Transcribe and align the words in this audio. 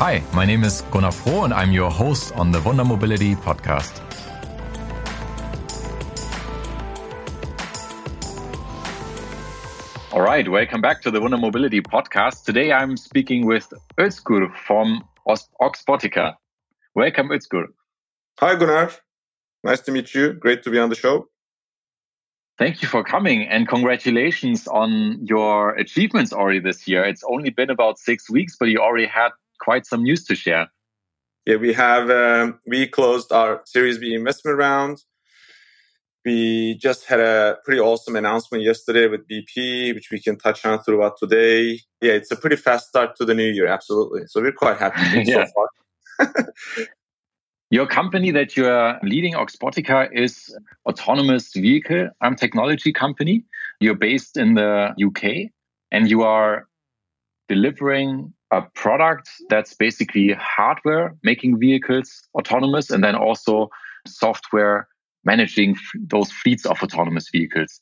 Hi, 0.00 0.22
my 0.32 0.46
name 0.46 0.64
is 0.64 0.80
Gunnar 0.92 1.10
Froh 1.10 1.44
and 1.44 1.52
I'm 1.52 1.72
your 1.72 1.90
host 1.90 2.32
on 2.32 2.50
the 2.50 2.60
Wunder 2.62 2.86
Mobility 2.86 3.34
podcast. 3.34 4.00
All 10.10 10.22
right, 10.22 10.48
welcome 10.48 10.80
back 10.80 11.02
to 11.02 11.10
the 11.10 11.20
Wunder 11.20 11.36
Mobility 11.36 11.82
podcast. 11.82 12.44
Today 12.46 12.72
I'm 12.72 12.96
speaking 12.96 13.44
with 13.44 13.70
Özgur 13.98 14.50
from 14.56 15.04
Oxbotica. 15.28 16.34
Welcome, 16.94 17.28
Özgur. 17.28 17.66
Hi, 18.38 18.54
Gunnar. 18.54 18.92
Nice 19.64 19.80
to 19.80 19.92
meet 19.92 20.14
you. 20.14 20.32
Great 20.32 20.62
to 20.62 20.70
be 20.70 20.78
on 20.78 20.88
the 20.88 20.96
show. 20.96 21.28
Thank 22.56 22.80
you 22.80 22.88
for 22.88 23.04
coming 23.04 23.46
and 23.46 23.68
congratulations 23.68 24.66
on 24.66 25.18
your 25.26 25.74
achievements 25.74 26.32
already 26.32 26.60
this 26.60 26.88
year. 26.88 27.04
It's 27.04 27.22
only 27.28 27.50
been 27.50 27.68
about 27.68 27.98
six 27.98 28.30
weeks, 28.30 28.56
but 28.58 28.70
you 28.70 28.78
already 28.78 29.04
had 29.04 29.32
quite 29.60 29.86
some 29.86 30.02
news 30.02 30.24
to 30.24 30.34
share. 30.34 30.68
Yeah, 31.46 31.56
we 31.56 31.72
have 31.72 32.10
um, 32.10 32.60
we 32.66 32.86
closed 32.86 33.32
our 33.32 33.62
Series 33.64 33.98
B 33.98 34.14
investment 34.14 34.58
round. 34.58 35.02
We 36.24 36.76
just 36.78 37.06
had 37.06 37.18
a 37.18 37.56
pretty 37.64 37.80
awesome 37.80 38.14
announcement 38.14 38.62
yesterday 38.62 39.06
with 39.06 39.26
BP, 39.26 39.94
which 39.94 40.10
we 40.10 40.20
can 40.20 40.36
touch 40.36 40.66
on 40.66 40.82
throughout 40.82 41.16
today. 41.18 41.80
Yeah, 42.02 42.12
it's 42.12 42.30
a 42.30 42.36
pretty 42.36 42.56
fast 42.56 42.88
start 42.88 43.16
to 43.16 43.24
the 43.24 43.34
new 43.34 43.50
year, 43.50 43.66
absolutely. 43.66 44.26
So 44.26 44.42
we're 44.42 44.52
quite 44.52 44.76
happy 44.76 45.22
yeah. 45.24 45.46
so 45.46 45.52
far. 45.54 46.44
Your 47.70 47.86
company 47.86 48.32
that 48.32 48.56
you 48.56 48.66
are 48.66 48.98
leading, 49.02 49.34
Oxbotica, 49.34 50.08
is 50.12 50.54
autonomous 50.86 51.52
vehicle 51.54 52.10
arm 52.20 52.34
technology 52.34 52.92
company. 52.92 53.44
You're 53.78 53.94
based 53.94 54.36
in 54.36 54.54
the 54.54 54.92
UK 55.06 55.52
and 55.92 56.10
you 56.10 56.22
are 56.22 56.66
delivering 57.48 58.34
a 58.50 58.62
product 58.74 59.28
that's 59.48 59.74
basically 59.74 60.32
hardware 60.32 61.16
making 61.22 61.58
vehicles 61.58 62.22
autonomous 62.34 62.90
and 62.90 63.04
then 63.04 63.14
also 63.14 63.68
software 64.06 64.88
managing 65.24 65.76
those 65.94 66.32
fleets 66.32 66.66
of 66.66 66.82
autonomous 66.82 67.28
vehicles. 67.30 67.80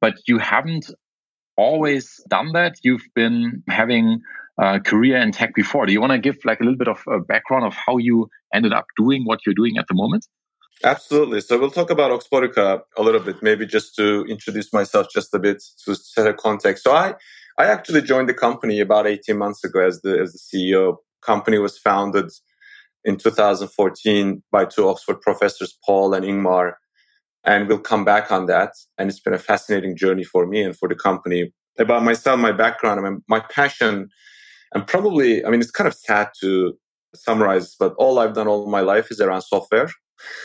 But 0.00 0.14
you 0.26 0.38
haven't 0.38 0.90
always 1.56 2.20
done 2.28 2.52
that. 2.52 2.76
You've 2.82 3.06
been 3.14 3.62
having 3.68 4.20
a 4.58 4.80
career 4.80 5.18
in 5.18 5.32
tech 5.32 5.54
before. 5.54 5.86
Do 5.86 5.92
you 5.92 6.00
want 6.00 6.12
to 6.12 6.18
give 6.18 6.38
like 6.44 6.60
a 6.60 6.64
little 6.64 6.78
bit 6.78 6.88
of 6.88 7.02
a 7.06 7.20
background 7.20 7.64
of 7.64 7.74
how 7.74 7.98
you 7.98 8.28
ended 8.52 8.72
up 8.72 8.86
doing 8.96 9.24
what 9.24 9.40
you're 9.46 9.54
doing 9.54 9.78
at 9.78 9.86
the 9.88 9.94
moment? 9.94 10.26
Absolutely. 10.84 11.40
So 11.40 11.58
we'll 11.58 11.70
talk 11.70 11.90
about 11.90 12.10
Oxbotica 12.10 12.82
a 12.96 13.02
little 13.02 13.20
bit, 13.20 13.42
maybe 13.42 13.66
just 13.66 13.94
to 13.96 14.24
introduce 14.28 14.72
myself 14.72 15.06
just 15.14 15.32
a 15.32 15.38
bit 15.38 15.62
to 15.84 15.94
set 15.94 16.26
a 16.26 16.34
context. 16.34 16.82
So 16.82 16.92
I 16.92 17.14
I 17.58 17.66
actually 17.66 18.02
joined 18.02 18.28
the 18.28 18.34
company 18.34 18.80
about 18.80 19.06
18 19.06 19.36
months 19.36 19.64
ago 19.64 19.80
as 19.86 20.00
the, 20.02 20.18
as 20.18 20.32
the 20.32 20.38
CEO. 20.38 20.96
Company 21.22 21.58
was 21.58 21.78
founded 21.78 22.30
in 23.04 23.16
2014 23.16 24.42
by 24.50 24.64
two 24.64 24.88
Oxford 24.88 25.20
professors, 25.20 25.76
Paul 25.84 26.14
and 26.14 26.24
Ingmar. 26.24 26.74
And 27.44 27.68
we'll 27.68 27.78
come 27.78 28.04
back 28.04 28.30
on 28.30 28.46
that. 28.46 28.72
And 28.98 29.10
it's 29.10 29.20
been 29.20 29.34
a 29.34 29.38
fascinating 29.38 29.96
journey 29.96 30.24
for 30.24 30.46
me 30.46 30.62
and 30.62 30.76
for 30.76 30.88
the 30.88 30.94
company. 30.94 31.52
About 31.78 32.02
myself, 32.02 32.38
my 32.38 32.52
background, 32.52 33.00
I 33.00 33.08
mean, 33.08 33.22
my 33.28 33.40
passion, 33.40 34.08
and 34.74 34.86
probably, 34.86 35.44
I 35.44 35.50
mean, 35.50 35.60
it's 35.60 35.70
kind 35.70 35.88
of 35.88 35.94
sad 35.94 36.28
to 36.40 36.74
summarize, 37.14 37.74
but 37.78 37.94
all 37.94 38.18
I've 38.18 38.34
done 38.34 38.46
all 38.46 38.70
my 38.70 38.80
life 38.80 39.10
is 39.10 39.20
around 39.20 39.42
software, 39.42 39.90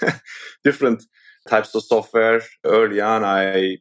different 0.63 1.03
types 1.47 1.75
of 1.75 1.83
software. 1.83 2.41
Early 2.65 3.01
on, 3.01 3.23
I, 3.23 3.77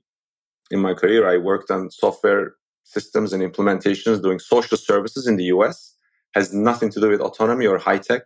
in 0.70 0.80
my 0.80 0.94
career, 0.94 1.28
I 1.28 1.36
worked 1.36 1.70
on 1.70 1.90
software 1.90 2.54
systems 2.86 3.32
and 3.32 3.42
implementations 3.42 4.22
doing 4.22 4.38
social 4.38 4.78
services 4.78 5.26
in 5.26 5.36
the 5.36 5.44
US. 5.56 5.94
Has 6.34 6.52
nothing 6.52 6.90
to 6.90 7.00
do 7.00 7.08
with 7.08 7.20
autonomy 7.20 7.66
or 7.66 7.78
high 7.78 7.98
tech. 7.98 8.22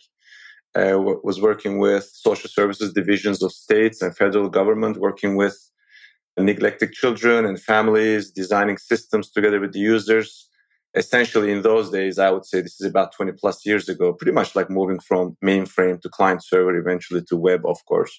Uh, 0.77 0.97
was 1.25 1.41
working 1.41 1.79
with 1.79 2.05
social 2.13 2.49
services 2.49 2.93
divisions 2.93 3.43
of 3.43 3.51
states 3.51 4.01
and 4.03 4.17
federal 4.17 4.49
government, 4.49 4.99
working 4.99 5.35
with 5.35 5.57
neglected 6.39 6.93
children 6.93 7.45
and 7.45 7.61
families, 7.61 8.31
designing 8.31 8.79
systems 8.79 9.31
together 9.31 9.61
with 9.61 9.73
the 9.73 9.81
users. 9.81 10.49
Essentially, 10.95 11.51
in 11.53 11.63
those 11.63 11.91
days, 11.91 12.19
I 12.19 12.31
would 12.31 12.47
say 12.47 12.61
this 12.61 12.81
is 12.81 12.87
about 12.87 13.13
20 13.13 13.33
plus 13.33 13.67
years 13.67 13.89
ago, 13.89 14.13
pretty 14.13 14.33
much 14.33 14.55
like 14.55 14.71
moving 14.71 15.01
from 15.01 15.37
mainframe 15.45 16.01
to 16.01 16.09
client 16.09 16.45
server, 16.45 16.77
eventually 16.77 17.23
to 17.29 17.37
web, 17.37 17.63
of 17.65 17.85
course. 17.87 18.17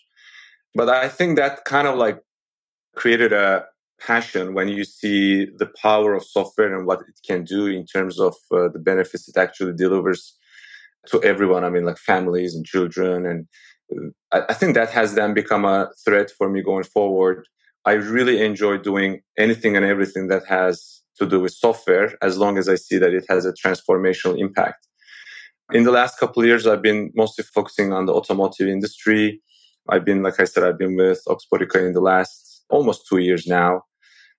But 0.76 0.90
I 0.90 1.10
think 1.10 1.38
that 1.38 1.66
kind 1.66 1.88
of 1.88 1.98
like 1.98 2.20
created 2.96 3.34
a, 3.34 3.66
passion 4.06 4.54
when 4.54 4.68
you 4.68 4.84
see 4.84 5.46
the 5.58 5.70
power 5.82 6.14
of 6.14 6.24
software 6.24 6.76
and 6.76 6.86
what 6.88 7.02
it 7.02 7.20
can 7.26 7.44
do 7.44 7.68
in 7.68 7.86
terms 7.86 8.20
of 8.20 8.36
uh, 8.52 8.68
the 8.70 8.80
benefits 8.80 9.28
it 9.28 9.38
actually 9.38 9.74
delivers 9.74 10.36
to 11.08 11.22
everyone. 11.24 11.64
I 11.64 11.70
mean, 11.70 11.86
like 11.86 11.98
families 11.98 12.56
and 12.56 12.66
children. 12.66 13.26
And 13.26 13.48
uh, 13.96 14.10
I, 14.32 14.52
I 14.52 14.54
think 14.54 14.76
that 14.76 14.90
has 14.90 15.16
then 15.16 15.34
become 15.34 15.66
a 15.66 15.90
threat 16.06 16.32
for 16.38 16.50
me 16.50 16.62
going 16.62 16.84
forward. 16.84 17.48
I 17.86 17.94
really 17.94 18.44
enjoy 18.44 18.78
doing 18.78 19.22
anything 19.38 19.76
and 19.76 19.86
everything 19.86 20.28
that 20.28 20.46
has 20.48 21.02
to 21.18 21.26
do 21.28 21.40
with 21.40 21.54
software 21.54 22.16
as 22.22 22.38
long 22.38 22.58
as 22.58 22.70
I 22.70 22.76
see 22.76 22.98
that 22.98 23.14
it 23.14 23.26
has 23.30 23.46
a 23.46 23.54
transformational 23.54 24.40
impact. 24.40 24.88
In 25.74 25.84
the 25.84 25.92
last 25.92 26.20
couple 26.20 26.42
of 26.42 26.48
years, 26.48 26.68
I've 26.68 26.82
been 26.82 27.12
mostly 27.16 27.44
focusing 27.44 27.94
on 27.94 28.06
the 28.06 28.14
automotive 28.14 28.68
industry. 28.68 29.42
I've 29.90 30.06
been, 30.06 30.22
like 30.22 30.40
I 30.40 30.44
said, 30.44 30.64
I've 30.64 30.78
been 30.78 30.96
with 30.96 31.22
Oxbotica 31.28 31.86
in 31.88 31.94
the 31.94 32.02
last 32.02 32.64
almost 32.70 33.08
two 33.08 33.18
years 33.18 33.48
now. 33.48 33.84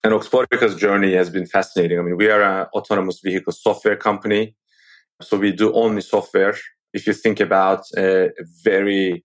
And 0.04 0.12
Oxbotica's 0.12 0.74
journey 0.74 1.14
has 1.14 1.30
been 1.30 1.46
fascinating. 1.46 1.98
I 1.98 2.02
mean, 2.02 2.16
we 2.16 2.28
are 2.28 2.42
an 2.42 2.66
autonomous 2.74 3.20
vehicle 3.22 3.52
software 3.52 3.96
company. 3.96 4.56
So 5.20 5.36
we 5.36 5.52
do 5.52 5.72
only 5.74 6.00
software. 6.00 6.56
If 6.92 7.06
you 7.06 7.12
think 7.12 7.38
about 7.38 7.84
a 7.96 8.30
very 8.64 9.24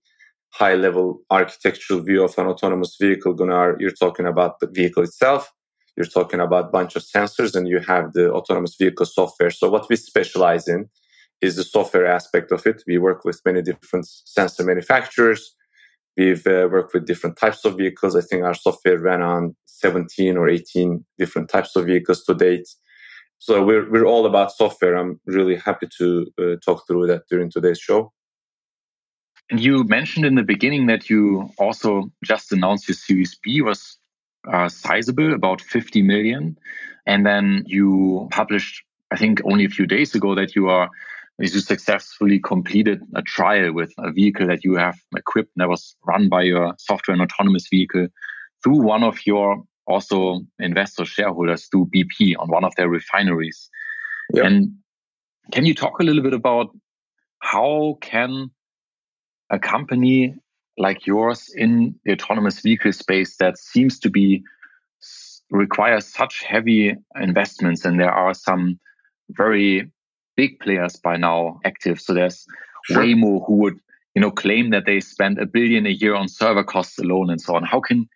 high 0.50 0.74
level 0.74 1.20
architectural 1.30 2.00
view 2.00 2.22
of 2.22 2.38
an 2.38 2.46
autonomous 2.46 2.96
vehicle, 3.00 3.34
Gunnar, 3.34 3.76
you're 3.80 3.90
talking 3.90 4.26
about 4.26 4.60
the 4.60 4.68
vehicle 4.68 5.02
itself. 5.02 5.52
You're 5.96 6.06
talking 6.06 6.38
about 6.38 6.66
a 6.66 6.70
bunch 6.70 6.94
of 6.94 7.02
sensors 7.02 7.56
and 7.56 7.66
you 7.66 7.80
have 7.80 8.12
the 8.12 8.30
autonomous 8.30 8.76
vehicle 8.78 9.06
software. 9.06 9.50
So 9.50 9.68
what 9.68 9.88
we 9.88 9.96
specialize 9.96 10.68
in 10.68 10.88
is 11.40 11.56
the 11.56 11.64
software 11.64 12.06
aspect 12.06 12.52
of 12.52 12.64
it. 12.66 12.84
We 12.86 12.98
work 12.98 13.24
with 13.24 13.40
many 13.44 13.62
different 13.62 14.06
sensor 14.06 14.62
manufacturers. 14.62 15.56
We've 16.18 16.44
uh, 16.48 16.68
worked 16.70 16.94
with 16.94 17.06
different 17.06 17.36
types 17.36 17.64
of 17.64 17.76
vehicles. 17.76 18.16
I 18.16 18.22
think 18.22 18.42
our 18.42 18.52
software 18.52 18.98
ran 18.98 19.22
on 19.22 19.54
17 19.66 20.36
or 20.36 20.48
18 20.48 21.04
different 21.16 21.48
types 21.48 21.76
of 21.76 21.86
vehicles 21.86 22.24
to 22.24 22.34
date. 22.34 22.68
So 23.38 23.64
we're, 23.64 23.88
we're 23.88 24.04
all 24.04 24.26
about 24.26 24.50
software. 24.50 24.96
I'm 24.96 25.20
really 25.26 25.54
happy 25.54 25.86
to 25.98 26.26
uh, 26.36 26.56
talk 26.64 26.88
through 26.88 27.06
that 27.06 27.22
during 27.30 27.50
today's 27.50 27.78
show. 27.78 28.12
And 29.48 29.60
you 29.60 29.84
mentioned 29.84 30.26
in 30.26 30.34
the 30.34 30.42
beginning 30.42 30.86
that 30.86 31.08
you 31.08 31.50
also 31.56 32.10
just 32.24 32.50
announced 32.52 32.88
your 32.88 32.96
Series 32.96 33.38
B 33.42 33.62
was 33.62 33.96
uh, 34.52 34.68
sizable, 34.68 35.32
about 35.32 35.60
50 35.60 36.02
million. 36.02 36.58
And 37.06 37.24
then 37.24 37.62
you 37.66 38.28
published, 38.32 38.82
I 39.12 39.16
think, 39.16 39.40
only 39.44 39.64
a 39.64 39.70
few 39.70 39.86
days 39.86 40.16
ago 40.16 40.34
that 40.34 40.56
you 40.56 40.68
are 40.68 40.90
is 41.38 41.54
you 41.54 41.60
successfully 41.60 42.40
completed 42.40 43.00
a 43.14 43.22
trial 43.22 43.72
with 43.72 43.92
a 43.98 44.10
vehicle 44.12 44.46
that 44.46 44.64
you 44.64 44.74
have 44.74 44.98
equipped 45.16 45.52
that 45.56 45.68
was 45.68 45.96
run 46.06 46.28
by 46.28 46.42
your 46.42 46.74
software 46.78 47.14
and 47.14 47.22
autonomous 47.22 47.68
vehicle 47.70 48.08
through 48.62 48.80
one 48.80 49.04
of 49.04 49.18
your 49.24 49.62
also 49.86 50.40
investor 50.58 51.04
shareholders 51.04 51.66
through 51.66 51.88
BP 51.94 52.34
on 52.38 52.50
one 52.50 52.64
of 52.64 52.74
their 52.76 52.88
refineries. 52.88 53.70
Yep. 54.34 54.44
And 54.44 54.72
can 55.52 55.64
you 55.64 55.74
talk 55.74 56.00
a 56.00 56.02
little 56.02 56.22
bit 56.22 56.34
about 56.34 56.76
how 57.40 57.98
can 58.00 58.50
a 59.50 59.58
company 59.58 60.34
like 60.76 61.06
yours 61.06 61.48
in 61.56 61.94
the 62.04 62.12
autonomous 62.12 62.60
vehicle 62.60 62.92
space 62.92 63.36
that 63.38 63.58
seems 63.58 63.98
to 64.00 64.10
be 64.10 64.42
requires 65.50 66.06
such 66.06 66.42
heavy 66.42 66.94
investments 67.18 67.84
and 67.84 67.98
there 67.98 68.12
are 68.12 68.34
some 68.34 68.78
very 69.30 69.90
big 70.38 70.60
players 70.60 70.94
by 70.94 71.16
now 71.16 71.58
active. 71.64 72.00
So 72.00 72.14
there's 72.14 72.46
sure. 72.84 73.02
Waymo 73.02 73.44
who 73.44 73.56
would, 73.56 73.78
you 74.14 74.22
know, 74.22 74.30
claim 74.30 74.70
that 74.70 74.86
they 74.86 75.00
spend 75.00 75.38
a 75.38 75.46
billion 75.46 75.84
a 75.84 75.90
year 75.90 76.14
on 76.14 76.28
server 76.28 76.62
costs 76.62 76.98
alone 76.98 77.28
and 77.28 77.40
so 77.40 77.56
on. 77.56 77.64
How 77.64 77.80
can 77.80 78.08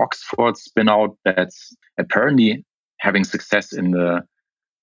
Oxford 0.00 0.56
spin 0.56 0.88
out 0.88 1.16
that's 1.24 1.74
apparently 1.98 2.64
having 3.00 3.24
success 3.24 3.72
in 3.72 3.90
the 3.90 4.22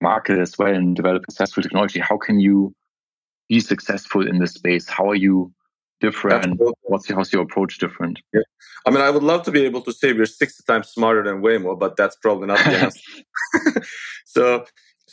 market 0.02 0.40
as 0.40 0.58
well 0.58 0.74
and 0.76 0.94
develop 0.94 1.24
successful 1.30 1.64
technology? 1.64 2.02
How 2.02 2.18
can 2.18 2.42
you 2.42 2.76
be 3.48 3.62
successful 3.62 4.28
in 4.28 4.40
this 4.40 4.56
space? 4.56 4.90
How 4.90 5.10
are 5.10 5.16
you 5.16 5.54
different? 6.02 6.44
Absolutely. 6.44 6.74
What's 6.84 7.08
your, 7.08 7.18
how's 7.18 7.32
your 7.32 7.44
approach 7.44 7.78
different? 7.78 8.20
Yeah. 8.34 8.42
I 8.86 8.90
mean, 8.90 9.02
I 9.02 9.10
would 9.10 9.24
love 9.24 9.44
to 9.44 9.52
be 9.52 9.64
able 9.64 9.82
to 9.84 9.94
say 9.94 10.12
we're 10.12 10.26
60 10.26 10.64
times 10.68 10.90
smarter 10.90 11.24
than 11.24 11.42
Waymo, 11.42 11.80
but 11.80 11.96
that's 11.96 12.18
probably 12.18 12.48
not 12.48 12.60
the 12.60 12.78
answer. 13.64 13.82
so 14.26 14.66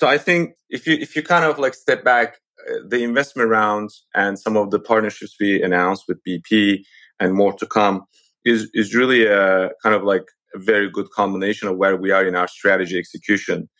so 0.04 0.10
I 0.10 0.18
think 0.18 0.52
if 0.68 0.86
you 0.86 0.96
if 1.00 1.16
you 1.16 1.22
kind 1.22 1.46
of 1.46 1.58
like 1.58 1.72
step 1.72 2.04
back, 2.04 2.36
uh, 2.68 2.74
the 2.86 3.02
investment 3.02 3.48
rounds 3.48 4.04
and 4.14 4.38
some 4.38 4.54
of 4.54 4.70
the 4.70 4.78
partnerships 4.78 5.34
we 5.40 5.62
announced 5.62 6.04
with 6.06 6.18
BP 6.28 6.80
and 7.18 7.32
more 7.32 7.54
to 7.54 7.64
come 7.64 8.04
is 8.44 8.68
is 8.74 8.94
really 8.94 9.24
a 9.24 9.70
kind 9.82 9.94
of 9.94 10.02
like 10.02 10.26
a 10.54 10.58
very 10.58 10.90
good 10.90 11.08
combination 11.10 11.68
of 11.68 11.78
where 11.78 11.96
we 11.96 12.10
are 12.10 12.22
in 12.26 12.36
our 12.36 12.48
strategy 12.48 12.98
execution. 12.98 13.70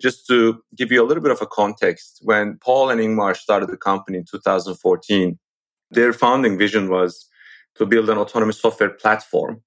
Just 0.00 0.26
to 0.28 0.62
give 0.74 0.90
you 0.90 1.02
a 1.02 1.06
little 1.08 1.22
bit 1.22 1.36
of 1.36 1.42
a 1.42 1.46
context, 1.60 2.20
when 2.22 2.56
Paul 2.64 2.88
and 2.88 2.98
Ingmar 2.98 3.36
started 3.36 3.68
the 3.68 3.76
company 3.76 4.16
in 4.16 4.24
2014, 4.24 5.38
their 5.90 6.14
founding 6.14 6.56
vision 6.56 6.88
was 6.88 7.28
to 7.74 7.84
build 7.84 8.08
an 8.08 8.16
autonomous 8.16 8.58
software 8.58 8.94
platform 9.02 9.60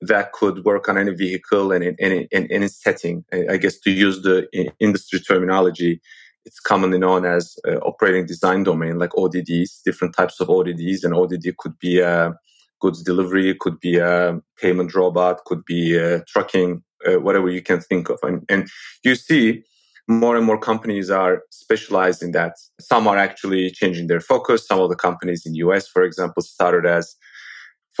that 0.00 0.32
could 0.32 0.64
work 0.64 0.88
on 0.88 0.96
any 0.96 1.12
vehicle 1.12 1.72
and 1.72 1.84
in 1.84 1.96
any, 1.98 2.28
in 2.30 2.50
any 2.50 2.68
setting. 2.68 3.24
I 3.32 3.56
guess 3.56 3.78
to 3.80 3.90
use 3.90 4.22
the 4.22 4.48
industry 4.78 5.20
terminology, 5.20 6.00
it's 6.44 6.60
commonly 6.60 6.98
known 6.98 7.26
as 7.26 7.56
uh, 7.68 7.76
operating 7.78 8.26
design 8.26 8.62
domain, 8.62 8.98
like 8.98 9.10
ODDs, 9.10 9.82
different 9.84 10.16
types 10.16 10.40
of 10.40 10.48
ODDs. 10.48 11.04
And 11.04 11.14
ODD 11.14 11.56
could 11.58 11.78
be 11.78 12.00
a 12.00 12.34
goods 12.80 13.02
delivery, 13.02 13.54
could 13.60 13.78
be 13.78 13.98
a 13.98 14.40
payment 14.58 14.94
robot, 14.94 15.44
could 15.44 15.64
be 15.66 15.96
a 15.96 16.24
trucking, 16.24 16.82
uh, 17.06 17.20
whatever 17.20 17.50
you 17.50 17.62
can 17.62 17.80
think 17.80 18.08
of. 18.08 18.18
And, 18.22 18.42
and 18.48 18.68
you 19.04 19.14
see 19.14 19.64
more 20.08 20.36
and 20.36 20.46
more 20.46 20.58
companies 20.58 21.10
are 21.10 21.42
specialized 21.50 22.22
in 22.22 22.32
that. 22.32 22.54
Some 22.80 23.06
are 23.06 23.18
actually 23.18 23.70
changing 23.70 24.06
their 24.06 24.20
focus. 24.20 24.66
Some 24.66 24.80
of 24.80 24.88
the 24.88 24.96
companies 24.96 25.44
in 25.46 25.54
US, 25.56 25.86
for 25.86 26.02
example, 26.02 26.42
started 26.42 26.86
as 26.86 27.14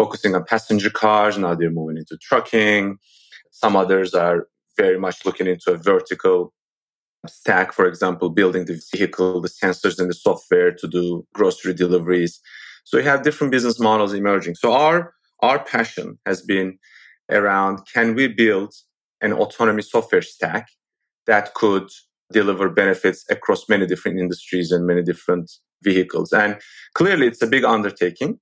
focusing 0.00 0.34
on 0.34 0.42
passenger 0.44 0.92
cars. 1.04 1.36
Now 1.36 1.54
they're 1.54 1.78
moving 1.80 1.98
into 1.98 2.16
trucking. 2.28 2.96
Some 3.50 3.76
others 3.76 4.14
are 4.14 4.38
very 4.78 4.98
much 4.98 5.26
looking 5.26 5.46
into 5.46 5.72
a 5.72 5.76
vertical 5.76 6.54
stack, 7.26 7.74
for 7.74 7.86
example, 7.86 8.30
building 8.30 8.64
the 8.64 8.80
vehicle, 8.94 9.42
the 9.42 9.54
sensors 9.62 9.98
and 9.98 10.08
the 10.08 10.14
software 10.14 10.72
to 10.72 10.86
do 10.88 11.26
grocery 11.34 11.74
deliveries. 11.74 12.40
So 12.84 12.96
we 12.96 13.04
have 13.04 13.24
different 13.24 13.50
business 13.50 13.78
models 13.78 14.14
emerging. 14.14 14.54
So 14.54 14.72
our, 14.72 15.12
our 15.40 15.58
passion 15.74 16.18
has 16.24 16.40
been 16.40 16.78
around 17.30 17.80
can 17.94 18.14
we 18.14 18.26
build 18.26 18.72
an 19.20 19.32
autonomy 19.34 19.82
software 19.82 20.22
stack 20.22 20.66
that 21.26 21.52
could 21.52 21.88
deliver 22.32 22.70
benefits 22.70 23.20
across 23.28 23.68
many 23.68 23.86
different 23.86 24.18
industries 24.18 24.72
and 24.72 24.86
many 24.86 25.02
different 25.02 25.46
vehicles. 25.82 26.32
And 26.32 26.58
clearly 26.94 27.26
it's 27.26 27.42
a 27.42 27.46
big 27.46 27.64
undertaking. 27.64 28.40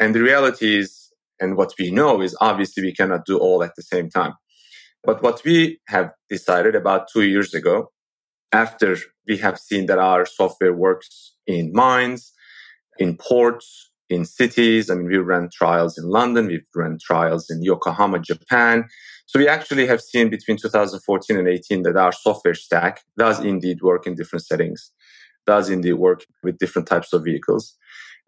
And 0.00 0.14
the 0.14 0.22
reality 0.22 0.78
is, 0.78 1.12
and 1.40 1.58
what 1.58 1.74
we 1.78 1.90
know 1.90 2.22
is 2.22 2.34
obviously 2.40 2.82
we 2.82 2.94
cannot 2.94 3.26
do 3.26 3.36
all 3.38 3.62
at 3.62 3.76
the 3.76 3.82
same 3.82 4.08
time. 4.08 4.32
But 5.04 5.22
what 5.22 5.42
we 5.44 5.78
have 5.88 6.12
decided 6.30 6.74
about 6.74 7.08
two 7.12 7.22
years 7.22 7.52
ago, 7.52 7.92
after 8.50 8.96
we 9.28 9.36
have 9.36 9.58
seen 9.58 9.86
that 9.86 9.98
our 9.98 10.24
software 10.24 10.72
works 10.72 11.34
in 11.46 11.70
mines, 11.72 12.32
in 12.98 13.16
ports, 13.16 13.90
in 14.08 14.24
cities. 14.24 14.90
I 14.90 14.94
mean, 14.94 15.06
we 15.06 15.18
ran 15.18 15.50
trials 15.52 15.96
in 15.96 16.04
London, 16.08 16.46
we've 16.46 16.66
run 16.74 16.98
trials 17.00 17.48
in 17.48 17.62
Yokohama, 17.62 18.18
Japan. 18.18 18.88
So 19.26 19.38
we 19.38 19.46
actually 19.46 19.86
have 19.86 20.00
seen 20.00 20.30
between 20.30 20.56
2014 20.56 21.36
and 21.36 21.46
18 21.46 21.82
that 21.82 21.96
our 21.96 22.10
software 22.10 22.54
stack 22.54 23.02
does 23.16 23.38
indeed 23.38 23.82
work 23.82 24.06
in 24.06 24.16
different 24.16 24.44
settings, 24.44 24.90
does 25.46 25.70
indeed 25.70 25.92
work 25.92 26.24
with 26.42 26.58
different 26.58 26.88
types 26.88 27.12
of 27.12 27.22
vehicles 27.22 27.76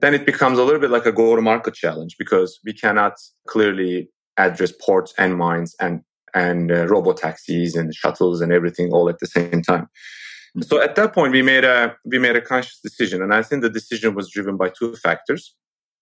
then 0.02 0.14
it 0.14 0.26
becomes 0.26 0.58
a 0.58 0.64
little 0.64 0.80
bit 0.80 0.90
like 0.90 1.06
a 1.06 1.12
go 1.12 1.34
to 1.36 1.40
market 1.40 1.74
challenge 1.74 2.16
because 2.18 2.58
we 2.64 2.72
cannot 2.72 3.14
clearly 3.46 4.10
address 4.36 4.72
ports 4.84 5.14
and 5.16 5.36
mines 5.36 5.74
and 5.80 6.02
and 6.34 6.72
uh, 6.72 6.86
robo 6.86 7.12
taxis 7.12 7.76
and 7.76 7.94
shuttles 7.94 8.40
and 8.40 8.52
everything 8.52 8.90
all 8.90 9.08
at 9.08 9.18
the 9.20 9.26
same 9.26 9.62
time. 9.62 9.82
Mm-hmm. 9.82 10.62
So 10.62 10.80
at 10.80 10.96
that 10.96 11.12
point, 11.14 11.32
we 11.32 11.42
made 11.42 11.64
a 11.64 11.94
we 12.04 12.18
made 12.18 12.36
a 12.36 12.40
conscious 12.40 12.80
decision, 12.82 13.22
and 13.22 13.32
I 13.32 13.42
think 13.42 13.62
the 13.62 13.70
decision 13.70 14.14
was 14.14 14.30
driven 14.30 14.56
by 14.56 14.70
two 14.70 14.96
factors. 14.96 15.54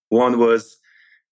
One 0.08 0.38
was 0.38 0.79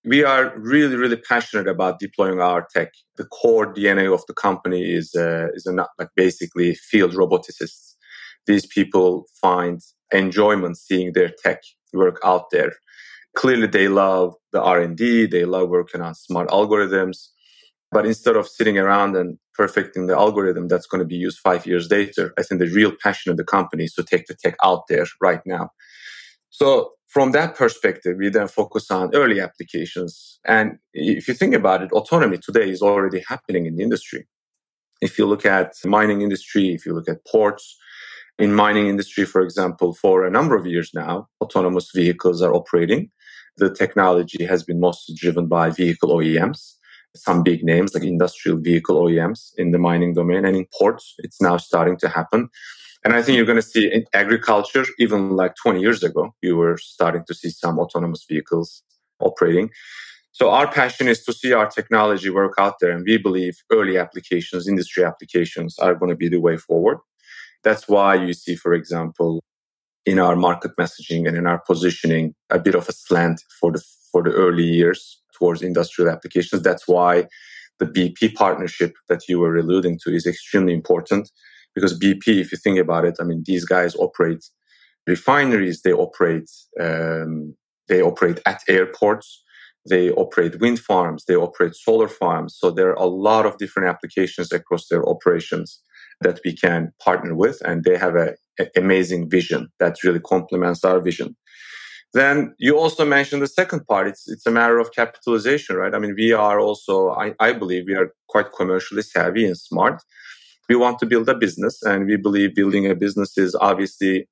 we 0.05 0.23
are 0.23 0.53
really 0.59 0.97
really 0.97 1.17
passionate 1.17 1.69
about 1.69 1.99
deploying 1.99 2.41
our 2.41 2.67
tech. 2.75 2.93
The 3.17 3.25
core 3.25 3.73
DNA 3.73 4.13
of 4.13 4.23
the 4.27 4.35
company 4.35 4.93
is 4.93 5.15
uh, 5.15 5.49
is 5.55 5.65
a, 5.65 5.73
like 5.73 6.11
basically 6.17 6.75
field 6.75 7.13
roboticists. 7.15 7.95
These 8.47 8.67
people 8.67 9.25
find 9.41 9.81
enjoyment 10.13 10.77
seeing 10.77 11.13
their 11.13 11.31
tech 11.43 11.61
work 11.93 12.21
out 12.25 12.51
there. 12.51 12.73
Clearly, 13.37 13.67
they 13.67 13.89
love 13.89 14.35
the 14.53 14.63
R&D. 14.63 15.27
They 15.27 15.45
love 15.45 15.69
working 15.69 16.01
on 16.01 16.15
smart 16.15 16.49
algorithms. 16.49 17.29
But 17.91 18.07
instead 18.07 18.37
of 18.37 18.49
sitting 18.49 18.79
around 18.79 19.17
and 19.17 19.39
perfecting 19.55 20.07
the 20.07 20.17
algorithm 20.17 20.69
that's 20.69 20.87
going 20.87 21.01
to 21.01 21.07
be 21.07 21.17
used 21.17 21.39
five 21.39 21.67
years 21.67 21.91
later, 21.91 22.33
I 22.39 22.43
think 22.43 22.61
the 22.61 22.69
real 22.69 22.93
passion 23.03 23.31
of 23.31 23.37
the 23.37 23.45
company 23.45 23.85
is 23.85 23.95
to 23.95 24.05
take 24.05 24.27
the 24.27 24.35
tech 24.35 24.57
out 24.63 24.83
there 24.89 25.07
right 25.21 25.41
now. 25.47 25.71
So 26.51 26.93
from 27.09 27.33
that 27.33 27.57
perspective, 27.57 28.17
we 28.19 28.29
then 28.29 28.49
focus 28.49 28.91
on 28.91 29.15
early 29.15 29.41
applications. 29.41 30.39
And 30.45 30.79
if 30.93 31.27
you 31.27 31.35
think 31.35 31.55
about 31.55 31.83
it, 31.83 31.93
autonomy 31.93 32.39
today 32.39 32.69
is 32.69 32.83
already 32.83 33.23
happening 33.27 33.67
in 33.67 33.77
the 33.77 33.83
industry. 33.83 34.27
If 35.01 35.19
you 35.19 35.27
look 35.27 35.47
at 35.47 35.73
mining 35.85 36.23
industry, 36.23 36.75
if 36.75 36.85
you 36.85 36.93
look 36.93 37.09
at 37.09 37.25
ports, 37.27 37.77
in 38.39 38.55
mining 38.55 38.87
industry, 38.87 39.25
for 39.25 39.41
example, 39.41 39.95
for 39.95 40.25
a 40.25 40.31
number 40.31 40.55
of 40.55 40.67
years 40.67 40.93
now, 40.95 41.29
autonomous 41.41 41.91
vehicles 41.95 42.41
are 42.41 42.55
operating. 42.55 43.11
The 43.57 43.75
technology 43.75 44.45
has 44.45 44.63
been 44.63 44.79
mostly 44.79 45.15
driven 45.17 45.49
by 45.49 45.71
vehicle 45.71 46.11
OEMs, 46.11 46.75
some 47.17 47.43
big 47.43 47.65
names 47.65 47.95
like 47.95 48.05
industrial 48.05 48.59
vehicle 48.59 48.97
OEMs 48.97 49.51
in 49.59 49.73
the 49.73 49.79
mining 49.79 50.15
domain 50.15 50.45
and 50.45 50.57
in 50.57 50.67
ports. 50.79 51.15
It's 51.19 51.41
now 51.41 51.57
starting 51.57 51.97
to 51.99 52.09
happen. 52.09 52.49
And 53.05 53.15
I 53.15 53.23
think 53.23 53.37
you're 53.37 53.47
going 53.47 53.57
to 53.57 53.63
see 53.63 53.93
in 53.93 54.05
agriculture, 54.15 54.85
even 54.99 55.31
like 55.31 55.55
20 55.57 55.81
years 55.81 56.03
ago, 56.03 56.35
you 56.41 56.57
were 56.57 56.79
starting 56.79 57.25
to 57.27 57.35
see 57.35 57.51
some 57.51 57.79
autonomous 57.79 58.25
vehicles 58.29 58.83
operating. 59.21 59.71
So 60.31 60.51
our 60.51 60.71
passion 60.71 61.09
is 61.09 61.25
to 61.25 61.33
see 61.33 61.53
our 61.53 61.69
technology 61.69 62.31
work 62.31 62.55
out 62.59 62.79
there. 62.81 62.93
And 62.93 63.05
we 63.05 63.19
believe 63.19 63.57
early 63.73 63.99
applications, 63.99 64.69
industry 64.69 65.05
applications 65.05 65.77
are 65.81 65.97
going 65.97 66.11
to 66.11 66.17
be 66.17 66.29
the 66.29 66.41
way 66.41 66.57
forward. 66.57 66.99
That's 67.65 67.89
why 67.89 68.15
you 68.15 68.33
see, 68.33 68.55
for 68.55 68.73
example, 68.73 69.41
in 70.07 70.19
our 70.19 70.37
market 70.37 70.73
messaging 70.81 71.27
and 71.27 71.37
in 71.37 71.47
our 71.47 71.61
positioning, 71.67 72.35
a 72.51 72.59
bit 72.59 72.75
of 72.75 72.89
a 72.89 72.93
slant 72.93 73.43
for 73.61 73.73
the 73.73 73.83
for 74.11 74.23
the 74.23 74.33
early 74.33 74.65
years 74.65 75.21
towards 75.35 75.63
industrial 75.63 76.11
applications. 76.11 76.63
That's 76.63 76.89
why 76.89 77.27
the 77.79 77.87
BP 77.87 78.35
partnership 78.35 78.95
that 79.09 79.29
you 79.29 79.39
were 79.39 79.57
alluding 79.57 79.99
to 80.05 80.15
is 80.15 80.27
extremely 80.27 80.75
important 80.75 81.31
because 81.75 81.99
BP, 81.99 82.41
if 82.41 82.51
you 82.51 82.59
think 82.59 82.79
about 82.79 83.05
it, 83.05 83.17
I 83.21 83.25
mean, 83.25 83.45
these 83.47 83.65
guys 83.65 83.95
operate 83.97 84.45
refineries, 85.07 85.83
they 85.83 85.93
operate 85.93 86.51
um, 86.81 87.55
they 87.89 88.03
operate 88.03 88.41
at 88.47 88.63
airports, 88.69 89.43
they 89.89 90.11
operate 90.11 90.61
wind 90.61 90.79
farms, 90.79 91.25
they 91.25 91.37
operate 91.37 91.75
solar 91.75 92.09
farms. 92.09 92.57
So 92.59 92.71
there 92.71 92.91
are 92.91 93.03
a 93.03 93.07
lot 93.07 93.47
of 93.47 93.59
different 93.59 93.89
applications 93.89 94.53
across 94.53 94.89
their 94.89 95.09
operations 95.09 95.81
that 96.21 96.41
we 96.45 96.55
can 96.55 96.93
partner 97.03 97.35
with, 97.35 97.61
and 97.65 97.85
they 97.85 97.97
have 97.97 98.15
an 98.17 98.35
amazing 98.77 99.31
vision 99.31 99.69
that 99.79 100.03
really 100.03 100.21
complements 100.21 100.85
our 100.85 101.01
vision. 101.01 101.37
Then 102.15 102.55
you 102.59 102.79
also 102.79 103.05
mentioned 103.05 103.43
the 103.43 103.47
second 103.47 103.87
part. 103.87 104.09
It's 104.09 104.29
it's 104.29 104.47
a 104.47 104.51
matter 104.51 104.79
of 104.79 104.93
capitalization, 104.93 105.77
right? 105.77 105.95
I 105.95 105.99
mean, 105.99 106.15
we 106.17 106.33
are 106.33 106.59
also, 106.59 107.11
I, 107.11 107.35
I 107.39 107.53
believe, 107.53 107.85
we 107.87 107.95
are 107.95 108.13
quite 108.29 108.53
commercially 108.57 109.03
savvy 109.03 109.45
and 109.45 109.57
smart. 109.57 110.03
We 110.69 110.77
want 110.77 110.99
to 111.01 111.07
build 111.07 111.29
a 111.29 111.35
business, 111.35 111.83
and 111.83 112.07
we 112.07 112.17
believe 112.17 112.55
building 112.55 112.91
a 112.91 112.95
business 112.95 113.37
is 113.37 113.55
obviously 113.61 114.27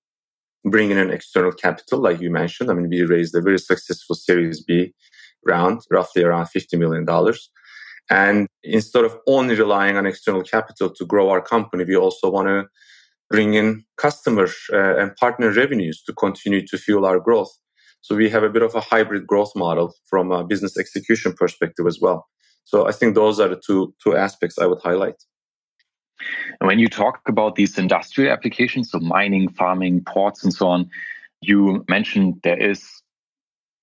bringing 0.64 0.98
in 0.98 1.10
external 1.10 1.52
capital, 1.52 2.00
like 2.00 2.20
you 2.20 2.30
mentioned. 2.30 2.70
I 2.70 2.74
mean, 2.74 2.88
we 2.88 3.02
raised 3.04 3.34
a 3.34 3.40
very 3.40 3.58
successful 3.58 4.16
Series 4.16 4.62
B 4.62 4.92
round, 5.44 5.82
roughly 5.90 6.24
around 6.24 6.46
$50 6.46 6.78
million. 6.78 7.06
And 8.10 8.46
instead 8.62 9.04
of 9.04 9.16
only 9.26 9.54
relying 9.54 9.96
on 9.96 10.06
external 10.06 10.42
capital 10.42 10.90
to 10.90 11.04
grow 11.04 11.28
our 11.28 11.40
company, 11.40 11.84
we 11.84 11.96
also 11.96 12.30
want 12.30 12.48
to 12.48 12.66
bring 13.30 13.54
in 13.54 13.84
customer 13.96 14.48
uh, 14.72 14.96
and 14.96 15.16
partner 15.16 15.50
revenues 15.50 16.02
to 16.04 16.12
continue 16.12 16.64
to 16.66 16.78
fuel 16.78 17.04
our 17.04 17.18
growth. 17.18 17.50
So 18.02 18.14
we 18.14 18.30
have 18.30 18.44
a 18.44 18.48
bit 18.48 18.62
of 18.62 18.74
a 18.74 18.80
hybrid 18.80 19.26
growth 19.26 19.50
model 19.56 19.92
from 20.08 20.30
a 20.30 20.44
business 20.44 20.78
execution 20.78 21.32
perspective 21.32 21.86
as 21.86 21.98
well. 22.00 22.26
So 22.62 22.86
I 22.86 22.92
think 22.92 23.14
those 23.14 23.40
are 23.40 23.48
the 23.48 23.60
two 23.64 23.94
two 24.02 24.16
aspects 24.16 24.58
I 24.58 24.66
would 24.66 24.80
highlight. 24.80 25.16
And 26.60 26.66
when 26.66 26.78
you 26.78 26.88
talk 26.88 27.20
about 27.28 27.56
these 27.56 27.78
industrial 27.78 28.32
applications, 28.32 28.90
so 28.90 29.00
mining, 29.00 29.48
farming, 29.50 30.04
ports, 30.04 30.44
and 30.44 30.52
so 30.52 30.68
on, 30.68 30.88
you 31.40 31.84
mentioned 31.88 32.40
there 32.42 32.58
is 32.58 32.95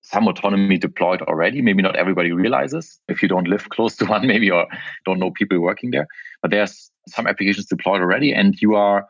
some 0.04 0.28
autonomy 0.28 0.76
deployed 0.76 1.22
already. 1.22 1.62
Maybe 1.62 1.82
not 1.82 1.96
everybody 1.96 2.30
realizes 2.30 3.00
if 3.08 3.22
you 3.22 3.28
don't 3.28 3.48
live 3.48 3.68
close 3.70 3.96
to 3.96 4.04
one, 4.04 4.26
maybe 4.26 4.50
or 4.50 4.66
don't 5.04 5.18
know 5.18 5.30
people 5.30 5.58
working 5.60 5.90
there. 5.90 6.06
But 6.42 6.50
there's 6.50 6.90
some 7.08 7.26
applications 7.26 7.66
deployed 7.66 8.00
already, 8.00 8.32
and 8.32 8.60
you 8.60 8.74
are 8.74 9.06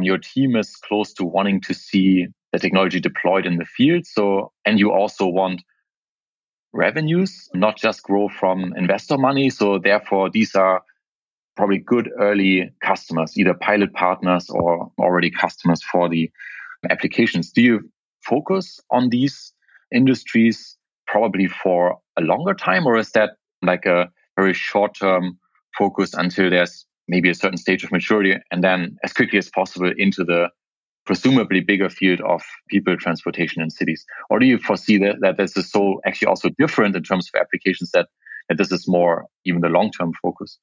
your 0.00 0.18
team 0.18 0.56
is 0.56 0.76
close 0.76 1.12
to 1.14 1.24
wanting 1.24 1.60
to 1.62 1.72
see 1.72 2.26
the 2.52 2.58
technology 2.58 3.00
deployed 3.00 3.46
in 3.46 3.56
the 3.56 3.64
field. 3.64 4.06
So, 4.06 4.52
and 4.64 4.78
you 4.78 4.92
also 4.92 5.26
want 5.26 5.62
revenues, 6.72 7.48
not 7.54 7.76
just 7.76 8.02
grow 8.02 8.28
from 8.28 8.74
investor 8.76 9.16
money. 9.16 9.48
So, 9.50 9.78
therefore, 9.78 10.30
these 10.30 10.54
are 10.54 10.82
probably 11.56 11.78
good 11.78 12.10
early 12.18 12.70
customers, 12.82 13.38
either 13.38 13.54
pilot 13.54 13.94
partners 13.94 14.50
or 14.50 14.90
already 14.98 15.30
customers 15.30 15.82
for 15.82 16.08
the 16.08 16.30
applications. 16.90 17.50
Do 17.50 17.62
you 17.62 17.90
focus 18.24 18.80
on 18.90 19.10
these 19.10 19.53
industries 19.94 20.76
probably 21.06 21.46
for 21.46 21.98
a 22.18 22.22
longer 22.22 22.54
time, 22.54 22.86
or 22.86 22.98
is 22.98 23.10
that 23.12 23.30
like 23.62 23.86
a 23.86 24.08
very 24.36 24.54
short 24.54 24.96
term 24.98 25.38
focus 25.78 26.14
until 26.14 26.50
there's 26.50 26.86
maybe 27.08 27.30
a 27.30 27.34
certain 27.34 27.58
stage 27.58 27.84
of 27.84 27.92
maturity, 27.92 28.36
and 28.50 28.64
then 28.64 28.96
as 29.04 29.12
quickly 29.12 29.38
as 29.38 29.50
possible 29.50 29.92
into 29.96 30.24
the 30.24 30.48
presumably 31.04 31.60
bigger 31.60 31.90
field 31.90 32.20
of 32.22 32.42
people 32.68 32.96
transportation 32.96 33.62
in 33.62 33.70
cities? 33.70 34.04
Or 34.30 34.38
do 34.38 34.46
you 34.46 34.58
foresee 34.58 34.98
that, 34.98 35.16
that 35.20 35.36
this 35.36 35.56
is 35.56 35.70
so 35.70 36.00
actually 36.06 36.28
also 36.28 36.48
different 36.58 36.96
in 36.96 37.02
terms 37.02 37.28
of 37.32 37.40
applications 37.40 37.90
that, 37.92 38.08
that 38.48 38.58
this 38.58 38.72
is 38.72 38.88
more 38.88 39.26
even 39.44 39.60
the 39.60 39.68
long 39.68 39.90
term 39.90 40.12
focus? 40.22 40.58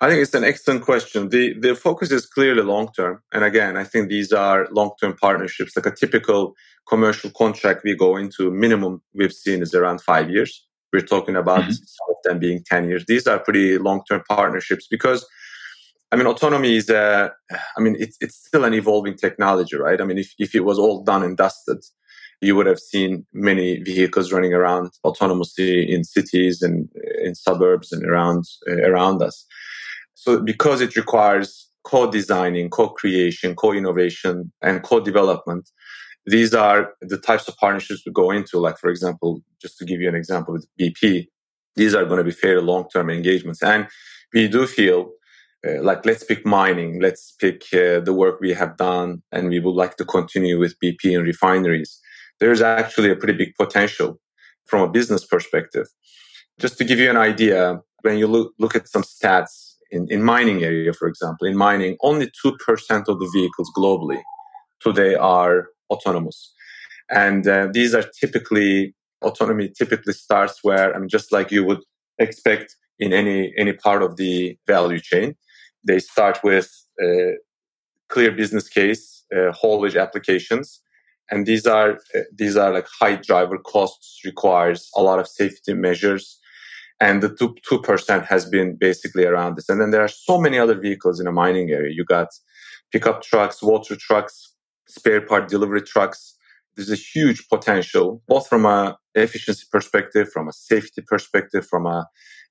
I 0.00 0.08
think 0.08 0.22
it's 0.22 0.34
an 0.34 0.44
excellent 0.44 0.82
question. 0.82 1.28
The 1.28 1.54
the 1.58 1.74
focus 1.74 2.10
is 2.10 2.26
clearly 2.26 2.62
long 2.62 2.88
term. 2.96 3.22
And 3.32 3.44
again, 3.44 3.76
I 3.76 3.84
think 3.84 4.08
these 4.08 4.32
are 4.32 4.68
long 4.72 4.90
term 5.00 5.16
partnerships. 5.16 5.76
Like 5.76 5.86
a 5.86 5.94
typical 5.94 6.54
commercial 6.88 7.30
contract 7.30 7.82
we 7.84 7.94
go 7.94 8.16
into, 8.16 8.50
minimum 8.50 9.02
we've 9.14 9.32
seen 9.32 9.62
is 9.62 9.74
around 9.74 10.00
five 10.00 10.30
years. 10.30 10.66
We're 10.92 11.02
talking 11.02 11.36
about 11.36 11.60
mm-hmm. 11.60 11.70
some 11.72 12.08
of 12.10 12.16
them 12.24 12.38
being 12.38 12.64
10 12.64 12.88
years. 12.88 13.04
These 13.06 13.26
are 13.26 13.38
pretty 13.38 13.76
long 13.78 14.02
term 14.08 14.22
partnerships 14.28 14.86
because 14.90 15.26
I 16.10 16.16
mean, 16.16 16.26
autonomy 16.26 16.76
is, 16.76 16.88
a, 16.88 17.30
I 17.76 17.80
mean, 17.80 17.94
it's, 17.98 18.16
it's 18.20 18.36
still 18.36 18.64
an 18.64 18.72
evolving 18.72 19.16
technology, 19.16 19.76
right? 19.76 20.00
I 20.00 20.04
mean, 20.04 20.16
if, 20.16 20.32
if 20.38 20.54
it 20.54 20.64
was 20.64 20.78
all 20.78 21.04
done 21.04 21.22
and 21.22 21.36
dusted, 21.36 21.84
you 22.40 22.54
would 22.54 22.66
have 22.66 22.78
seen 22.78 23.26
many 23.32 23.82
vehicles 23.82 24.32
running 24.32 24.54
around 24.54 24.90
autonomously 25.04 25.88
in 25.88 26.04
cities 26.04 26.62
and 26.62 26.88
in 27.24 27.34
suburbs 27.34 27.92
and 27.92 28.04
around, 28.04 28.44
uh, 28.68 28.82
around 28.82 29.22
us. 29.22 29.44
So 30.14 30.40
because 30.40 30.80
it 30.80 30.96
requires 30.96 31.68
co-designing, 31.84 32.70
co-creation, 32.70 33.54
co-innovation, 33.54 34.52
and 34.62 34.82
co-development, 34.82 35.70
these 36.26 36.52
are 36.54 36.92
the 37.00 37.18
types 37.18 37.48
of 37.48 37.56
partnerships 37.56 38.02
we 38.04 38.12
go 38.12 38.30
into. 38.30 38.58
Like, 38.58 38.78
for 38.78 38.90
example, 38.90 39.40
just 39.60 39.78
to 39.78 39.84
give 39.84 40.00
you 40.00 40.08
an 40.08 40.14
example 40.14 40.52
with 40.52 40.66
BP, 40.78 41.28
these 41.76 41.94
are 41.94 42.04
going 42.04 42.18
to 42.18 42.24
be 42.24 42.30
fairly 42.30 42.62
long-term 42.62 43.08
engagements. 43.08 43.62
And 43.62 43.88
we 44.34 44.48
do 44.48 44.66
feel 44.66 45.12
uh, 45.66 45.82
like 45.82 46.04
let's 46.04 46.22
pick 46.22 46.44
mining, 46.44 47.00
let's 47.00 47.32
pick 47.40 47.62
uh, 47.72 48.00
the 48.00 48.12
work 48.14 48.40
we 48.40 48.52
have 48.52 48.76
done, 48.76 49.22
and 49.32 49.48
we 49.48 49.58
would 49.58 49.74
like 49.74 49.96
to 49.96 50.04
continue 50.04 50.58
with 50.58 50.78
BP 50.82 51.16
and 51.16 51.26
refineries. 51.26 52.00
There's 52.40 52.60
actually 52.60 53.10
a 53.10 53.16
pretty 53.16 53.36
big 53.36 53.54
potential 53.56 54.20
from 54.66 54.82
a 54.82 54.88
business 54.88 55.24
perspective. 55.24 55.86
Just 56.58 56.78
to 56.78 56.84
give 56.84 56.98
you 56.98 57.10
an 57.10 57.16
idea, 57.16 57.80
when 58.02 58.18
you 58.18 58.26
look, 58.26 58.52
look 58.58 58.74
at 58.76 58.88
some 58.88 59.02
stats 59.02 59.74
in, 59.90 60.06
in 60.10 60.22
mining 60.22 60.62
area, 60.62 60.92
for 60.92 61.08
example, 61.08 61.46
in 61.46 61.56
mining, 61.56 61.96
only 62.02 62.30
2% 62.44 62.54
of 63.08 63.18
the 63.18 63.30
vehicles 63.32 63.70
globally 63.76 64.20
today 64.80 65.14
are 65.14 65.68
autonomous. 65.90 66.52
And 67.10 67.48
uh, 67.48 67.68
these 67.72 67.94
are 67.94 68.04
typically, 68.20 68.94
autonomy 69.22 69.70
typically 69.76 70.12
starts 70.12 70.60
where, 70.62 70.94
I 70.94 70.98
mean, 70.98 71.08
just 71.08 71.32
like 71.32 71.50
you 71.50 71.64
would 71.64 71.82
expect 72.18 72.76
in 72.98 73.12
any, 73.12 73.52
any 73.56 73.72
part 73.72 74.02
of 74.02 74.16
the 74.16 74.58
value 74.66 75.00
chain 75.00 75.34
they 75.84 75.98
start 75.98 76.38
with 76.42 76.70
a 77.00 77.34
clear 78.08 78.32
business 78.32 78.68
case, 78.68 79.24
uh, 79.34 79.52
haulage 79.52 79.96
applications, 79.96 80.80
and 81.30 81.46
these 81.46 81.66
are 81.66 81.98
these 82.32 82.56
are 82.56 82.72
like 82.72 82.86
high 83.00 83.16
driver 83.16 83.58
costs, 83.58 84.20
requires 84.24 84.90
a 84.96 85.02
lot 85.02 85.18
of 85.18 85.28
safety 85.28 85.74
measures, 85.74 86.38
and 87.00 87.22
the 87.22 87.34
two 87.34 87.54
two 87.68 87.80
percent 87.80 88.24
has 88.26 88.48
been 88.48 88.76
basically 88.76 89.24
around 89.24 89.56
this. 89.56 89.68
And 89.68 89.80
then 89.80 89.90
there 89.90 90.02
are 90.02 90.08
so 90.08 90.40
many 90.40 90.58
other 90.58 90.78
vehicles 90.78 91.20
in 91.20 91.26
a 91.26 91.32
mining 91.32 91.70
area. 91.70 91.92
You 91.94 92.04
got 92.04 92.28
pickup 92.92 93.22
trucks, 93.22 93.62
water 93.62 93.96
trucks, 93.96 94.54
spare 94.88 95.20
part 95.20 95.48
delivery 95.48 95.82
trucks. 95.82 96.34
There's 96.76 96.90
a 96.90 96.96
huge 96.96 97.48
potential, 97.48 98.22
both 98.28 98.48
from 98.48 98.64
a 98.64 98.96
efficiency 99.14 99.66
perspective, 99.70 100.30
from 100.30 100.48
a 100.48 100.52
safety 100.52 101.02
perspective, 101.02 101.66
from 101.66 101.86
a 101.86 102.06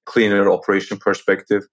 cleaner 0.05 0.49
operation 0.51 0.97
perspective. 0.97 1.63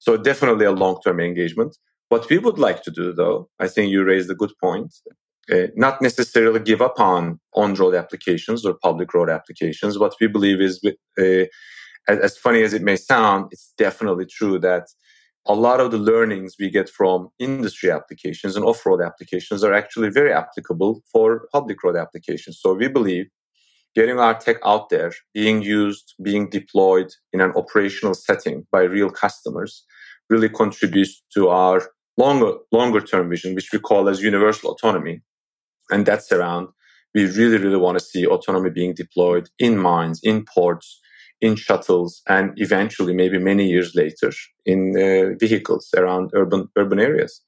So 0.00 0.16
definitely 0.16 0.64
a 0.64 0.72
long-term 0.72 1.20
engagement. 1.20 1.76
What 2.08 2.28
we 2.28 2.38
would 2.38 2.58
like 2.58 2.82
to 2.82 2.90
do, 2.90 3.12
though, 3.12 3.48
I 3.60 3.68
think 3.68 3.90
you 3.90 4.02
raised 4.02 4.30
a 4.30 4.34
good 4.34 4.52
point. 4.60 4.92
Uh, 5.50 5.66
not 5.74 6.00
necessarily 6.00 6.60
give 6.60 6.80
up 6.80 7.00
on 7.00 7.40
on-road 7.54 7.94
applications 7.94 8.64
or 8.64 8.74
public 8.74 9.12
road 9.12 9.28
applications. 9.28 9.98
What 9.98 10.14
we 10.20 10.28
believe 10.28 10.60
is, 10.60 10.80
uh, 10.84 11.22
as, 12.08 12.18
as 12.22 12.38
funny 12.38 12.62
as 12.62 12.72
it 12.72 12.82
may 12.82 12.96
sound, 12.96 13.48
it's 13.50 13.72
definitely 13.76 14.26
true 14.26 14.58
that 14.60 14.86
a 15.46 15.54
lot 15.54 15.80
of 15.80 15.90
the 15.90 15.98
learnings 15.98 16.54
we 16.58 16.70
get 16.70 16.88
from 16.88 17.30
industry 17.38 17.90
applications 17.90 18.54
and 18.54 18.64
off-road 18.64 19.00
applications 19.00 19.64
are 19.64 19.72
actually 19.72 20.10
very 20.10 20.32
applicable 20.32 21.02
for 21.10 21.48
public 21.52 21.82
road 21.82 21.96
applications. 21.96 22.60
So 22.60 22.74
we 22.74 22.88
believe 22.88 23.26
getting 23.96 24.20
our 24.20 24.34
tech 24.34 24.58
out 24.64 24.90
there, 24.90 25.12
being 25.34 25.62
used, 25.62 26.14
being 26.22 26.48
deployed 26.48 27.08
in 27.32 27.40
an 27.40 27.52
operational 27.56 28.14
setting 28.14 28.66
by 28.70 28.82
real 28.82 29.10
customers 29.10 29.84
really 30.28 30.48
contributes 30.48 31.22
to 31.34 31.48
our 31.48 31.82
longer, 32.16 32.52
longer 32.70 33.00
term 33.00 33.28
vision, 33.30 33.54
which 33.54 33.72
we 33.72 33.80
call 33.80 34.08
as 34.08 34.22
universal 34.22 34.70
autonomy. 34.70 35.22
And 35.90 36.06
that's 36.06 36.30
around, 36.32 36.68
we 37.14 37.26
really, 37.26 37.58
really 37.58 37.76
want 37.76 37.98
to 37.98 38.04
see 38.04 38.26
autonomy 38.26 38.70
being 38.70 38.94
deployed 38.94 39.48
in 39.58 39.78
mines, 39.78 40.20
in 40.22 40.44
ports, 40.44 41.00
in 41.40 41.56
shuttles, 41.56 42.22
and 42.28 42.52
eventually, 42.56 43.14
maybe 43.14 43.38
many 43.38 43.66
years 43.66 43.94
later, 43.94 44.30
in 44.66 44.94
uh, 44.96 45.36
vehicles 45.38 45.88
around 45.96 46.30
urban, 46.34 46.68
urban 46.76 47.00
areas. 47.00 47.40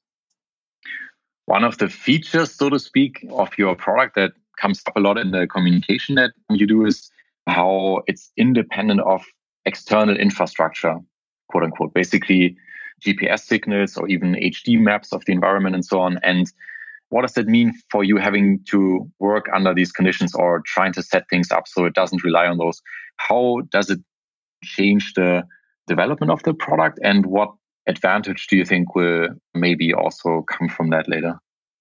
One 1.45 1.63
of 1.63 1.77
the 1.77 1.89
features, 1.89 2.55
so 2.55 2.69
to 2.69 2.79
speak, 2.79 3.25
of 3.31 3.49
your 3.57 3.75
product 3.75 4.15
that 4.15 4.31
comes 4.59 4.81
up 4.87 4.95
a 4.95 4.99
lot 4.99 5.17
in 5.17 5.31
the 5.31 5.45
communication 5.47 6.15
that 6.15 6.31
you 6.49 6.65
do 6.65 6.85
is 6.85 7.11
how 7.47 8.01
it's 8.07 8.31
independent 8.37 9.01
of 9.01 9.23
external 9.65 10.15
infrastructure, 10.15 10.95
quote 11.49 11.63
unquote. 11.63 11.93
Basically, 11.93 12.55
GPS 13.05 13.41
signals 13.41 13.97
or 13.97 14.07
even 14.07 14.35
HD 14.35 14.79
maps 14.79 15.11
of 15.11 15.25
the 15.25 15.33
environment 15.33 15.75
and 15.75 15.85
so 15.85 15.99
on. 15.99 16.17
And 16.23 16.51
what 17.13 17.21
does 17.21 17.33
that 17.33 17.47
mean 17.47 17.73
for 17.91 18.03
you 18.03 18.17
having 18.17 18.59
to 18.71 19.07
work 19.19 19.45
under 19.53 19.73
these 19.73 19.91
conditions 19.91 20.33
or 20.33 20.63
trying 20.65 20.93
to 20.93 21.03
set 21.03 21.25
things 21.29 21.51
up 21.51 21.67
so 21.67 21.85
it 21.85 21.93
doesn't 21.93 22.23
rely 22.23 22.47
on 22.47 22.57
those? 22.57 22.81
How 23.17 23.61
does 23.71 23.91
it 23.91 23.99
change 24.63 25.13
the 25.15 25.43
development 25.87 26.31
of 26.31 26.41
the 26.43 26.55
product 26.55 26.99
and 27.03 27.27
what 27.27 27.49
advantage 27.87 28.47
do 28.47 28.57
you 28.57 28.65
think 28.65 28.95
will 28.95 29.27
maybe 29.53 29.93
also 29.93 30.43
come 30.49 30.69
from 30.69 30.89
that 30.89 31.07
later? 31.07 31.39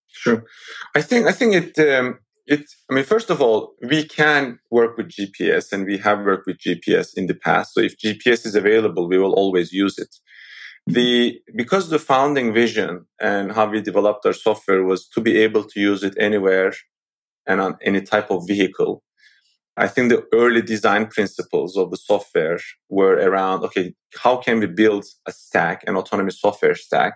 Sure. 0.09 0.45
I 0.95 1.01
think 1.01 1.27
I 1.27 1.33
think 1.33 1.55
it 1.55 1.79
um, 1.79 2.19
it 2.47 2.65
I 2.91 2.95
mean 2.95 3.05
first 3.05 3.31
of 3.31 3.41
all 3.41 3.75
we 3.83 4.05
can 4.05 4.59
work 4.71 4.99
with 4.99 5.09
GPS 5.09 5.73
and 5.73 5.87
we 5.87 5.97
have 5.99 6.27
worked 6.27 6.47
with 6.47 6.59
GPS 6.59 7.17
in 7.17 7.27
the 7.27 7.35
past. 7.35 7.73
So 7.73 7.81
if 7.81 7.97
GPS 7.97 8.45
is 8.45 8.55
available, 8.55 9.09
we 9.09 9.19
will 9.19 9.33
always 9.33 9.73
use 9.73 9.99
it 9.99 10.15
the 10.87 11.41
because 11.55 11.89
the 11.89 11.99
founding 11.99 12.53
vision 12.53 13.07
and 13.21 13.53
how 13.53 13.67
we 13.69 13.81
developed 13.81 14.27
our 14.27 14.33
software 14.33 14.83
was 14.83 15.09
to 15.09 15.21
be 15.21 15.37
able 15.39 15.65
to 15.65 15.81
use 15.81 16.03
it 16.03 16.15
anywhere 16.19 16.73
and 17.47 17.61
on 17.61 17.77
any 17.83 18.01
type 18.01 18.31
of 18.33 18.47
vehicle 18.49 19.03
i 19.77 19.87
think 19.87 20.09
the 20.09 20.27
early 20.35 20.61
design 20.61 21.07
principles 21.07 21.77
of 21.77 21.93
the 21.93 21.97
software 21.97 22.59
were 22.89 23.15
around 23.15 23.63
okay 23.63 23.95
how 24.21 24.37
can 24.37 24.59
we 24.59 24.67
build 24.67 25.05
a 25.29 25.33
stack 25.33 25.85
an 25.87 25.97
autonomous 25.97 26.41
software 26.41 26.75
stack 26.75 27.15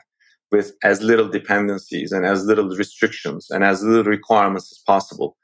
with 0.52 0.72
as 0.82 1.02
little 1.02 1.28
dependencies 1.28 2.12
and 2.12 2.24
as 2.24 2.44
little 2.44 2.68
restrictions 2.70 3.48
and 3.50 3.64
as 3.64 3.82
little 3.82 4.04
requirements 4.04 4.70
as 4.72 4.78
possible? 4.86 5.36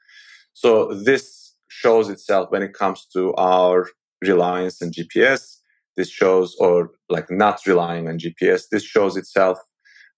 So 0.53 0.93
this 0.93 1.53
shows 1.67 2.09
itself 2.09 2.51
when 2.51 2.63
it 2.63 2.73
comes 2.73 3.05
to 3.13 3.33
our 3.35 3.87
reliance 4.21 4.81
on 4.81 4.89
gps 4.91 5.52
this 5.97 6.09
shows 6.09 6.55
or 6.59 6.91
like 7.09 7.29
not 7.29 7.59
relying 7.65 8.07
on 8.07 8.17
gps 8.17 8.63
this 8.71 8.83
shows 8.83 9.15
itself 9.17 9.57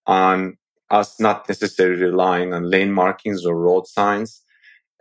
on 0.08 0.58
us 0.90 1.20
not 1.20 1.48
necessarily 1.48 2.02
relying 2.02 2.54
on 2.54 2.70
lane 2.70 2.92
markings 2.92 3.46
or 3.46 3.56
road 3.56 3.88
signs. 3.88 4.42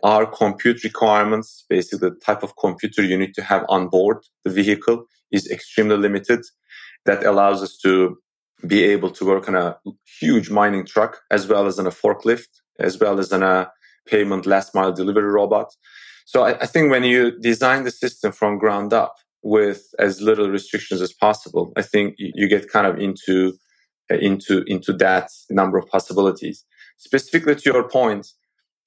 Our 0.03 0.25
compute 0.25 0.83
requirements 0.83 1.65
basically 1.69 2.09
the 2.09 2.15
type 2.15 2.43
of 2.43 2.55
computer 2.57 3.03
you 3.03 3.17
need 3.17 3.33
to 3.35 3.43
have 3.43 3.65
on 3.69 3.87
board 3.87 4.17
the 4.43 4.51
vehicle 4.51 5.05
is 5.31 5.49
extremely 5.49 5.97
limited. 5.97 6.41
That 7.05 7.23
allows 7.23 7.61
us 7.61 7.77
to 7.83 8.17
be 8.65 8.83
able 8.83 9.11
to 9.11 9.25
work 9.25 9.47
on 9.47 9.55
a 9.55 9.77
huge 10.19 10.49
mining 10.49 10.85
truck 10.85 11.21
as 11.29 11.47
well 11.47 11.67
as 11.67 11.77
on 11.77 11.87
a 11.87 11.91
forklift 11.91 12.47
as 12.79 12.99
well 12.99 13.19
as 13.19 13.31
on 13.31 13.43
a 13.43 13.71
payment 14.07 14.45
last 14.45 14.73
mile 14.75 14.91
delivery 14.91 15.31
robot. 15.31 15.71
So 16.25 16.43
I, 16.43 16.59
I 16.59 16.65
think 16.65 16.91
when 16.91 17.03
you 17.03 17.39
design 17.39 17.83
the 17.83 17.91
system 17.91 18.31
from 18.31 18.57
ground 18.57 18.91
up 18.93 19.15
with 19.45 19.93
as 19.99 20.21
little 20.21 20.49
restrictions 20.49 21.01
as 21.01 21.13
possible. 21.13 21.71
I 21.77 21.83
think 21.83 22.15
you 22.17 22.49
get 22.49 22.67
kind 22.67 22.87
of 22.87 22.97
into 22.97 23.53
uh, 24.11 24.15
into 24.15 24.63
into 24.65 24.91
that 24.93 25.29
number 25.49 25.77
of 25.77 25.85
possibilities. 25.87 26.65
Specifically 26.97 27.55
to 27.55 27.71
your 27.71 27.87
point 27.87 28.27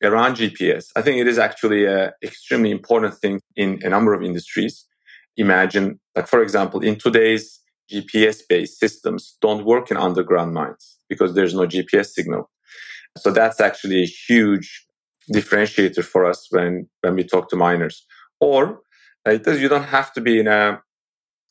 around 0.03 0.35
GPS, 0.35 0.87
I 0.97 1.03
think 1.03 1.19
it 1.19 1.29
is 1.29 1.39
actually 1.39 1.87
an 1.87 2.11
extremely 2.25 2.73
important 2.73 3.15
thing 3.15 3.41
in 3.55 3.81
a 3.85 3.89
number 3.89 4.13
of 4.13 4.23
industries. 4.23 4.85
Imagine, 5.37 6.01
like 6.17 6.27
for 6.27 6.43
example, 6.43 6.81
in 6.81 6.97
today's 6.97 7.61
GPS-based 7.93 8.79
systems 8.79 9.37
don't 9.41 9.65
work 9.65 9.93
in 9.93 9.97
underground 9.97 10.55
mines 10.55 10.99
because 11.09 11.35
there's 11.35 11.55
no 11.55 11.67
GPS 11.69 12.09
signal. 12.09 12.51
So 13.17 13.31
that's 13.31 13.61
actually 13.61 14.03
a 14.03 14.07
huge 14.07 14.87
differentiator 15.33 16.05
for 16.05 16.25
us 16.25 16.49
when 16.51 16.89
when 17.03 17.15
we 17.15 17.23
talk 17.23 17.49
to 17.51 17.57
miners. 17.57 18.05
Or 18.41 18.81
Uh, 19.29 19.33
it 19.33 19.45
does, 19.45 19.61
you 19.61 19.69
don't 19.69 19.85
have 19.85 20.11
to 20.15 20.21
be 20.23 20.41
in 20.41 20.47
a 20.47 20.81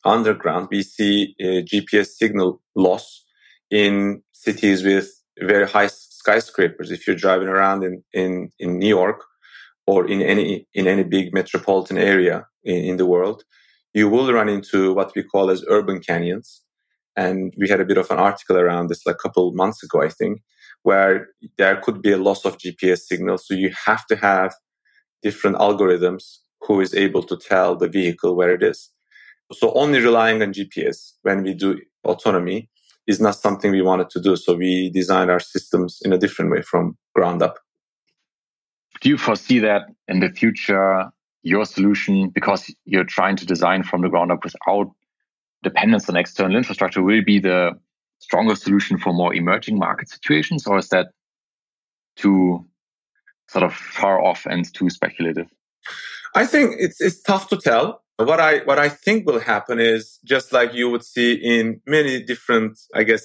underground. 0.03 0.67
We 0.71 0.81
see 0.81 1.35
GPS 1.39 2.07
signal 2.07 2.61
loss 2.75 3.23
in 3.69 4.23
cities 4.31 4.83
with 4.83 5.11
very 5.39 5.67
high 5.67 5.87
skyscrapers. 5.87 6.89
If 6.91 7.05
you're 7.05 7.15
driving 7.15 7.49
around 7.49 7.83
in, 7.83 8.03
in, 8.13 8.49
in 8.57 8.79
New 8.79 8.87
York 8.87 9.23
or 9.85 10.07
in 10.07 10.21
any, 10.21 10.67
in 10.73 10.87
any 10.87 11.03
big 11.03 11.33
metropolitan 11.33 11.97
area 11.97 12.47
in, 12.63 12.77
in 12.77 12.97
the 12.97 13.05
world, 13.05 13.43
you 13.93 14.09
will 14.09 14.31
run 14.33 14.49
into 14.49 14.93
what 14.93 15.11
we 15.15 15.21
call 15.21 15.51
as 15.51 15.63
urban 15.69 15.99
canyons. 15.99 16.63
And 17.15 17.53
we 17.59 17.69
had 17.69 17.81
a 17.81 17.85
bit 17.85 17.97
of 17.97 18.09
an 18.09 18.17
article 18.17 18.57
around 18.57 18.87
this 18.87 19.05
like 19.05 19.15
a 19.15 19.19
couple 19.19 19.51
months 19.53 19.83
ago, 19.83 20.01
I 20.01 20.09
think, 20.09 20.41
where 20.81 21.27
there 21.57 21.77
could 21.77 22.01
be 22.01 22.11
a 22.11 22.17
loss 22.17 22.43
of 22.45 22.57
GPS 22.57 23.01
signal. 23.01 23.37
So 23.37 23.53
you 23.53 23.71
have 23.85 24.05
to 24.07 24.15
have 24.15 24.55
different 25.21 25.57
algorithms 25.57 26.37
who 26.67 26.81
is 26.81 26.93
able 26.93 27.23
to 27.23 27.37
tell 27.37 27.75
the 27.75 27.87
vehicle 27.87 28.35
where 28.35 28.53
it 28.53 28.61
is. 28.61 28.89
So 29.53 29.71
only 29.73 29.99
relying 29.99 30.41
on 30.41 30.53
GPS 30.53 31.13
when 31.21 31.41
we 31.41 31.53
do 31.53 31.79
autonomy 32.03 32.69
is 33.07 33.21
not 33.21 33.35
something 33.35 33.71
we 33.71 33.81
wanted 33.81 34.09
to 34.09 34.19
do. 34.19 34.35
So 34.35 34.53
we 34.55 34.89
designed 34.89 35.31
our 35.31 35.39
systems 35.39 35.99
in 36.03 36.11
a 36.11 36.17
different 36.17 36.51
way 36.51 36.61
from 36.61 36.97
ground 37.15 37.41
up. 37.41 37.57
Do 38.99 39.09
you 39.09 39.17
foresee 39.17 39.59
that 39.59 39.83
in 40.09 40.19
the 40.19 40.29
future, 40.29 41.09
your 41.43 41.65
solution, 41.65 42.29
because 42.29 42.73
you're 42.83 43.05
trying 43.05 43.37
to 43.37 43.45
design 43.45 43.83
from 43.83 44.01
the 44.01 44.09
ground 44.09 44.31
up 44.31 44.43
without 44.43 44.91
dependence 45.63 46.09
on 46.09 46.17
external 46.17 46.57
infrastructure, 46.57 47.01
will 47.01 47.23
be 47.23 47.39
the 47.39 47.71
stronger 48.19 48.55
solution 48.55 48.97
for 48.97 49.13
more 49.13 49.33
emerging 49.33 49.77
market 49.77 50.09
situations? 50.09 50.67
Or 50.67 50.77
is 50.77 50.89
that 50.89 51.07
too 52.17 52.65
sort 53.47 53.63
of 53.63 53.73
far 53.73 54.21
off 54.21 54.45
and 54.45 54.65
too 54.73 54.89
speculative? 54.89 55.47
I 56.37 56.45
think 56.45 56.75
it's, 56.77 57.01
it's 57.01 57.21
tough 57.21 57.49
to 57.49 57.57
tell 57.57 58.03
what 58.17 58.39
I 58.39 58.59
what 58.59 58.79
I 58.79 58.89
think 58.89 59.25
will 59.25 59.39
happen 59.39 59.79
is 59.79 60.19
just 60.23 60.51
like 60.51 60.73
you 60.73 60.89
would 60.89 61.03
see 61.03 61.33
in 61.33 61.81
many 61.85 62.21
different, 62.21 62.79
I 62.93 63.03
guess, 63.03 63.23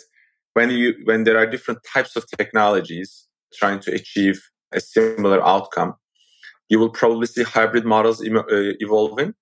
when 0.55 0.71
you 0.71 0.95
when 1.05 1.25
there 1.25 1.39
are 1.39 1.47
different 1.47 1.81
types 1.95 2.17
of 2.17 2.25
technologies 2.39 3.29
trying 3.55 3.81
to 3.81 3.93
achieve 3.93 4.41
a 4.73 4.81
similar 4.81 5.45
outcome, 5.45 5.95
you 6.69 6.79
will 6.79 6.91
probably 6.91 7.27
see 7.27 7.43
hybrid 7.43 7.85
models 7.85 8.23
uh, 8.23 8.43
evolving. 8.81 9.35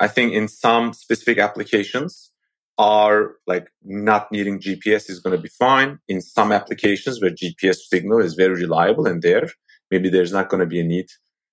I 0.00 0.08
think 0.08 0.32
in 0.32 0.48
some 0.48 0.92
specific 0.92 1.38
applications 1.38 2.32
are 2.78 3.36
like 3.46 3.68
not 3.84 4.32
needing 4.32 4.58
GPS 4.58 5.08
is 5.08 5.20
going 5.20 5.36
to 5.36 5.42
be 5.42 5.48
fine. 5.48 6.00
In 6.08 6.20
some 6.20 6.50
applications 6.50 7.20
where 7.20 7.30
GPS 7.30 7.76
signal 7.92 8.20
is 8.20 8.34
very 8.34 8.54
reliable 8.54 9.06
and 9.06 9.22
there, 9.22 9.48
maybe 9.92 10.08
there's 10.08 10.32
not 10.32 10.48
going 10.48 10.60
to 10.60 10.66
be 10.66 10.80
a 10.80 10.84
need 10.84 11.06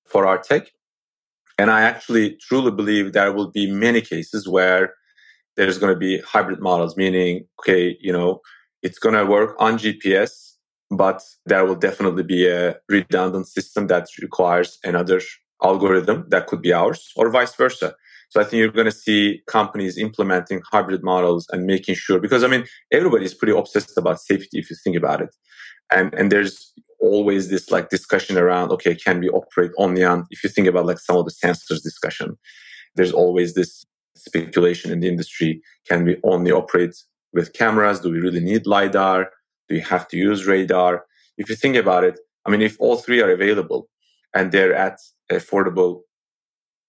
for 0.07 0.25
our 0.25 0.39
tech. 0.39 0.71
And 1.57 1.69
I 1.69 1.81
actually 1.81 2.37
truly 2.41 2.71
believe 2.71 3.13
there 3.13 3.31
will 3.31 3.51
be 3.51 3.69
many 3.71 4.01
cases 4.01 4.47
where 4.47 4.93
there's 5.57 5.77
going 5.77 5.93
to 5.93 5.99
be 5.99 6.19
hybrid 6.19 6.59
models, 6.59 6.95
meaning, 6.95 7.45
okay, 7.59 7.97
you 7.99 8.11
know, 8.11 8.39
it's 8.81 8.99
going 8.99 9.15
to 9.15 9.25
work 9.25 9.55
on 9.59 9.77
GPS, 9.77 10.53
but 10.89 11.21
there 11.45 11.65
will 11.65 11.75
definitely 11.75 12.23
be 12.23 12.47
a 12.47 12.77
redundant 12.89 13.47
system 13.47 13.87
that 13.87 14.07
requires 14.21 14.79
another 14.83 15.21
algorithm 15.63 16.25
that 16.29 16.47
could 16.47 16.61
be 16.61 16.73
ours 16.73 17.11
or 17.15 17.29
vice 17.29 17.55
versa. 17.55 17.95
So 18.29 18.39
I 18.39 18.45
think 18.45 18.59
you're 18.59 18.71
going 18.71 18.85
to 18.85 18.91
see 18.91 19.41
companies 19.47 19.97
implementing 19.97 20.61
hybrid 20.71 21.03
models 21.03 21.47
and 21.51 21.65
making 21.65 21.95
sure, 21.95 22.19
because 22.19 22.43
I 22.43 22.47
mean, 22.47 22.65
everybody's 22.91 23.33
pretty 23.33 23.57
obsessed 23.57 23.97
about 23.97 24.21
safety 24.21 24.57
if 24.57 24.69
you 24.69 24.77
think 24.81 24.95
about 24.95 25.21
it. 25.21 25.35
And, 25.91 26.13
and 26.13 26.31
there's 26.31 26.73
always 27.01 27.49
this 27.49 27.71
like 27.71 27.89
discussion 27.89 28.37
around 28.37 28.71
okay 28.71 28.95
can 28.95 29.19
we 29.19 29.29
operate 29.29 29.71
on 29.77 29.97
if 30.29 30.43
you 30.43 30.49
think 30.49 30.67
about 30.67 30.85
like 30.85 30.99
some 30.99 31.17
of 31.17 31.25
the 31.25 31.31
sensors 31.31 31.81
discussion 31.81 32.37
there's 32.95 33.11
always 33.11 33.53
this 33.53 33.85
speculation 34.15 34.91
in 34.91 34.99
the 34.99 35.07
industry 35.07 35.61
can 35.87 36.03
we 36.05 36.17
only 36.23 36.51
operate 36.51 36.95
with 37.33 37.53
cameras? 37.53 38.01
Do 38.01 38.11
we 38.11 38.19
really 38.19 38.41
need 38.41 38.67
lidar? 38.67 39.31
Do 39.69 39.75
you 39.75 39.81
have 39.81 40.05
to 40.09 40.17
use 40.17 40.45
radar? 40.45 41.05
If 41.37 41.49
you 41.49 41.55
think 41.55 41.75
about 41.75 42.03
it 42.03 42.19
i 42.45 42.49
mean 42.49 42.61
if 42.61 42.75
all 42.79 42.97
three 42.97 43.21
are 43.21 43.31
available 43.31 43.87
and 44.35 44.51
they're 44.51 44.75
at 44.75 44.97
affordable 45.31 46.01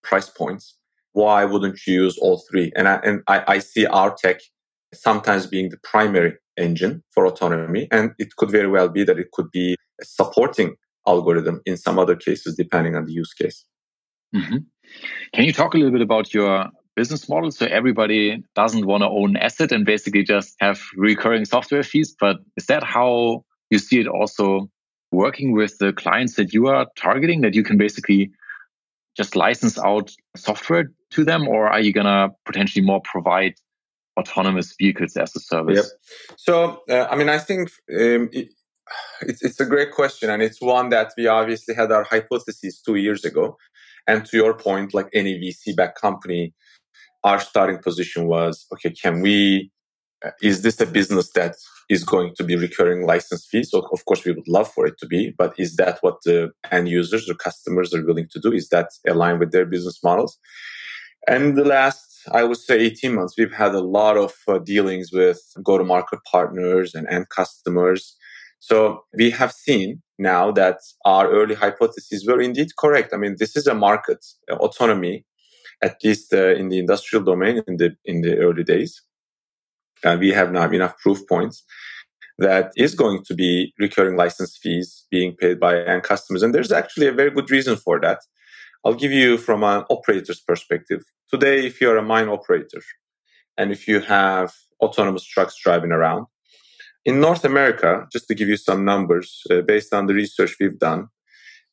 price 0.02 0.28
points 0.28 0.76
why 1.12 1.44
wouldn't 1.44 1.78
you 1.86 2.04
use 2.04 2.16
all 2.18 2.42
three? 2.50 2.72
And 2.76 2.88
i 2.88 2.96
and 3.04 3.22
i, 3.28 3.44
I 3.54 3.58
see 3.58 3.86
our 3.86 4.14
tech 4.14 4.40
sometimes 4.94 5.46
being 5.46 5.70
the 5.70 5.78
primary 5.78 6.34
engine 6.56 7.02
for 7.12 7.26
autonomy. 7.26 7.88
And 7.90 8.12
it 8.18 8.36
could 8.36 8.50
very 8.50 8.68
well 8.68 8.88
be 8.88 9.04
that 9.04 9.18
it 9.18 9.30
could 9.32 9.50
be 9.50 9.76
supporting 10.02 10.74
algorithm 11.06 11.60
in 11.66 11.76
some 11.76 11.98
other 11.98 12.16
cases, 12.16 12.54
depending 12.54 12.94
on 12.96 13.06
the 13.06 13.12
use 13.12 13.32
case. 13.34 13.64
Mm-hmm. 14.34 14.58
Can 15.34 15.44
you 15.44 15.52
talk 15.52 15.74
a 15.74 15.76
little 15.76 15.92
bit 15.92 16.02
about 16.02 16.32
your 16.32 16.68
business 16.94 17.28
model? 17.28 17.50
So 17.50 17.66
everybody 17.66 18.42
doesn't 18.54 18.86
want 18.86 19.02
to 19.02 19.08
own 19.08 19.36
asset 19.36 19.72
and 19.72 19.84
basically 19.84 20.24
just 20.24 20.56
have 20.60 20.80
recurring 20.96 21.44
software 21.44 21.82
fees. 21.82 22.14
But 22.18 22.36
is 22.56 22.66
that 22.66 22.82
how 22.82 23.44
you 23.70 23.78
see 23.78 24.00
it 24.00 24.06
also 24.06 24.70
working 25.10 25.52
with 25.52 25.78
the 25.78 25.92
clients 25.92 26.36
that 26.36 26.52
you 26.52 26.68
are 26.68 26.86
targeting? 26.96 27.42
That 27.42 27.54
you 27.54 27.62
can 27.62 27.78
basically 27.78 28.32
just 29.16 29.36
license 29.36 29.78
out 29.78 30.10
software 30.36 30.90
to 31.10 31.24
them, 31.24 31.46
or 31.46 31.68
are 31.68 31.80
you 31.80 31.92
gonna 31.92 32.30
potentially 32.46 32.84
more 32.84 33.02
provide 33.04 33.54
autonomous 34.18 34.74
vehicles 34.78 35.16
as 35.16 35.34
a 35.36 35.40
service? 35.40 35.76
Yep. 35.76 36.36
So, 36.38 36.82
uh, 36.88 37.08
I 37.10 37.16
mean, 37.16 37.28
I 37.28 37.38
think 37.38 37.70
um, 37.94 38.30
it's, 39.22 39.42
it's 39.42 39.60
a 39.60 39.66
great 39.66 39.92
question. 39.92 40.30
And 40.30 40.42
it's 40.42 40.60
one 40.60 40.88
that 40.90 41.12
we 41.16 41.26
obviously 41.26 41.74
had 41.74 41.92
our 41.92 42.04
hypotheses 42.04 42.80
two 42.80 42.96
years 42.96 43.24
ago. 43.24 43.56
And 44.06 44.24
to 44.26 44.36
your 44.36 44.54
point, 44.54 44.94
like 44.94 45.08
any 45.12 45.38
VC 45.38 45.76
backed 45.76 46.00
company, 46.00 46.52
our 47.24 47.38
starting 47.38 47.78
position 47.78 48.26
was 48.26 48.66
okay, 48.72 48.90
can 48.90 49.20
we, 49.20 49.70
uh, 50.24 50.30
is 50.42 50.62
this 50.62 50.80
a 50.80 50.86
business 50.86 51.30
that 51.32 51.54
is 51.88 52.02
going 52.02 52.34
to 52.36 52.42
be 52.42 52.56
recurring 52.56 53.06
license 53.06 53.46
fees? 53.46 53.70
So, 53.70 53.86
of 53.92 54.04
course, 54.06 54.24
we 54.24 54.32
would 54.32 54.48
love 54.48 54.72
for 54.72 54.86
it 54.86 54.98
to 54.98 55.06
be, 55.06 55.32
but 55.38 55.54
is 55.56 55.76
that 55.76 55.98
what 56.00 56.16
the 56.24 56.50
end 56.72 56.88
users 56.88 57.30
or 57.30 57.34
customers 57.34 57.94
are 57.94 58.04
willing 58.04 58.26
to 58.32 58.40
do? 58.40 58.52
Is 58.52 58.70
that 58.70 58.88
aligned 59.06 59.38
with 59.38 59.52
their 59.52 59.66
business 59.66 60.02
models? 60.02 60.36
And 61.28 61.56
the 61.56 61.64
last 61.64 62.12
I 62.30 62.44
would 62.44 62.58
say 62.58 62.78
18 62.78 63.14
months, 63.14 63.34
we've 63.36 63.52
had 63.52 63.74
a 63.74 63.80
lot 63.80 64.16
of 64.16 64.34
uh, 64.46 64.58
dealings 64.58 65.10
with 65.12 65.40
go 65.62 65.78
to 65.78 65.84
market 65.84 66.20
partners 66.30 66.94
and 66.94 67.06
end 67.08 67.28
customers. 67.30 68.16
So 68.62 69.04
we 69.12 69.30
have 69.30 69.50
seen 69.50 70.02
now 70.20 70.52
that 70.52 70.78
our 71.04 71.28
early 71.28 71.56
hypotheses 71.56 72.24
were 72.24 72.40
indeed 72.40 72.76
correct. 72.78 73.12
I 73.12 73.16
mean, 73.16 73.34
this 73.36 73.56
is 73.56 73.66
a 73.66 73.74
market 73.74 74.24
uh, 74.48 74.54
autonomy, 74.54 75.24
at 75.82 75.96
least 76.04 76.32
uh, 76.32 76.54
in 76.54 76.68
the 76.68 76.78
industrial 76.78 77.24
domain 77.24 77.64
in 77.66 77.78
the, 77.78 77.96
in 78.04 78.20
the 78.20 78.38
early 78.38 78.62
days. 78.62 79.02
And 80.04 80.20
we 80.20 80.30
have 80.30 80.52
now 80.52 80.70
enough 80.70 80.96
proof 80.98 81.26
points 81.28 81.64
that 82.38 82.70
is 82.76 82.94
going 82.94 83.24
to 83.24 83.34
be 83.34 83.74
recurring 83.80 84.16
license 84.16 84.56
fees 84.56 85.06
being 85.10 85.34
paid 85.34 85.58
by 85.58 85.82
end 85.82 86.04
customers. 86.04 86.44
And 86.44 86.54
there's 86.54 86.70
actually 86.70 87.08
a 87.08 87.12
very 87.12 87.32
good 87.32 87.50
reason 87.50 87.74
for 87.74 87.98
that. 88.00 88.20
I'll 88.84 88.94
give 88.94 89.10
you 89.10 89.38
from 89.38 89.64
an 89.64 89.82
operator's 89.90 90.40
perspective. 90.40 91.02
Today, 91.28 91.66
if 91.66 91.80
you're 91.80 91.96
a 91.96 92.02
mine 92.02 92.28
operator 92.28 92.82
and 93.58 93.72
if 93.72 93.88
you 93.88 93.98
have 93.98 94.52
autonomous 94.80 95.24
trucks 95.24 95.56
driving 95.60 95.90
around, 95.90 96.26
in 97.04 97.20
North 97.20 97.44
America, 97.44 98.06
just 98.12 98.28
to 98.28 98.34
give 98.34 98.48
you 98.48 98.56
some 98.56 98.84
numbers 98.84 99.42
uh, 99.50 99.60
based 99.62 99.92
on 99.92 100.06
the 100.06 100.14
research 100.14 100.56
we've 100.60 100.78
done, 100.78 101.08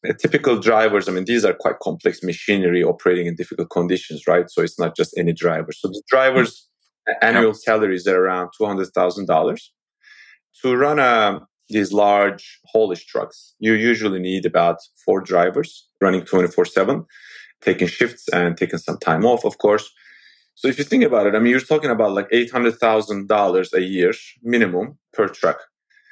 uh, 0.08 0.14
typical 0.14 0.58
drivers, 0.58 1.08
I 1.08 1.12
mean, 1.12 1.26
these 1.26 1.46
are 1.46 1.54
quite 1.54 1.80
complex 1.82 2.24
machinery 2.24 2.84
operating 2.84 3.28
in 3.28 3.36
difficult 3.36 3.70
conditions, 3.70 4.26
right? 4.28 4.50
So 4.50 4.62
it's 4.62 4.80
not 4.80 4.96
just 4.96 5.14
any 5.18 5.34
driver. 5.34 5.72
So 5.72 5.90
the 5.90 6.02
drivers' 6.08 6.68
annual 7.22 7.54
salaries 7.54 8.08
are 8.08 8.24
around 8.24 8.50
$200,000. 8.60 9.60
To 10.62 10.76
run 10.76 11.00
a 11.00 11.42
these 11.72 11.94
large 11.94 12.60
haulage 12.66 13.06
trucks, 13.06 13.54
you 13.60 13.74
usually 13.74 14.20
need 14.20 14.46
about 14.46 14.78
four 15.06 15.22
drivers 15.22 15.88
running 16.02 16.24
24 16.24 16.66
7, 16.66 17.06
taking 17.62 17.88
shifts 17.88 18.28
and 18.30 18.58
taking 18.58 18.80
some 18.80 18.98
time 18.98 19.24
off, 19.24 19.46
of 19.46 19.60
course. 19.60 19.92
So 20.60 20.68
if 20.68 20.78
you 20.78 20.84
think 20.84 21.06
about 21.06 21.26
it, 21.26 21.36
I 21.36 21.40
mean, 21.40 21.52
you're 21.52 21.62
talking 21.62 21.90
about 21.90 22.12
like 22.12 22.30
$800,000 22.32 23.74
a 23.74 23.82
year 23.82 24.14
minimum 24.44 24.98
per 25.14 25.30
truck. 25.30 25.58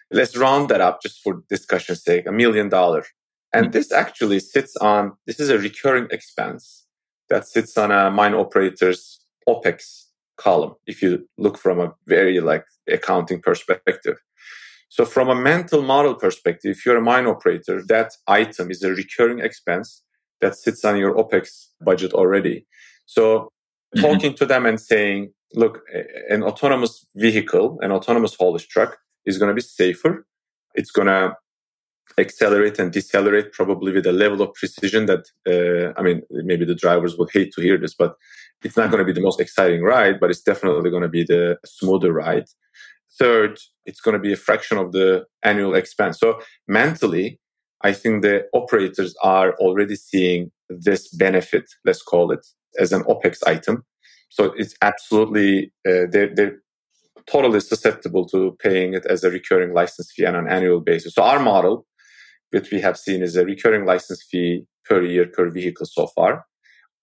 Let's 0.10 0.38
round 0.38 0.70
that 0.70 0.80
up 0.80 1.02
just 1.02 1.22
for 1.22 1.44
discussion's 1.50 2.02
sake, 2.02 2.26
a 2.26 2.32
million 2.32 2.70
dollars. 2.70 3.08
And 3.52 3.66
mm-hmm. 3.66 3.72
this 3.74 3.92
actually 3.92 4.40
sits 4.40 4.78
on, 4.78 5.18
this 5.26 5.42
is 5.42 5.50
a 5.50 5.60
recurring 5.60 6.08
expense 6.12 6.86
that 7.30 7.46
sits 7.46 7.78
on 7.78 7.92
a 7.92 8.10
mine 8.10 8.34
operator's 8.34 9.20
OPEX 9.50 10.06
column. 10.38 10.76
If 10.86 11.02
you 11.02 11.28
look 11.38 11.58
from 11.58 11.82
a 11.82 11.94
very 12.06 12.40
like 12.40 12.64
accounting 12.90 13.42
perspective. 13.42 14.16
So 14.88 15.04
from 15.04 15.28
a 15.28 15.36
mental 15.36 15.82
model 15.82 16.16
perspective, 16.16 16.72
if 16.78 16.86
you're 16.86 16.96
a 16.96 17.02
mine 17.02 17.28
operator, 17.28 17.84
that 17.90 18.14
item 18.28 18.72
is 18.72 18.82
a 18.82 18.92
recurring 18.92 19.40
expense 19.40 20.04
that 20.40 20.56
sits 20.56 20.86
on 20.86 20.96
your 20.96 21.16
OPEX 21.16 21.66
budget 21.82 22.14
already. 22.14 22.66
So 23.08 23.52
mm-hmm. 23.96 24.02
talking 24.02 24.34
to 24.36 24.46
them 24.46 24.66
and 24.66 24.80
saying, 24.80 25.32
look, 25.54 25.82
an 26.30 26.44
autonomous 26.44 27.06
vehicle, 27.16 27.78
an 27.82 27.92
autonomous 27.92 28.36
haulage 28.36 28.68
truck 28.68 28.98
is 29.26 29.38
going 29.38 29.50
to 29.50 29.56
be 29.56 29.62
safer. 29.62 30.26
It's 30.76 30.92
going 30.92 31.08
to 31.08 31.36
accelerate 32.18 32.80
and 32.80 32.92
decelerate 32.92 33.52
probably 33.52 33.92
with 33.92 34.06
a 34.06 34.12
level 34.12 34.42
of 34.42 34.54
precision 34.54 35.06
that, 35.06 35.26
uh, 35.48 36.00
I 36.00 36.04
mean, 36.04 36.22
maybe 36.30 36.66
the 36.66 36.76
drivers 36.76 37.18
will 37.18 37.28
hate 37.32 37.54
to 37.54 37.62
hear 37.62 37.78
this, 37.78 37.94
but 37.94 38.16
it's 38.64 38.78
not 38.78 38.90
going 38.90 39.00
to 39.00 39.06
be 39.06 39.14
the 39.14 39.22
most 39.22 39.40
exciting 39.40 39.84
ride, 39.84 40.20
but 40.20 40.32
it's 40.32 40.42
definitely 40.42 40.90
going 40.90 41.04
to 41.04 41.10
be 41.10 41.24
the 41.24 41.58
smoother 41.66 42.12
ride 42.12 42.46
third, 43.18 43.60
it's 43.86 44.02
going 44.02 44.14
to 44.14 44.20
be 44.20 44.34
a 44.34 44.38
fraction 44.38 44.78
of 44.78 44.92
the 44.92 45.26
annual 45.44 45.76
expense. 45.76 46.20
So 46.20 46.40
mentally, 46.68 47.40
I 47.82 47.94
think 47.94 48.22
the 48.22 48.46
operators 48.54 49.16
are 49.24 49.54
already 49.56 49.96
seeing 49.96 50.52
this 50.70 51.10
benefit, 51.10 51.66
let's 51.86 52.02
call 52.02 52.32
it, 52.32 52.46
as 52.80 52.92
an 52.92 53.04
OPEX 53.04 53.40
item. 53.46 53.84
So 54.30 54.54
it's 54.58 54.76
absolutely, 54.82 55.72
uh, 55.88 56.06
they're, 56.12 56.34
they're 56.34 56.58
totally 57.28 57.60
susceptible 57.60 58.26
to 58.28 58.58
paying 58.60 58.94
it 58.94 59.06
as 59.06 59.24
a 59.24 59.30
recurring 59.32 59.74
license 59.74 60.12
fee 60.16 60.26
on 60.26 60.36
an 60.36 60.48
annual 60.48 60.80
basis. 60.82 61.14
So 61.16 61.24
our 61.24 61.40
model, 61.40 61.86
which 62.52 62.72
we 62.72 62.80
have 62.82 62.98
seen 62.98 63.22
is 63.22 63.36
a 63.36 63.46
recurring 63.46 63.86
license 63.86 64.26
fee 64.30 64.66
per 64.86 65.02
year 65.02 65.28
per 65.28 65.50
vehicle 65.50 65.86
so 65.86 66.08
far. 66.08 66.46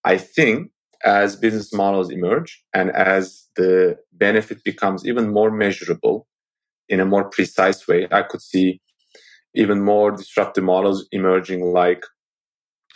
I 0.05 0.19
think 0.19 0.71
as 1.05 1.37
business 1.37 1.73
models 1.73 2.11
emerge 2.11 2.63
and 2.73 2.91
as 2.91 3.47
the 3.57 3.97
benefit 4.13 4.65
becomes 4.65 5.07
even 5.07 5.33
more 5.33 5.51
measurable 5.51 6.27
in 6.89 7.01
a 7.01 7.05
more 7.05 7.29
precise 7.29 7.87
way, 7.87 8.09
I 8.11 8.23
could 8.23 8.41
see 8.41 8.81
even 9.55 9.83
more 9.83 10.11
disruptive 10.11 10.65
models 10.65 11.07
emerging 11.13 11.63
like 11.63 12.05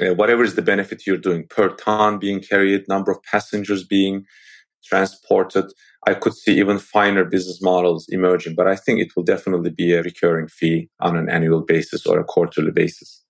uh, 0.00 0.14
whatever 0.14 0.44
is 0.44 0.54
the 0.54 0.62
benefit 0.62 1.06
you're 1.06 1.16
doing 1.16 1.46
per 1.48 1.68
ton 1.76 2.18
being 2.18 2.40
carried, 2.40 2.86
number 2.88 3.10
of 3.10 3.22
passengers 3.22 3.84
being 3.84 4.24
transported. 4.84 5.66
I 6.06 6.14
could 6.14 6.34
see 6.34 6.58
even 6.58 6.78
finer 6.78 7.24
business 7.24 7.60
models 7.60 8.06
emerging, 8.08 8.54
but 8.54 8.68
I 8.68 8.76
think 8.76 9.00
it 9.00 9.14
will 9.16 9.24
definitely 9.24 9.70
be 9.70 9.92
a 9.92 10.02
recurring 10.02 10.48
fee 10.48 10.88
on 11.00 11.16
an 11.16 11.28
annual 11.28 11.62
basis 11.62 12.06
or 12.06 12.18
a 12.18 12.24
quarterly 12.24 12.70
basis. 12.70 13.22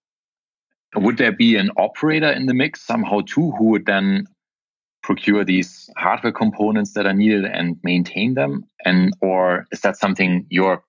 Would 0.95 1.19
there 1.19 1.33
be 1.33 1.57
an 1.57 1.71
operator 1.77 2.31
in 2.31 2.47
the 2.47 2.55
mix 2.55 2.87
somehow 2.87 3.21
too 3.27 3.53
who 3.53 3.67
would 3.67 3.87
then 3.87 4.27
procure 5.03 5.45
these 5.45 5.89
hardware 5.97 6.33
components 6.33 6.93
that 6.93 7.07
are 7.07 7.15
needed 7.15 7.45
and 7.45 7.77
maintain 7.83 8.35
them? 8.35 8.65
And 8.85 9.13
or 9.21 9.67
is 9.73 9.81
that 9.81 9.97
something 9.97 10.47
your 10.51 10.83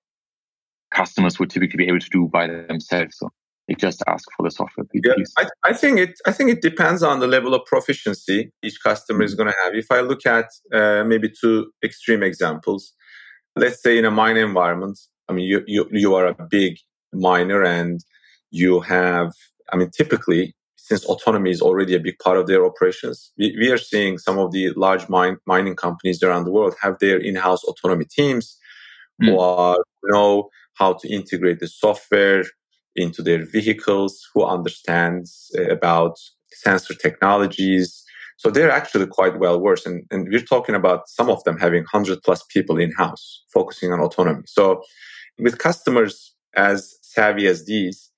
customers 0.92 1.38
would 1.38 1.50
typically 1.50 1.78
be 1.78 1.88
able 1.88 2.00
to 2.00 2.10
do 2.10 2.28
by 2.28 2.46
themselves? 2.46 3.18
So 3.18 3.30
they 3.70 3.76
just 3.76 4.02
ask 4.08 4.24
for 4.36 4.42
the 4.42 4.50
software 4.50 4.84
piece. 4.84 5.02
Yeah, 5.04 5.14
I, 5.38 5.46
I, 5.70 5.72
think 5.72 5.98
it. 6.00 6.20
I 6.26 6.32
think 6.32 6.50
it 6.50 6.60
depends 6.60 7.02
on 7.02 7.20
the 7.20 7.28
level 7.28 7.54
of 7.54 7.64
proficiency 7.66 8.52
each 8.62 8.82
customer 8.82 9.22
is 9.22 9.32
mm-hmm. 9.32 9.44
going 9.44 9.52
to 9.52 9.58
have. 9.64 9.74
If 9.74 9.90
I 9.92 10.00
look 10.00 10.26
at 10.26 10.46
uh, 10.74 11.04
maybe 11.04 11.30
two 11.30 11.70
extreme 11.84 12.22
examples, 12.24 12.92
let's 13.54 13.80
say 13.80 13.96
in 13.96 14.04
a 14.04 14.10
mine 14.10 14.36
environment, 14.36 14.98
I 15.28 15.32
mean, 15.34 15.46
you 15.46 15.62
you 15.66 15.88
you 15.92 16.14
are 16.16 16.26
a 16.26 16.34
big 16.50 16.78
miner 17.12 17.62
and 17.62 18.00
you 18.50 18.80
have. 18.80 19.32
I 19.72 19.76
mean, 19.76 19.90
typically 19.90 20.54
since 20.74 21.04
autonomy 21.04 21.50
is 21.52 21.62
already 21.62 21.94
a 21.94 22.00
big 22.00 22.18
part 22.18 22.36
of 22.36 22.48
their 22.48 22.66
operations, 22.66 23.30
we, 23.38 23.56
we 23.60 23.70
are 23.70 23.78
seeing 23.78 24.18
some 24.18 24.40
of 24.40 24.50
the 24.50 24.70
large 24.70 25.08
mine, 25.08 25.36
mining 25.46 25.76
companies 25.76 26.20
around 26.20 26.42
the 26.42 26.50
world 26.50 26.74
have 26.82 26.98
their 26.98 27.18
in-house 27.18 27.62
autonomy 27.62 28.04
teams 28.04 28.58
mm. 29.22 29.26
who 29.26 29.38
are, 29.38 29.76
know 30.06 30.48
how 30.74 30.94
to 30.94 31.08
integrate 31.08 31.60
the 31.60 31.68
software 31.68 32.42
into 32.96 33.22
their 33.22 33.44
vehicles, 33.44 34.20
who 34.34 34.44
understands 34.44 35.50
uh, 35.58 35.68
about 35.70 36.16
sensor 36.52 36.94
technologies. 36.94 38.04
So 38.36 38.50
they're 38.50 38.70
actually 38.70 39.06
quite 39.06 39.38
well 39.38 39.60
versed. 39.60 39.86
And, 39.86 40.04
and 40.10 40.28
we're 40.30 40.40
talking 40.40 40.74
about 40.74 41.08
some 41.08 41.30
of 41.30 41.42
them 41.44 41.58
having 41.58 41.82
100 41.82 42.22
plus 42.22 42.42
people 42.44 42.78
in 42.78 42.92
house 42.92 43.44
focusing 43.52 43.92
on 43.92 44.00
autonomy. 44.00 44.42
So 44.46 44.82
with 45.38 45.58
customers 45.58 46.34
as 46.56 46.96
savvy 47.02 47.46
as 47.46 47.66
these, 47.66 48.10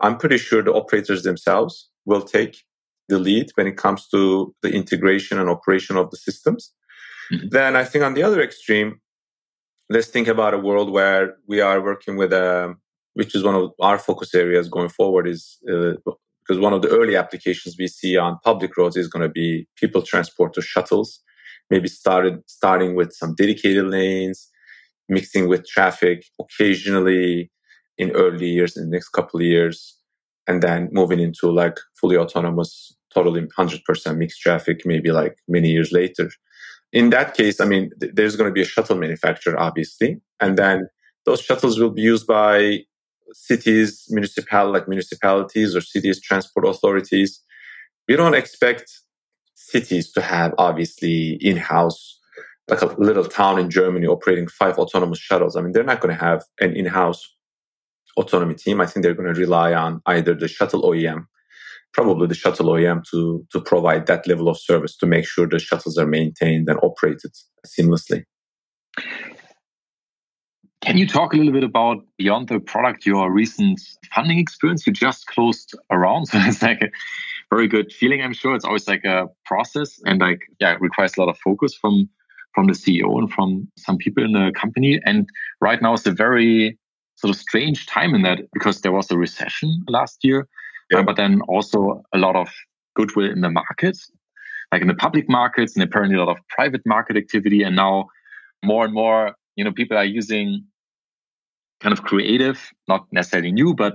I'm 0.00 0.16
pretty 0.16 0.38
sure 0.38 0.62
the 0.62 0.72
operators 0.72 1.22
themselves 1.22 1.88
will 2.04 2.22
take 2.22 2.56
the 3.08 3.18
lead 3.18 3.50
when 3.54 3.66
it 3.66 3.76
comes 3.76 4.08
to 4.08 4.54
the 4.62 4.70
integration 4.72 5.38
and 5.38 5.48
operation 5.48 5.96
of 5.96 6.10
the 6.10 6.16
systems. 6.16 6.72
Mm-hmm. 7.32 7.48
Then 7.50 7.76
I 7.76 7.84
think 7.84 8.04
on 8.04 8.14
the 8.14 8.22
other 8.22 8.42
extreme, 8.42 9.00
let's 9.88 10.08
think 10.08 10.28
about 10.28 10.54
a 10.54 10.58
world 10.58 10.90
where 10.90 11.36
we 11.46 11.60
are 11.60 11.82
working 11.82 12.16
with 12.16 12.32
a, 12.32 12.66
um, 12.66 12.80
which 13.14 13.34
is 13.34 13.42
one 13.42 13.54
of 13.54 13.70
our 13.80 13.98
focus 13.98 14.34
areas 14.34 14.68
going 14.68 14.88
forward 14.88 15.26
is 15.26 15.58
uh, 15.70 15.92
because 16.46 16.60
one 16.60 16.72
of 16.72 16.82
the 16.82 16.88
early 16.88 17.16
applications 17.16 17.76
we 17.78 17.88
see 17.88 18.16
on 18.16 18.38
public 18.44 18.76
roads 18.76 18.96
is 18.96 19.08
going 19.08 19.22
to 19.22 19.28
be 19.28 19.66
people 19.76 20.02
transport 20.02 20.52
to 20.52 20.60
shuttles, 20.60 21.20
maybe 21.70 21.88
started 21.88 22.42
starting 22.46 22.94
with 22.94 23.12
some 23.12 23.34
dedicated 23.34 23.86
lanes, 23.86 24.50
mixing 25.08 25.48
with 25.48 25.66
traffic 25.66 26.26
occasionally 26.38 27.50
in 27.96 28.10
early 28.10 28.46
years, 28.46 28.76
in 28.76 28.84
the 28.84 28.90
next 28.90 29.10
couple 29.10 29.40
of 29.40 29.46
years, 29.46 29.96
and 30.46 30.62
then 30.62 30.88
moving 30.92 31.20
into 31.20 31.50
like 31.50 31.78
fully 31.98 32.16
autonomous, 32.16 32.94
totally 33.12 33.40
100% 33.40 34.16
mixed 34.16 34.40
traffic, 34.40 34.82
maybe 34.84 35.12
like 35.12 35.36
many 35.48 35.70
years 35.70 35.92
later. 35.92 36.30
In 36.92 37.10
that 37.10 37.34
case, 37.34 37.60
I 37.60 37.64
mean, 37.64 37.90
th- 38.00 38.12
there's 38.14 38.36
going 38.36 38.50
to 38.50 38.54
be 38.54 38.62
a 38.62 38.66
shuttle 38.66 38.96
manufacturer, 38.96 39.58
obviously, 39.58 40.20
and 40.40 40.58
then 40.58 40.88
those 41.24 41.40
shuttles 41.40 41.78
will 41.78 41.90
be 41.90 42.02
used 42.02 42.26
by 42.26 42.80
cities, 43.32 44.06
municipal 44.10 44.70
like 44.70 44.88
municipalities 44.88 45.74
or 45.74 45.80
cities 45.80 46.20
transport 46.20 46.66
authorities. 46.66 47.42
We 48.08 48.16
don't 48.16 48.34
expect 48.34 48.90
cities 49.54 50.12
to 50.12 50.20
have 50.20 50.54
obviously 50.58 51.38
in-house 51.40 52.20
like 52.68 52.82
a 52.82 52.86
little 52.98 53.24
town 53.24 53.58
in 53.58 53.70
Germany 53.70 54.06
operating 54.06 54.46
five 54.46 54.78
autonomous 54.78 55.18
shuttles. 55.18 55.56
I 55.56 55.60
mean, 55.60 55.72
they're 55.72 55.84
not 55.84 56.00
going 56.00 56.16
to 56.16 56.24
have 56.24 56.44
an 56.60 56.74
in-house 56.74 57.34
autonomy 58.16 58.54
team. 58.54 58.80
I 58.80 58.86
think 58.86 59.04
they're 59.04 59.14
going 59.14 59.32
to 59.32 59.38
rely 59.38 59.74
on 59.74 60.00
either 60.06 60.34
the 60.34 60.48
shuttle 60.48 60.82
OEM, 60.82 61.26
probably 61.92 62.26
the 62.26 62.34
shuttle 62.34 62.66
OEM 62.66 63.04
to, 63.10 63.46
to 63.52 63.60
provide 63.60 64.06
that 64.06 64.26
level 64.26 64.48
of 64.48 64.58
service 64.58 64.96
to 64.96 65.06
make 65.06 65.26
sure 65.26 65.46
the 65.46 65.58
shuttles 65.58 65.98
are 65.98 66.06
maintained 66.06 66.68
and 66.68 66.78
operated 66.82 67.32
seamlessly. 67.66 68.24
Can 70.84 70.98
you 70.98 71.06
talk 71.06 71.32
a 71.32 71.36
little 71.36 71.52
bit 71.52 71.64
about 71.64 72.04
beyond 72.18 72.48
the 72.48 72.60
product, 72.60 73.06
your 73.06 73.32
recent 73.32 73.80
funding 74.14 74.38
experience? 74.38 74.86
You 74.86 74.92
just 74.92 75.26
closed 75.26 75.74
around, 75.90 76.26
so 76.28 76.38
it's 76.42 76.60
like 76.60 76.82
a 76.82 76.90
very 77.50 77.66
good 77.66 77.90
feeling. 77.90 78.20
I'm 78.20 78.34
sure 78.34 78.54
it's 78.54 78.66
always 78.66 78.86
like 78.86 79.02
a 79.04 79.28
process 79.46 79.98
and 80.04 80.20
like 80.20 80.40
yeah, 80.60 80.74
it 80.74 80.80
requires 80.82 81.16
a 81.16 81.20
lot 81.20 81.30
of 81.30 81.38
focus 81.38 81.74
from 81.74 82.08
from 82.54 82.66
the 82.66 82.74
CEO 82.74 83.18
and 83.18 83.32
from 83.32 83.66
some 83.78 83.96
people 83.96 84.22
in 84.22 84.32
the 84.32 84.52
company. 84.54 85.00
And 85.06 85.26
right 85.60 85.80
now 85.80 85.94
is 85.94 86.06
a 86.06 86.12
very 86.12 86.78
sort 87.16 87.34
of 87.34 87.40
strange 87.40 87.86
time 87.86 88.14
in 88.14 88.22
that 88.22 88.40
because 88.52 88.82
there 88.82 88.92
was 88.92 89.10
a 89.10 89.16
recession 89.16 89.84
last 89.88 90.18
year, 90.22 90.46
yeah. 90.90 90.98
uh, 90.98 91.02
but 91.02 91.16
then 91.16 91.40
also 91.48 92.02
a 92.12 92.18
lot 92.18 92.36
of 92.36 92.48
goodwill 92.94 93.30
in 93.30 93.40
the 93.40 93.50
markets, 93.50 94.10
like 94.70 94.82
in 94.82 94.88
the 94.88 94.94
public 94.94 95.30
markets, 95.30 95.74
and 95.74 95.82
apparently 95.82 96.16
a 96.16 96.22
lot 96.22 96.36
of 96.36 96.46
private 96.50 96.82
market 96.84 97.16
activity. 97.16 97.62
And 97.62 97.74
now 97.74 98.08
more 98.62 98.84
and 98.84 98.92
more, 98.92 99.34
you 99.56 99.64
know, 99.64 99.72
people 99.72 99.96
are 99.96 100.04
using 100.04 100.64
kind 101.80 101.92
of 101.92 102.02
creative, 102.04 102.72
not 102.88 103.06
necessarily 103.12 103.52
new, 103.52 103.74
but 103.74 103.94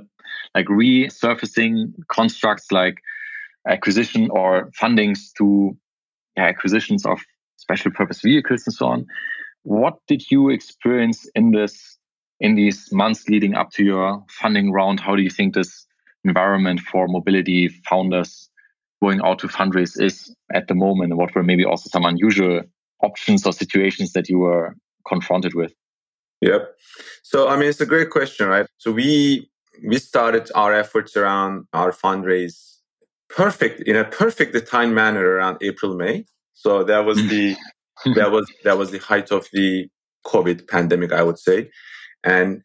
like 0.55 0.67
resurfacing 0.67 1.93
constructs 2.11 2.71
like 2.71 2.95
acquisition 3.67 4.29
or 4.31 4.71
fundings 4.79 5.31
to 5.37 5.75
yeah, 6.37 6.45
acquisitions 6.45 7.05
of 7.05 7.19
special 7.57 7.91
purpose 7.91 8.21
vehicles 8.21 8.63
and 8.65 8.73
so 8.73 8.87
on. 8.87 9.05
What 9.63 9.97
did 10.07 10.31
you 10.31 10.49
experience 10.49 11.29
in 11.35 11.51
this 11.51 11.97
in 12.39 12.55
these 12.55 12.91
months 12.91 13.27
leading 13.27 13.55
up 13.55 13.71
to 13.71 13.83
your 13.83 14.23
funding 14.29 14.71
round, 14.71 14.99
how 14.99 15.15
do 15.15 15.21
you 15.21 15.29
think 15.29 15.53
this 15.53 15.85
environment 16.23 16.79
for 16.79 17.07
mobility 17.07 17.67
founders 17.67 18.49
going 19.01 19.21
out 19.21 19.39
to 19.39 19.47
fundraise 19.47 20.01
is 20.01 20.33
at 20.53 20.67
the 20.67 20.75
moment? 20.75 21.15
What 21.17 21.35
were 21.35 21.43
maybe 21.43 21.65
also 21.65 21.89
some 21.89 22.05
unusual 22.05 22.61
options 23.03 23.45
or 23.45 23.53
situations 23.53 24.13
that 24.13 24.29
you 24.29 24.39
were 24.39 24.75
confronted 25.07 25.53
with? 25.53 25.73
Yep. 26.41 26.75
So, 27.23 27.47
I 27.49 27.57
mean, 27.57 27.69
it's 27.69 27.81
a 27.81 27.85
great 27.85 28.09
question, 28.09 28.47
right? 28.47 28.65
So 28.77 28.91
we, 28.91 29.49
we 29.85 29.97
started 29.99 30.49
our 30.55 30.73
efforts 30.73 31.15
around 31.17 31.65
our 31.73 31.91
fundraise 31.91 32.77
perfect 33.29 33.81
in 33.81 33.95
a 33.95 34.05
perfect 34.05 34.67
time 34.67 34.93
manner 34.93 35.23
around 35.23 35.57
April, 35.61 35.95
May. 35.95 36.25
So 36.53 36.83
that 36.83 37.05
was 37.05 37.17
the, 37.27 37.55
that 38.15 38.31
was, 38.31 38.51
that 38.63 38.77
was 38.77 38.91
the 38.91 38.99
height 38.99 39.31
of 39.31 39.47
the 39.53 39.87
COVID 40.25 40.67
pandemic, 40.67 41.11
I 41.11 41.23
would 41.23 41.39
say. 41.39 41.69
And 42.23 42.61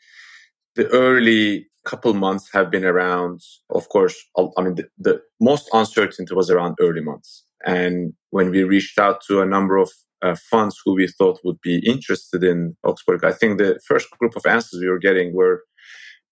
the 0.74 0.88
early 0.88 1.66
couple 1.84 2.14
months 2.14 2.50
have 2.52 2.70
been 2.70 2.84
around, 2.84 3.40
of 3.70 3.88
course, 3.88 4.16
I 4.36 4.62
mean, 4.62 4.74
the, 4.76 4.88
the, 4.98 5.20
most 5.40 5.68
uncertainty 5.72 6.34
was 6.34 6.50
around 6.50 6.76
early 6.80 7.02
months. 7.02 7.44
And 7.66 8.14
when 8.30 8.50
we 8.50 8.64
reached 8.64 8.98
out 8.98 9.20
to 9.28 9.42
a 9.42 9.46
number 9.46 9.76
of 9.76 9.90
uh, 10.24 10.36
funds 10.50 10.74
who 10.82 10.94
we 10.94 11.06
thought 11.06 11.44
would 11.44 11.60
be 11.60 11.76
interested 11.94 12.42
in 12.42 12.76
Oxbotica, 12.84 13.24
I 13.24 13.32
think 13.32 13.58
the 13.58 13.78
first 13.86 14.10
group 14.18 14.34
of 14.36 14.46
answers 14.46 14.80
we 14.80 14.88
were 14.88 15.04
getting 15.08 15.34
were, 15.34 15.56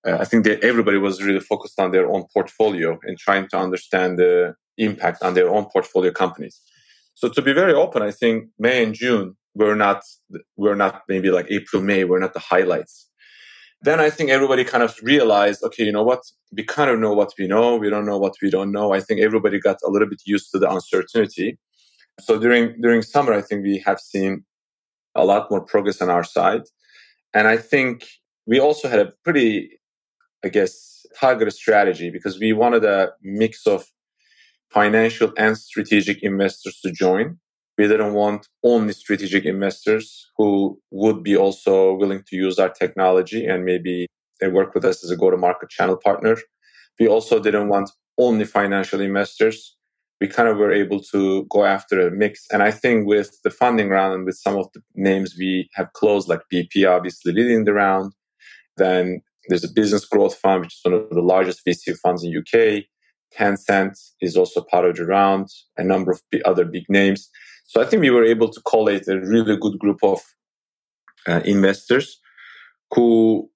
uh, 0.07 0.17
I 0.21 0.25
think 0.25 0.45
that 0.45 0.65
everybody 0.71 0.99
was 0.99 1.23
really 1.23 1.45
focused 1.53 1.79
on 1.79 1.91
their 1.93 2.09
own 2.13 2.25
portfolio 2.35 2.99
and 3.05 3.19
trying 3.19 3.49
to 3.49 3.59
understand 3.59 4.19
the 4.19 4.55
impact 4.79 5.23
on 5.23 5.35
their 5.35 5.49
own 5.55 5.67
portfolio 5.67 6.13
companies. 6.13 6.61
So 7.15 7.29
to 7.29 7.43
be 7.43 7.53
very 7.53 7.75
open, 7.75 8.03
I 8.03 8.11
think 8.11 8.37
May 8.59 8.83
and 8.83 8.95
June 8.95 9.37
were 9.55 9.77
not, 9.77 10.01
were 10.57 10.77
not 10.77 11.03
maybe 11.09 11.31
like 11.31 11.47
April, 11.51 11.83
May, 11.83 12.05
were 12.05 12.19
not 12.19 12.33
the 12.33 12.41
highlights 12.41 13.11
then 13.83 13.99
I 13.99 14.11
think 14.11 14.31
everybody 14.31 14.65
kind 14.65 14.85
of 14.85 14.97
realized, 15.03 15.63
okay, 15.65 15.85
you 15.85 15.93
know 15.93 16.05
what? 16.05 16.23
We 16.53 16.63
kind 16.63 16.89
of 16.89 17.01
know 17.01 17.13
what 17.13 17.33
we 17.37 17.49
know. 17.49 17.77
We 17.77 17.91
don't 17.91 18.07
know 18.07 18.17
what 18.17 18.37
we 18.41 18.49
don't 18.49 18.71
know. 18.71 18.93
I 18.93 19.01
think 19.01 19.21
everybody 19.21 19.59
got 19.59 19.79
a 19.85 19.91
little 19.91 20.09
bit 20.09 20.23
used 20.25 20.53
to 20.53 20.61
the 20.61 20.71
uncertainty. 20.71 21.59
So 22.21 22.39
during 22.39 22.81
during 22.81 23.03
summer, 23.03 23.33
I 23.33 23.43
think 23.43 23.63
we 23.63 23.79
have 23.87 24.01
seen 24.01 24.45
a 25.15 25.25
lot 25.25 25.51
more 25.51 25.61
progress 25.61 26.01
on 26.01 26.11
our 26.11 26.25
side. 26.25 26.63
And 27.35 27.49
I 27.49 27.57
think 27.57 28.07
we 28.47 28.61
also 28.61 28.89
had 28.89 28.99
a 28.99 29.13
pretty, 29.25 29.81
I 30.45 30.49
guess, 30.49 31.07
targeted 31.19 31.55
strategy 31.55 32.11
because 32.11 32.39
we 32.39 32.53
wanted 32.53 32.85
a 32.85 33.13
mix 33.23 33.67
of 33.67 33.87
financial 34.71 35.33
and 35.37 35.57
strategic 35.57 36.23
investors 36.23 36.81
to 36.81 36.91
join. 36.91 37.39
We 37.79 37.89
didn't 37.89 38.15
want 38.15 38.49
only 38.63 38.93
strategic 38.93 39.45
investors 39.45 40.31
who 40.37 40.79
would 40.91 41.23
be 41.23 41.37
also 41.37 41.95
willing 41.95 42.23
to 42.29 42.37
use 42.37 42.59
our 42.59 42.69
technology 42.69 43.47
and 43.47 43.65
maybe 43.65 44.07
they 44.41 44.49
work 44.49 44.75
with 44.75 44.85
us 44.85 45.05
as 45.05 45.11
a 45.11 45.17
go 45.17 45.31
to 45.31 45.37
market 45.37 45.71
channel 45.71 45.97
partner. 45.97 46.37
We 46.99 47.09
also 47.09 47.41
didn't 47.41 47.69
want 47.69 47.91
only 48.19 48.45
financial 48.45 49.01
investors. 49.01 49.77
We 50.23 50.29
kind 50.29 50.49
of 50.49 50.57
were 50.57 50.73
able 50.73 51.01
to 51.13 51.47
go 51.51 51.65
after 51.65 52.07
a 52.07 52.11
mix. 52.11 52.47
And 52.53 52.63
I 52.63 52.71
think 52.71 53.07
with 53.07 53.31
the 53.43 53.51
funding 53.51 53.89
round 53.89 54.15
and 54.15 54.25
with 54.25 54.37
some 54.37 54.57
of 54.57 54.69
the 54.73 54.81
names 54.95 55.35
we 55.37 55.69
have 55.75 55.93
closed, 55.95 56.29
like 56.29 56.43
BP 56.53 56.89
obviously 56.89 57.33
leading 57.33 57.65
the 57.65 57.73
round, 57.73 58.13
then 58.77 59.21
there's 59.49 59.65
a 59.65 59.73
business 59.81 60.05
growth 60.05 60.37
fund, 60.37 60.61
which 60.61 60.75
is 60.75 60.81
one 60.85 60.95
of 60.95 61.11
the 61.11 61.21
largest 61.35 61.67
VC 61.67 61.97
funds 61.99 62.23
in 62.23 62.37
UK. 62.37 62.85
Tencent 63.37 63.99
is 64.21 64.37
also 64.37 64.61
part 64.63 64.85
of 64.85 64.97
the 64.97 65.07
round, 65.07 65.49
a 65.77 65.83
number 65.83 66.13
of 66.13 66.23
other 66.45 66.65
big 66.65 66.85
names. 66.89 67.29
So 67.67 67.83
I 67.83 67.87
think 67.87 68.03
we 68.03 68.11
were 68.11 68.25
able 68.25 68.49
to 68.51 68.61
collate 68.63 69.09
a 69.09 69.19
really 69.19 69.57
good 69.57 69.79
group 69.79 69.99
of 70.05 70.21
uh, 71.27 71.41
investors 71.45 72.21
who 72.95 73.51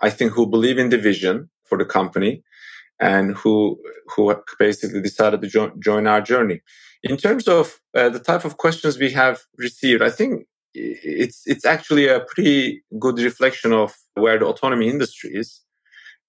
I 0.00 0.10
think 0.10 0.32
who 0.32 0.46
believe 0.46 0.78
in 0.78 0.90
the 0.90 0.98
vision 0.98 1.50
for 1.64 1.76
the 1.76 1.84
company 1.84 2.42
and 3.00 3.34
who 3.34 3.78
who 4.14 4.34
basically 4.58 5.00
decided 5.00 5.40
to 5.42 5.48
join, 5.48 5.80
join 5.80 6.06
our 6.06 6.20
journey. 6.20 6.60
In 7.02 7.16
terms 7.16 7.48
of 7.48 7.80
uh, 7.94 8.08
the 8.08 8.18
type 8.18 8.44
of 8.44 8.56
questions 8.56 8.98
we 8.98 9.10
have 9.10 9.40
received, 9.58 10.02
I 10.02 10.10
think 10.10 10.46
it's 10.74 11.42
it's 11.46 11.64
actually 11.64 12.08
a 12.08 12.20
pretty 12.20 12.82
good 12.98 13.18
reflection 13.18 13.72
of 13.72 13.94
where 14.14 14.38
the 14.38 14.46
autonomy 14.46 14.88
industry 14.88 15.30
is 15.34 15.60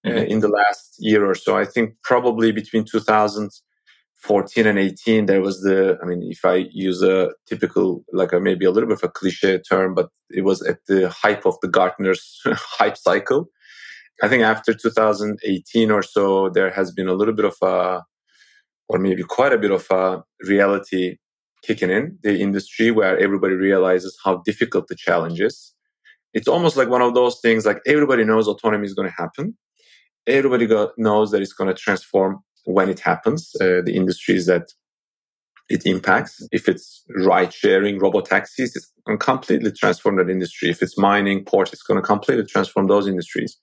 uh, 0.04 0.10
mm-hmm. 0.10 0.30
in 0.30 0.40
the 0.40 0.48
last 0.48 0.96
year 0.98 1.28
or 1.28 1.34
so. 1.34 1.56
I 1.56 1.64
think 1.64 1.94
probably 2.02 2.52
between 2.52 2.84
2014 2.84 4.66
and 4.66 4.78
18, 4.78 5.26
there 5.26 5.40
was 5.40 5.62
the, 5.62 5.98
I 6.02 6.06
mean, 6.06 6.22
if 6.30 6.44
I 6.44 6.66
use 6.70 7.02
a 7.02 7.30
typical, 7.48 8.04
like 8.12 8.32
a, 8.32 8.40
maybe 8.40 8.64
a 8.64 8.70
little 8.70 8.88
bit 8.88 8.98
of 8.98 9.04
a 9.04 9.08
cliche 9.08 9.58
term, 9.58 9.94
but 9.94 10.10
it 10.30 10.42
was 10.42 10.62
at 10.62 10.78
the 10.86 11.08
hype 11.10 11.46
of 11.46 11.56
the 11.60 11.68
Gartner's 11.68 12.40
hype 12.46 12.96
cycle. 12.96 13.48
I 14.22 14.28
think 14.28 14.42
after 14.42 14.72
2018 14.72 15.90
or 15.90 16.02
so, 16.02 16.48
there 16.50 16.70
has 16.70 16.90
been 16.90 17.08
a 17.08 17.14
little 17.14 17.34
bit 17.34 17.44
of 17.44 17.56
a, 17.62 18.02
or 18.88 18.98
maybe 18.98 19.22
quite 19.22 19.52
a 19.52 19.58
bit 19.58 19.70
of 19.70 19.86
a 19.90 20.22
reality 20.40 21.18
kicking 21.62 21.90
in 21.90 22.18
the 22.22 22.40
industry 22.40 22.90
where 22.90 23.18
everybody 23.18 23.54
realizes 23.54 24.16
how 24.24 24.42
difficult 24.44 24.86
the 24.88 24.94
challenge 24.94 25.40
is. 25.40 25.74
It's 26.32 26.48
almost 26.48 26.76
like 26.76 26.88
one 26.88 27.02
of 27.02 27.14
those 27.14 27.40
things 27.40 27.66
like 27.66 27.80
everybody 27.86 28.24
knows 28.24 28.46
autonomy 28.46 28.86
is 28.86 28.94
going 28.94 29.08
to 29.08 29.14
happen. 29.14 29.56
Everybody 30.26 30.66
got, 30.66 30.90
knows 30.96 31.30
that 31.30 31.42
it's 31.42 31.52
going 31.52 31.68
to 31.68 31.80
transform 31.80 32.40
when 32.64 32.88
it 32.88 33.00
happens. 33.00 33.52
Uh, 33.60 33.80
the 33.84 33.94
industries 33.94 34.46
that 34.46 34.68
it 35.68 35.84
impacts. 35.84 36.46
If 36.52 36.68
it's 36.68 37.04
ride 37.24 37.52
sharing, 37.52 37.98
robo 37.98 38.20
taxis, 38.20 38.76
it's 38.76 38.92
going 39.06 39.18
to 39.18 39.24
completely 39.24 39.72
transform 39.72 40.16
that 40.16 40.30
industry. 40.30 40.70
If 40.70 40.82
it's 40.82 40.98
mining, 40.98 41.44
ports, 41.44 41.72
it's 41.72 41.82
going 41.82 42.00
to 42.00 42.06
completely 42.06 42.44
transform 42.44 42.86
those 42.86 43.06
industries. 43.06 43.56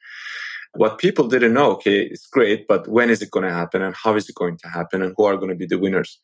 What 0.75 0.97
people 0.97 1.27
didn't 1.27 1.53
know, 1.53 1.71
okay, 1.73 2.01
it's 2.01 2.25
great, 2.25 2.67
but 2.67 2.87
when 2.87 3.09
is 3.09 3.21
it 3.21 3.31
going 3.31 3.45
to 3.45 3.53
happen 3.53 3.81
and 3.81 3.95
how 3.95 4.15
is 4.15 4.27
it 4.27 4.35
going 4.35 4.57
to 4.57 4.67
happen 4.67 5.01
and 5.01 5.13
who 5.15 5.25
are 5.25 5.37
going 5.37 5.49
to 5.49 5.55
be 5.55 5.67
the 5.67 5.77
winners? 5.77 6.19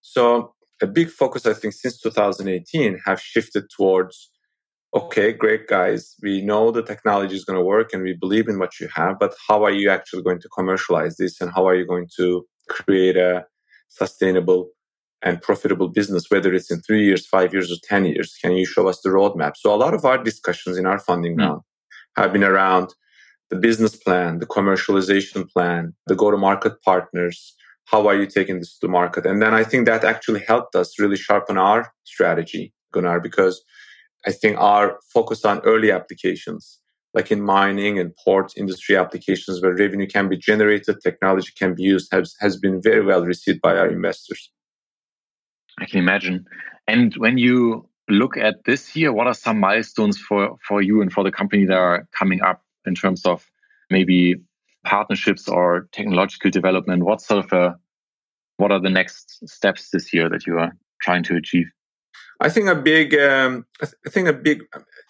So 0.00 0.54
a 0.80 0.86
big 0.86 1.10
focus, 1.10 1.44
I 1.46 1.52
think, 1.52 1.74
since 1.74 2.00
2018 2.00 3.00
have 3.04 3.20
shifted 3.20 3.64
towards, 3.76 4.30
okay, 4.94 5.32
great 5.32 5.66
guys, 5.66 6.14
we 6.22 6.40
know 6.40 6.70
the 6.70 6.82
technology 6.82 7.34
is 7.34 7.44
going 7.44 7.58
to 7.58 7.64
work 7.64 7.92
and 7.92 8.02
we 8.02 8.14
believe 8.14 8.48
in 8.48 8.58
what 8.58 8.78
you 8.80 8.88
have, 8.94 9.18
but 9.18 9.34
how 9.48 9.64
are 9.64 9.72
you 9.72 9.90
actually 9.90 10.22
going 10.22 10.40
to 10.40 10.48
commercialize 10.48 11.16
this 11.16 11.40
and 11.40 11.50
how 11.52 11.66
are 11.66 11.74
you 11.74 11.84
going 11.86 12.08
to 12.16 12.46
create 12.68 13.16
a 13.16 13.44
sustainable 13.88 14.70
and 15.22 15.42
profitable 15.42 15.88
business, 15.88 16.30
whether 16.30 16.52
it's 16.54 16.70
in 16.70 16.80
three 16.80 17.04
years, 17.04 17.26
five 17.26 17.52
years, 17.52 17.72
or 17.72 17.76
10 17.82 18.06
years? 18.06 18.36
Can 18.40 18.52
you 18.52 18.64
show 18.64 18.88
us 18.88 19.00
the 19.00 19.10
roadmap? 19.10 19.56
So 19.56 19.74
a 19.74 19.76
lot 19.76 19.94
of 19.94 20.04
our 20.04 20.22
discussions 20.22 20.76
in 20.76 20.86
our 20.86 20.98
funding 20.98 21.36
mm. 21.36 21.40
round 21.40 21.62
have 22.16 22.32
been 22.32 22.44
around 22.44 22.94
the 23.50 23.56
business 23.56 23.96
plan, 23.96 24.38
the 24.38 24.46
commercialization 24.46 25.48
plan, 25.50 25.94
the 26.06 26.14
go 26.14 26.30
to 26.30 26.36
market 26.36 26.82
partners. 26.82 27.54
How 27.86 28.06
are 28.06 28.14
you 28.14 28.26
taking 28.26 28.58
this 28.58 28.78
to 28.78 28.88
market? 28.88 29.24
And 29.24 29.40
then 29.40 29.54
I 29.54 29.64
think 29.64 29.86
that 29.86 30.04
actually 30.04 30.40
helped 30.46 30.74
us 30.74 30.98
really 30.98 31.16
sharpen 31.16 31.56
our 31.56 31.92
strategy, 32.04 32.72
Gunnar, 32.92 33.20
because 33.20 33.62
I 34.26 34.32
think 34.32 34.58
our 34.58 34.98
focus 35.12 35.44
on 35.44 35.60
early 35.60 35.90
applications, 35.90 36.80
like 37.14 37.32
in 37.32 37.40
mining 37.40 37.98
and 37.98 38.14
port 38.22 38.52
industry 38.56 38.96
applications 38.96 39.62
where 39.62 39.74
revenue 39.74 40.06
can 40.06 40.28
be 40.28 40.36
generated, 40.36 40.96
technology 41.02 41.52
can 41.58 41.74
be 41.74 41.82
used, 41.82 42.12
has, 42.12 42.34
has 42.40 42.58
been 42.58 42.82
very 42.82 43.04
well 43.04 43.24
received 43.24 43.62
by 43.62 43.76
our 43.76 43.88
investors. 43.88 44.50
I 45.78 45.86
can 45.86 45.98
imagine. 45.98 46.46
And 46.86 47.14
when 47.16 47.38
you 47.38 47.88
look 48.08 48.36
at 48.36 48.64
this 48.64 48.96
year, 48.96 49.12
what 49.12 49.26
are 49.26 49.34
some 49.34 49.60
milestones 49.60 50.18
for, 50.18 50.56
for 50.66 50.82
you 50.82 51.02
and 51.02 51.12
for 51.12 51.22
the 51.24 51.30
company 51.30 51.64
that 51.66 51.76
are 51.76 52.08
coming 52.12 52.42
up 52.42 52.62
in 52.86 52.94
terms 52.94 53.24
of 53.24 53.48
maybe 53.90 54.36
partnerships 54.84 55.48
or 55.48 55.88
technological 55.92 56.50
development? 56.50 57.04
What 57.04 57.20
sort 57.20 57.44
of 57.44 57.52
a, 57.52 57.78
what 58.56 58.72
are 58.72 58.80
the 58.80 58.90
next 58.90 59.46
steps 59.48 59.90
this 59.90 60.12
year 60.12 60.28
that 60.28 60.46
you 60.46 60.58
are 60.58 60.72
trying 61.02 61.22
to 61.24 61.36
achieve? 61.36 61.66
I 62.40 62.48
think 62.48 62.68
a 62.68 62.74
big, 62.74 63.14
um, 63.14 63.66
I 63.82 64.10
think 64.10 64.28
a 64.28 64.32
big, 64.32 64.62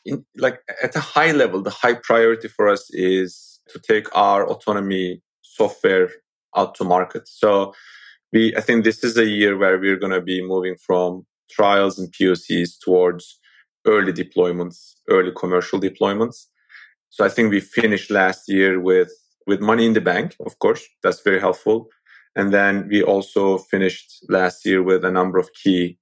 in, 0.04 0.24
like 0.37 0.61
at 0.83 0.96
a 0.96 1.00
high 1.00 1.33
level, 1.33 1.62
the 1.62 1.70
high 1.70 1.94
priority 1.94 2.48
for 2.48 2.68
us 2.68 2.88
is 2.90 3.61
to 3.68 3.78
take 3.78 4.14
our 4.16 4.48
autonomy 4.48 5.22
software 5.42 6.11
out 6.57 6.74
to 6.76 6.85
market. 6.85 7.28
So 7.28 7.74
we, 8.32 8.54
I 8.56 8.60
think 8.60 8.84
this 8.84 9.02
is 9.04 9.16
a 9.16 9.26
year 9.26 9.56
where 9.56 9.78
we're 9.78 9.96
going 9.96 10.12
to 10.12 10.20
be 10.20 10.42
moving 10.42 10.76
from 10.76 11.26
trials 11.50 11.98
and 11.98 12.12
POCs 12.12 12.78
towards 12.84 13.38
early 13.86 14.12
deployments, 14.12 14.94
early 15.08 15.32
commercial 15.36 15.80
deployments. 15.80 16.46
So 17.10 17.24
I 17.24 17.28
think 17.28 17.50
we 17.50 17.60
finished 17.60 18.10
last 18.10 18.48
year 18.48 18.80
with 18.80 19.10
with 19.46 19.60
money 19.60 19.86
in 19.86 19.94
the 19.94 20.00
bank, 20.02 20.36
of 20.44 20.58
course, 20.58 20.84
that's 21.02 21.22
very 21.22 21.40
helpful. 21.40 21.88
And 22.36 22.52
then 22.52 22.86
we 22.88 23.02
also 23.02 23.56
finished 23.56 24.22
last 24.28 24.66
year 24.66 24.82
with 24.82 25.06
a 25.06 25.10
number 25.10 25.38
of 25.38 25.48
key 25.54 25.98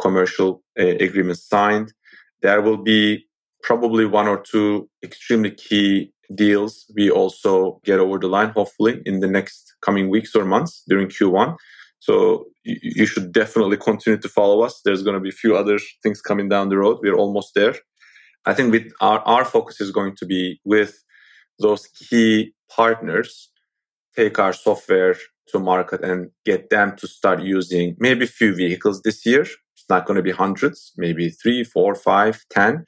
commercial 0.00 0.64
uh, 0.78 0.96
agreements 0.98 1.48
signed. 1.48 1.92
There 2.42 2.60
will 2.60 2.76
be 2.76 3.24
probably 3.62 4.04
one 4.04 4.26
or 4.26 4.40
two 4.40 4.90
extremely 5.04 5.52
key 5.52 6.12
deals 6.34 6.84
we 6.94 7.10
also 7.10 7.80
get 7.84 7.98
over 7.98 8.18
the 8.18 8.28
line, 8.28 8.50
hopefully, 8.50 9.00
in 9.06 9.20
the 9.20 9.26
next 9.26 9.74
coming 9.80 10.08
weeks 10.10 10.34
or 10.34 10.44
months 10.44 10.82
during 10.88 11.08
Q1. 11.08 11.56
So 12.00 12.46
you, 12.64 13.06
should 13.06 13.32
definitely 13.32 13.76
continue 13.76 14.20
to 14.20 14.28
follow 14.28 14.62
us. 14.62 14.80
There's 14.84 15.02
going 15.02 15.14
to 15.14 15.20
be 15.20 15.30
a 15.30 15.40
few 15.42 15.56
other 15.56 15.78
things 16.02 16.20
coming 16.20 16.48
down 16.48 16.68
the 16.68 16.78
road. 16.78 16.98
We're 17.02 17.16
almost 17.16 17.54
there. 17.54 17.74
I 18.46 18.54
think 18.54 18.72
with 18.72 18.92
our, 19.00 19.20
our 19.20 19.44
focus 19.44 19.80
is 19.80 19.90
going 19.90 20.14
to 20.16 20.26
be 20.26 20.60
with 20.64 21.02
those 21.58 21.86
key 21.88 22.54
partners, 22.70 23.50
take 24.14 24.38
our 24.38 24.52
software 24.52 25.16
to 25.48 25.58
market 25.58 26.04
and 26.04 26.30
get 26.44 26.70
them 26.70 26.94
to 26.96 27.08
start 27.08 27.42
using 27.42 27.96
maybe 27.98 28.24
a 28.24 28.28
few 28.28 28.54
vehicles 28.54 29.02
this 29.02 29.26
year. 29.26 29.42
It's 29.42 29.88
not 29.88 30.06
going 30.06 30.16
to 30.16 30.22
be 30.22 30.30
hundreds, 30.30 30.92
maybe 30.96 31.30
three, 31.30 31.64
four, 31.64 31.94
five, 31.94 32.44
ten, 32.50 32.84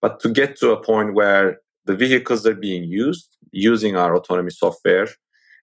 but 0.00 0.20
to 0.20 0.28
get 0.28 0.56
to 0.56 0.70
a 0.70 0.82
point 0.82 1.14
where 1.14 1.58
the 1.84 1.96
vehicles 1.96 2.46
are 2.46 2.54
being 2.54 2.84
used 2.84 3.36
using 3.50 3.96
our 3.96 4.14
autonomy 4.14 4.50
software. 4.50 5.08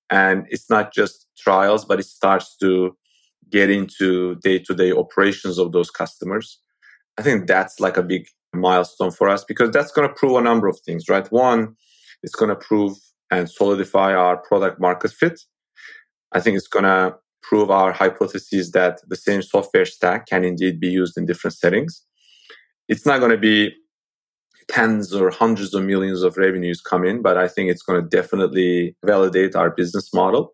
And 0.10 0.46
it's 0.50 0.70
not 0.70 0.94
just 0.94 1.28
trials, 1.38 1.86
but 1.86 2.00
it 2.00 2.06
starts 2.06 2.56
to 2.58 2.98
get 3.50 3.70
into 3.70 4.36
day 4.36 4.60
to 4.60 4.74
day 4.74 4.92
operations 4.92 5.58
of 5.58 5.72
those 5.72 5.90
customers. 5.90 6.60
I 7.18 7.22
think 7.22 7.48
that's 7.48 7.80
like 7.80 7.98
a 7.98 8.04
big 8.04 8.28
milestone 8.54 9.12
for 9.12 9.30
us 9.30 9.44
because 9.44 9.72
that's 9.72 9.92
going 9.92 10.08
to 10.08 10.14
prove 10.14 10.38
a 10.38 10.42
number 10.42 10.68
of 10.68 10.80
things, 10.80 11.10
right? 11.10 11.30
One, 11.32 11.76
it's 12.24 12.36
going 12.36 12.50
to 12.50 12.56
prove 12.56 12.98
and 13.32 13.50
solidify 13.50 14.14
our 14.14 14.38
product 14.38 14.80
market 14.80 15.12
fit. 15.12 15.42
I 16.32 16.40
think 16.40 16.58
it's 16.58 16.68
going 16.68 16.86
to 16.86 17.16
prove 17.42 17.70
our 17.72 17.92
hypothesis 17.92 18.72
that 18.72 19.00
the 19.08 19.16
same 19.16 19.42
software 19.42 19.86
stack 19.86 20.28
can 20.28 20.44
indeed 20.44 20.80
be 20.80 20.90
used 20.90 21.18
in 21.18 21.26
different 21.26 21.56
settings. 21.56 22.04
It's 22.88 23.06
not 23.06 23.20
going 23.20 23.32
to 23.32 23.38
be 23.38 23.74
tens 24.70 25.14
or 25.14 25.30
hundreds 25.30 25.74
of 25.74 25.84
millions 25.84 26.22
of 26.22 26.38
revenues 26.38 26.80
come 26.82 27.04
in, 27.04 27.22
but 27.22 27.38
I 27.38 27.48
think 27.48 27.70
it's 27.70 27.82
going 27.82 28.02
to 28.02 28.08
definitely 28.08 28.96
validate 29.04 29.56
our 29.56 29.72
business 29.72 30.14
model 30.14 30.54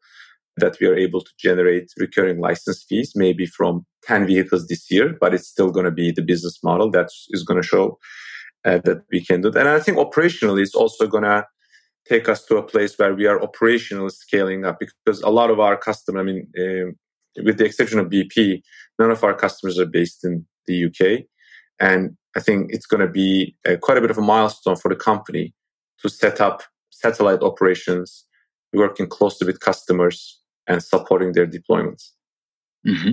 that 0.57 0.77
we 0.79 0.87
are 0.87 0.95
able 0.95 1.21
to 1.21 1.31
generate 1.37 1.91
recurring 1.97 2.39
license 2.39 2.85
fees, 2.87 3.11
maybe 3.15 3.45
from 3.45 3.85
10 4.03 4.25
vehicles 4.25 4.67
this 4.67 4.89
year, 4.89 5.15
but 5.19 5.33
it's 5.33 5.47
still 5.47 5.69
going 5.69 5.83
to 5.85 5.91
be 5.91 6.11
the 6.11 6.21
business 6.21 6.63
model 6.63 6.89
that 6.91 7.09
is 7.31 7.43
going 7.43 7.61
to 7.61 7.67
show 7.67 7.99
uh, 8.63 8.79
that 8.85 9.01
we 9.11 9.23
can 9.23 9.41
do 9.41 9.51
that. 9.51 9.67
And 9.67 9.69
I 9.69 9.79
think 9.79 9.97
operationally, 9.97 10.61
it's 10.61 10.75
also 10.75 11.07
going 11.07 11.25
to 11.25 11.45
take 12.07 12.29
us 12.29 12.45
to 12.45 12.57
a 12.57 12.63
place 12.63 12.97
where 12.97 13.13
we 13.13 13.25
are 13.25 13.39
operationally 13.39 14.11
scaling 14.11 14.63
up 14.63 14.79
because 14.79 15.21
a 15.21 15.29
lot 15.29 15.49
of 15.49 15.59
our 15.59 15.75
customers, 15.75 16.21
I 16.21 16.23
mean, 16.23 16.47
um, 16.59 16.95
with 17.43 17.57
the 17.57 17.65
exception 17.65 17.99
of 17.99 18.07
BP, 18.07 18.61
none 18.97 19.11
of 19.11 19.23
our 19.23 19.33
customers 19.33 19.77
are 19.77 19.85
based 19.85 20.23
in 20.23 20.45
the 20.67 20.85
UK. 20.85 21.25
And 21.79 22.15
I 22.35 22.41
think 22.41 22.71
it's 22.71 22.85
going 22.85 23.01
to 23.01 23.11
be 23.11 23.55
uh, 23.67 23.77
quite 23.77 23.97
a 23.97 24.01
bit 24.01 24.11
of 24.11 24.17
a 24.17 24.21
milestone 24.21 24.75
for 24.75 24.89
the 24.89 24.95
company 24.95 25.53
to 26.01 26.09
set 26.09 26.41
up 26.41 26.63
satellite 26.89 27.41
operations, 27.41 28.25
working 28.73 29.07
closely 29.07 29.47
with 29.47 29.59
customers 29.59 30.39
and 30.67 30.83
supporting 30.83 31.31
their 31.31 31.47
deployments. 31.47 32.11
Mm-hmm. 32.85 33.11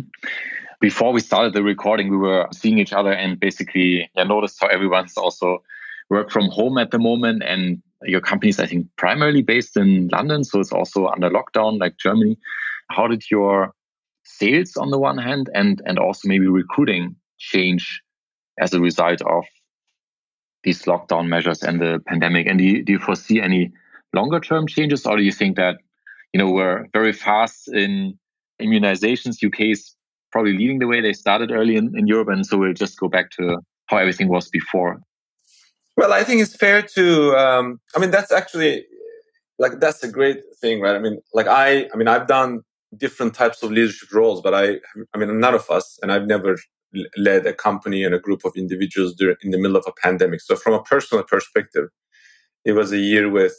Before 0.80 1.12
we 1.12 1.20
started 1.20 1.52
the 1.52 1.62
recording, 1.62 2.10
we 2.10 2.16
were 2.16 2.48
seeing 2.52 2.78
each 2.78 2.92
other 2.92 3.12
and 3.12 3.38
basically 3.38 4.10
noticed 4.16 4.58
how 4.60 4.66
everyone's 4.66 5.16
also 5.16 5.62
work 6.10 6.30
from 6.30 6.48
home 6.50 6.76
at 6.76 6.90
the 6.90 6.98
moment. 6.98 7.44
And 7.44 7.80
your 8.02 8.20
company 8.20 8.50
is, 8.50 8.58
I 8.58 8.66
think, 8.66 8.88
primarily 8.96 9.42
based 9.42 9.76
in 9.76 10.08
London. 10.08 10.42
So 10.42 10.58
it's 10.58 10.72
also 10.72 11.06
under 11.06 11.30
lockdown 11.30 11.78
like 11.78 11.98
Germany. 11.98 12.36
How 12.90 13.06
did 13.06 13.30
your 13.30 13.72
sales 14.24 14.76
on 14.76 14.90
the 14.90 14.98
one 14.98 15.18
hand 15.18 15.48
and, 15.54 15.80
and 15.86 15.98
also 15.98 16.26
maybe 16.26 16.48
recruiting 16.48 17.14
change 17.38 18.02
as 18.58 18.74
a 18.74 18.80
result 18.80 19.22
of 19.22 19.44
these 20.64 20.82
lockdown 20.82 21.28
measures 21.28 21.62
and 21.62 21.80
the 21.80 22.00
pandemic? 22.06 22.46
And 22.46 22.58
do 22.58 22.64
you, 22.64 22.84
do 22.84 22.92
you 22.92 22.98
foresee 22.98 23.40
any 23.40 23.72
longer 24.12 24.40
term 24.40 24.66
changes, 24.66 25.06
or 25.06 25.16
do 25.16 25.22
you 25.22 25.32
think 25.32 25.56
that 25.56 25.78
you 26.32 26.38
know 26.38 26.50
we're 26.50 26.86
very 26.92 27.12
fast 27.12 27.68
in 27.68 28.18
immunizations? 28.60 29.44
UK 29.44 29.72
is 29.72 29.94
probably 30.30 30.52
leading 30.52 30.78
the 30.78 30.86
way; 30.86 31.00
they 31.00 31.12
started 31.12 31.50
early 31.50 31.76
in, 31.76 31.96
in 31.96 32.06
Europe, 32.06 32.28
and 32.28 32.46
so 32.46 32.58
we'll 32.58 32.72
just 32.72 32.98
go 32.98 33.08
back 33.08 33.30
to 33.32 33.58
how 33.86 33.98
everything 33.98 34.28
was 34.28 34.48
before. 34.48 35.00
Well, 35.96 36.12
I 36.12 36.24
think 36.24 36.40
it's 36.40 36.56
fair 36.56 36.82
to. 36.82 37.36
Um, 37.36 37.80
I 37.94 38.00
mean, 38.00 38.10
that's 38.10 38.32
actually 38.32 38.84
like 39.58 39.80
that's 39.80 40.02
a 40.02 40.08
great 40.08 40.42
thing, 40.60 40.80
right? 40.80 40.96
I 40.96 40.98
mean, 40.98 41.20
like 41.34 41.46
I, 41.46 41.88
I 41.92 41.96
mean, 41.96 42.08
I've 42.08 42.26
done 42.26 42.62
different 42.96 43.34
types 43.34 43.62
of 43.62 43.70
leadership 43.70 44.12
roles, 44.12 44.40
but 44.40 44.54
I, 44.54 44.76
I 45.14 45.18
mean, 45.18 45.40
none 45.40 45.54
of 45.54 45.68
us, 45.70 45.98
and 46.02 46.12
I've 46.12 46.26
never 46.26 46.58
led 47.16 47.46
a 47.46 47.52
company 47.52 48.04
and 48.04 48.14
a 48.14 48.18
group 48.18 48.44
of 48.44 48.52
individuals 48.56 49.14
during, 49.14 49.36
in 49.42 49.50
the 49.50 49.58
middle 49.58 49.76
of 49.76 49.84
a 49.86 49.92
pandemic. 49.92 50.40
So 50.40 50.56
from 50.56 50.74
a 50.74 50.82
personal 50.82 51.24
perspective, 51.24 51.88
it 52.64 52.72
was 52.72 52.92
a 52.92 52.98
year 52.98 53.30
with 53.30 53.54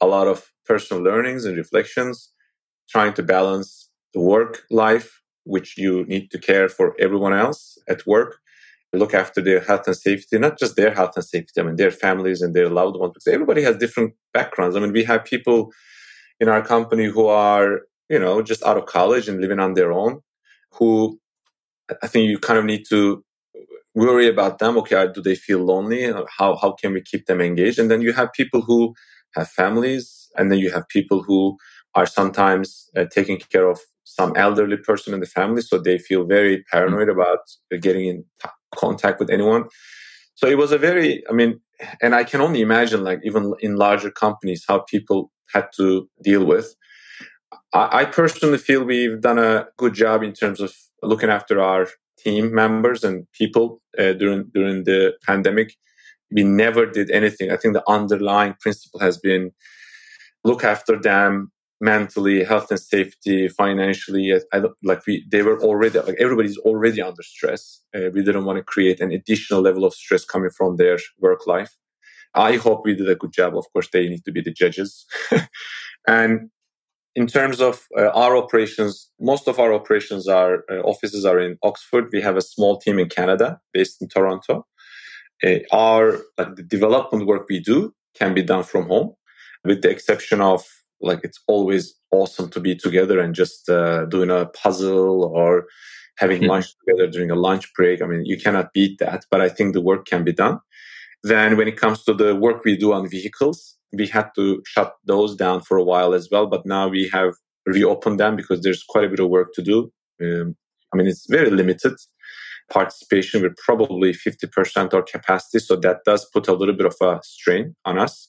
a 0.00 0.06
lot 0.06 0.26
of 0.26 0.52
personal 0.64 1.02
learnings 1.02 1.44
and 1.44 1.56
reflections, 1.56 2.30
trying 2.88 3.14
to 3.14 3.22
balance 3.22 3.88
the 4.14 4.20
work 4.20 4.62
life, 4.70 5.20
which 5.44 5.76
you 5.76 6.04
need 6.04 6.30
to 6.30 6.38
care 6.38 6.68
for 6.68 6.94
everyone 6.98 7.32
else 7.32 7.78
at 7.88 8.06
work, 8.06 8.38
look 8.92 9.12
after 9.12 9.40
their 9.42 9.60
health 9.60 9.86
and 9.86 9.96
safety, 9.96 10.38
not 10.38 10.58
just 10.58 10.76
their 10.76 10.94
health 10.94 11.12
and 11.16 11.24
safety, 11.24 11.60
I 11.60 11.64
mean, 11.64 11.76
their 11.76 11.90
families 11.90 12.40
and 12.40 12.54
their 12.54 12.70
loved 12.70 12.96
ones, 12.96 13.12
because 13.14 13.26
everybody 13.26 13.62
has 13.62 13.76
different 13.76 14.14
backgrounds. 14.32 14.76
I 14.76 14.80
mean, 14.80 14.92
we 14.92 15.04
have 15.04 15.24
people 15.24 15.72
in 16.40 16.48
our 16.48 16.62
company 16.62 17.06
who 17.06 17.26
are, 17.26 17.82
you 18.08 18.18
know, 18.18 18.40
just 18.40 18.62
out 18.64 18.78
of 18.78 18.86
college 18.86 19.28
and 19.28 19.40
living 19.40 19.58
on 19.58 19.74
their 19.74 19.92
own, 19.92 20.20
who 20.72 21.20
I 22.02 22.06
think 22.06 22.28
you 22.28 22.38
kind 22.38 22.58
of 22.58 22.64
need 22.64 22.84
to 22.90 23.24
worry 23.94 24.28
about 24.28 24.58
them. 24.58 24.76
Okay, 24.78 25.08
do 25.14 25.22
they 25.22 25.34
feel 25.34 25.60
lonely? 25.60 26.02
How 26.38 26.56
how 26.56 26.72
can 26.72 26.92
we 26.92 27.02
keep 27.02 27.26
them 27.26 27.40
engaged? 27.40 27.78
And 27.78 27.90
then 27.90 28.02
you 28.02 28.12
have 28.12 28.32
people 28.32 28.62
who 28.62 28.94
have 29.34 29.48
families, 29.48 30.28
and 30.36 30.50
then 30.50 30.58
you 30.58 30.70
have 30.70 30.88
people 30.88 31.22
who 31.22 31.56
are 31.94 32.06
sometimes 32.06 32.88
uh, 32.96 33.04
taking 33.10 33.38
care 33.38 33.68
of 33.68 33.80
some 34.04 34.32
elderly 34.36 34.76
person 34.76 35.14
in 35.14 35.20
the 35.20 35.26
family, 35.26 35.62
so 35.62 35.78
they 35.78 35.98
feel 35.98 36.24
very 36.24 36.64
paranoid 36.72 37.08
about 37.08 37.40
getting 37.80 38.06
in 38.06 38.24
t- 38.42 38.50
contact 38.74 39.20
with 39.20 39.30
anyone. 39.30 39.64
So 40.34 40.46
it 40.46 40.56
was 40.56 40.72
a 40.72 40.78
very, 40.78 41.24
I 41.28 41.32
mean, 41.32 41.60
and 42.00 42.14
I 42.14 42.24
can 42.24 42.40
only 42.40 42.60
imagine, 42.60 43.04
like 43.04 43.20
even 43.24 43.54
in 43.60 43.76
larger 43.76 44.10
companies, 44.10 44.64
how 44.68 44.80
people 44.80 45.30
had 45.52 45.66
to 45.76 46.08
deal 46.22 46.44
with. 46.44 46.74
I, 47.72 48.00
I 48.00 48.04
personally 48.04 48.58
feel 48.58 48.84
we've 48.84 49.20
done 49.20 49.38
a 49.38 49.66
good 49.76 49.94
job 49.94 50.22
in 50.22 50.32
terms 50.32 50.60
of 50.60 50.72
looking 51.02 51.30
after 51.30 51.60
our 51.60 51.88
team 52.18 52.54
members 52.54 53.04
and 53.04 53.26
people 53.32 53.80
uh, 53.98 54.12
during 54.12 54.50
during 54.54 54.84
the 54.84 55.14
pandemic. 55.24 55.74
We 56.30 56.42
never 56.42 56.84
did 56.84 57.10
anything. 57.10 57.50
I 57.50 57.56
think 57.56 57.74
the 57.74 57.88
underlying 57.88 58.54
principle 58.60 59.00
has 59.00 59.16
been 59.16 59.52
look 60.44 60.62
after 60.62 61.00
them 61.00 61.50
mentally, 61.80 62.44
health 62.44 62.70
and 62.70 62.80
safety, 62.80 63.48
financially. 63.48 64.34
I, 64.52 64.62
like 64.82 65.06
we, 65.06 65.24
they 65.30 65.42
were 65.42 65.60
already 65.62 65.98
like 66.00 66.16
everybody's 66.18 66.58
already 66.58 67.00
under 67.00 67.22
stress. 67.22 67.80
Uh, 67.94 68.10
we 68.12 68.22
didn't 68.22 68.44
want 68.44 68.58
to 68.58 68.62
create 68.62 69.00
an 69.00 69.12
additional 69.12 69.62
level 69.62 69.84
of 69.84 69.94
stress 69.94 70.24
coming 70.24 70.50
from 70.50 70.76
their 70.76 70.98
work 71.18 71.46
life. 71.46 71.76
I 72.34 72.56
hope 72.56 72.82
we 72.84 72.94
did 72.94 73.08
a 73.08 73.14
good 73.14 73.32
job. 73.32 73.56
Of 73.56 73.72
course, 73.72 73.88
they 73.92 74.08
need 74.08 74.24
to 74.24 74.32
be 74.32 74.42
the 74.42 74.52
judges. 74.52 75.06
and 76.06 76.50
in 77.18 77.26
terms 77.26 77.60
of 77.60 77.88
uh, 77.98 78.10
our 78.24 78.36
operations, 78.36 79.10
most 79.18 79.48
of 79.48 79.58
our 79.58 79.72
operations 79.74 80.28
are 80.28 80.64
uh, 80.70 80.80
offices 80.92 81.24
are 81.24 81.40
in 81.40 81.58
Oxford. 81.64 82.04
We 82.12 82.20
have 82.20 82.36
a 82.36 82.48
small 82.54 82.78
team 82.78 82.96
in 83.00 83.08
Canada, 83.08 83.60
based 83.72 84.00
in 84.00 84.08
Toronto. 84.08 84.66
Uh, 85.44 85.58
our 85.72 86.04
like 86.38 86.54
the 86.54 86.62
development 86.62 87.26
work 87.26 87.46
we 87.48 87.58
do 87.58 87.92
can 88.18 88.34
be 88.34 88.44
done 88.52 88.62
from 88.62 88.86
home, 88.86 89.10
with 89.64 89.82
the 89.82 89.90
exception 89.90 90.40
of 90.40 90.62
like 91.00 91.20
it's 91.24 91.40
always 91.48 91.84
awesome 92.12 92.50
to 92.50 92.60
be 92.60 92.76
together 92.76 93.18
and 93.18 93.34
just 93.34 93.68
uh, 93.68 94.04
doing 94.04 94.30
a 94.30 94.46
puzzle 94.62 95.24
or 95.24 95.66
having 96.18 96.40
mm-hmm. 96.42 96.50
lunch 96.50 96.68
together 96.80 97.10
during 97.10 97.32
a 97.32 97.40
lunch 97.48 97.66
break. 97.74 98.00
I 98.00 98.06
mean, 98.06 98.24
you 98.26 98.38
cannot 98.38 98.72
beat 98.72 99.00
that, 99.00 99.24
but 99.30 99.40
I 99.40 99.48
think 99.48 99.72
the 99.72 99.86
work 99.90 100.06
can 100.06 100.22
be 100.22 100.32
done. 100.32 100.60
Then, 101.24 101.56
when 101.56 101.66
it 101.66 101.80
comes 101.80 102.04
to 102.04 102.14
the 102.14 102.36
work 102.36 102.64
we 102.64 102.76
do 102.76 102.92
on 102.92 103.10
vehicles, 103.10 103.77
we 103.92 104.06
had 104.06 104.30
to 104.36 104.62
shut 104.66 104.94
those 105.04 105.34
down 105.34 105.62
for 105.62 105.76
a 105.76 105.84
while 105.84 106.14
as 106.14 106.28
well, 106.30 106.46
but 106.46 106.66
now 106.66 106.88
we 106.88 107.08
have 107.12 107.34
reopened 107.66 108.20
them 108.20 108.36
because 108.36 108.62
there's 108.62 108.84
quite 108.84 109.04
a 109.04 109.08
bit 109.08 109.20
of 109.20 109.28
work 109.28 109.52
to 109.54 109.62
do. 109.62 109.92
Um, 110.22 110.56
I 110.92 110.96
mean, 110.96 111.06
it's 111.06 111.26
very 111.28 111.50
limited 111.50 111.94
participation 112.70 113.42
with 113.42 113.56
probably 113.56 114.12
50% 114.12 114.94
our 114.94 115.02
capacity. 115.02 115.58
So 115.58 115.76
that 115.76 116.00
does 116.04 116.26
put 116.32 116.48
a 116.48 116.52
little 116.52 116.74
bit 116.74 116.86
of 116.86 116.94
a 117.00 117.20
strain 117.22 117.74
on 117.84 117.98
us. 117.98 118.28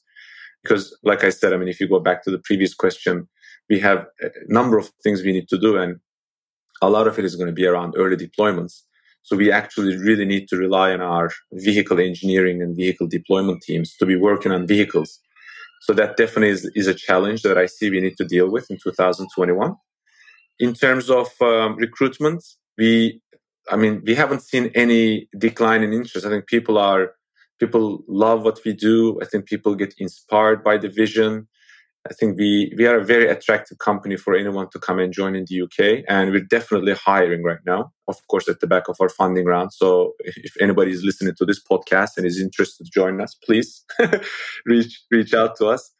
Because, 0.63 0.97
like 1.03 1.23
I 1.23 1.29
said, 1.29 1.53
I 1.53 1.57
mean, 1.57 1.69
if 1.69 1.79
you 1.79 1.87
go 1.87 1.99
back 1.99 2.23
to 2.23 2.31
the 2.31 2.39
previous 2.39 2.73
question, 2.73 3.27
we 3.69 3.79
have 3.79 4.05
a 4.21 4.29
number 4.47 4.77
of 4.77 4.91
things 5.03 5.21
we 5.21 5.31
need 5.31 5.47
to 5.49 5.57
do, 5.57 5.77
and 5.77 5.97
a 6.81 6.89
lot 6.89 7.07
of 7.07 7.17
it 7.17 7.23
is 7.23 7.35
going 7.35 7.47
to 7.47 7.53
be 7.53 7.65
around 7.65 7.93
early 7.97 8.17
deployments. 8.17 8.81
So 9.21 9.35
we 9.35 9.51
actually 9.51 9.95
really 9.97 10.25
need 10.25 10.47
to 10.49 10.57
rely 10.57 10.91
on 10.91 11.01
our 11.01 11.29
vehicle 11.53 11.99
engineering 11.99 12.61
and 12.61 12.75
vehicle 12.75 13.07
deployment 13.07 13.61
teams 13.61 13.95
to 13.97 14.05
be 14.05 14.15
working 14.15 14.51
on 14.51 14.67
vehicles 14.67 15.19
so 15.81 15.93
that 15.93 16.17
definitely 16.17 16.49
is, 16.49 16.69
is 16.75 16.87
a 16.87 16.93
challenge 16.93 17.41
that 17.43 17.57
I 17.57 17.65
see 17.65 17.89
we 17.89 18.01
need 18.01 18.17
to 18.17 18.25
deal 18.25 18.49
with 18.49 18.69
in 18.69 18.77
2021. 18.83 19.75
In 20.59 20.73
terms 20.73 21.09
of 21.09 21.29
um, 21.41 21.75
recruitment, 21.77 22.43
we, 22.77 23.21
I 23.69 23.75
mean, 23.75 24.01
we 24.05 24.15
haven't 24.15 24.41
seen 24.41 24.71
any 24.75 25.29
decline 25.37 25.83
in 25.83 25.93
interest. 25.93 26.25
I 26.25 26.29
think 26.29 26.47
people 26.47 26.77
are, 26.77 27.13
people 27.59 28.03
love 28.07 28.43
what 28.43 28.59
we 28.65 28.73
do. 28.73 29.19
I 29.21 29.25
think 29.25 29.45
people 29.45 29.75
get 29.75 29.93
inspired 29.97 30.63
by 30.63 30.77
the 30.77 30.89
vision. 30.89 31.47
I 32.09 32.13
think 32.13 32.37
we, 32.37 32.73
we 32.77 32.85
are 32.87 32.99
a 32.99 33.05
very 33.05 33.27
attractive 33.27 33.77
company 33.77 34.15
for 34.15 34.33
anyone 34.33 34.69
to 34.71 34.79
come 34.79 34.99
and 34.99 35.13
join 35.13 35.35
in 35.35 35.45
the 35.49 35.61
UK. 35.61 36.03
And 36.07 36.31
we're 36.31 36.39
definitely 36.39 36.93
hiring 36.93 37.43
right 37.43 37.59
now, 37.65 37.91
of 38.07 38.15
course, 38.27 38.47
at 38.47 38.61
the 38.61 38.67
back 38.67 38.87
of 38.87 38.95
our 39.01 39.09
funding 39.09 39.45
round. 39.45 39.73
So 39.73 40.13
if 40.19 40.53
anybody 40.61 40.91
is 40.91 41.03
listening 41.03 41.35
to 41.35 41.45
this 41.45 41.61
podcast 41.61 42.11
and 42.17 42.25
is 42.25 42.39
interested 42.39 42.85
to 42.85 42.91
join 42.91 43.19
us, 43.19 43.35
please 43.35 43.83
reach, 44.65 45.01
reach 45.11 45.33
out 45.33 45.57
to 45.57 45.67
us. 45.67 45.91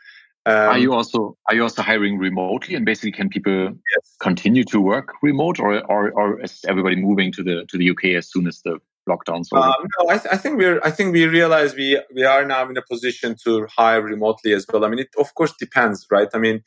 Um, 0.46 0.56
are 0.56 0.80
you 0.80 0.94
also 0.94 1.38
are 1.48 1.54
you 1.54 1.64
also 1.64 1.82
hiring 1.82 2.18
remotely 2.18 2.74
and 2.74 2.86
basically 2.86 3.12
can 3.12 3.28
people 3.28 3.52
yes. 3.52 4.16
continue 4.22 4.64
to 4.64 4.80
work 4.80 5.14
remote 5.22 5.60
or, 5.60 5.84
or 5.92 6.12
or 6.12 6.42
is 6.42 6.62
everybody 6.66 6.96
moving 6.96 7.32
to 7.34 7.44
the 7.44 7.66
to 7.68 7.78
the 7.78 7.90
UK 7.90 8.06
as 8.18 8.32
soon 8.32 8.48
as 8.48 8.62
the 8.62 8.80
lockdowns? 9.10 9.52
Um, 9.52 9.74
no, 10.00 10.10
I, 10.10 10.18
th- 10.18 10.34
I, 10.34 10.38
think 10.38 10.58
we're. 10.58 10.80
I 10.84 10.92
think 10.92 11.14
we 11.14 11.26
realize 11.26 11.76
we 11.76 12.02
we 12.14 12.24
are 12.24 12.46
now 12.46 12.70
in 12.70 12.78
a 12.78 12.82
position 12.82 13.36
to 13.44 13.68
hire 13.76 14.02
remotely 14.02 14.54
as 14.54 14.66
well. 14.72 14.86
I 14.86 14.90
mean, 14.90 15.00
it 15.00 15.10
of 15.18 15.34
course 15.36 15.54
depends, 15.60 16.06
right? 16.12 16.28
I 16.34 16.38
mean, 16.38 16.62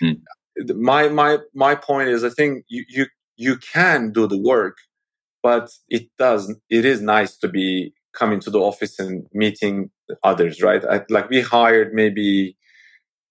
hmm. 0.00 0.12
my 0.76 1.08
my 1.08 1.38
my 1.54 1.74
point 1.74 2.08
is, 2.08 2.24
I 2.24 2.30
think 2.30 2.64
you 2.68 2.84
you 2.88 3.06
you 3.36 3.56
can 3.56 4.12
do 4.12 4.26
the 4.26 4.38
work, 4.38 4.76
but 5.42 5.70
it 5.88 6.08
does. 6.18 6.54
It 6.70 6.84
is 6.84 7.00
nice 7.00 7.36
to 7.38 7.48
be 7.48 7.94
coming 8.12 8.40
to 8.40 8.50
the 8.50 8.60
office 8.60 8.98
and 8.98 9.26
meeting 9.32 9.90
others, 10.22 10.62
right? 10.62 10.84
I, 10.84 11.02
like 11.10 11.28
we 11.30 11.40
hired 11.40 11.92
maybe 11.92 12.56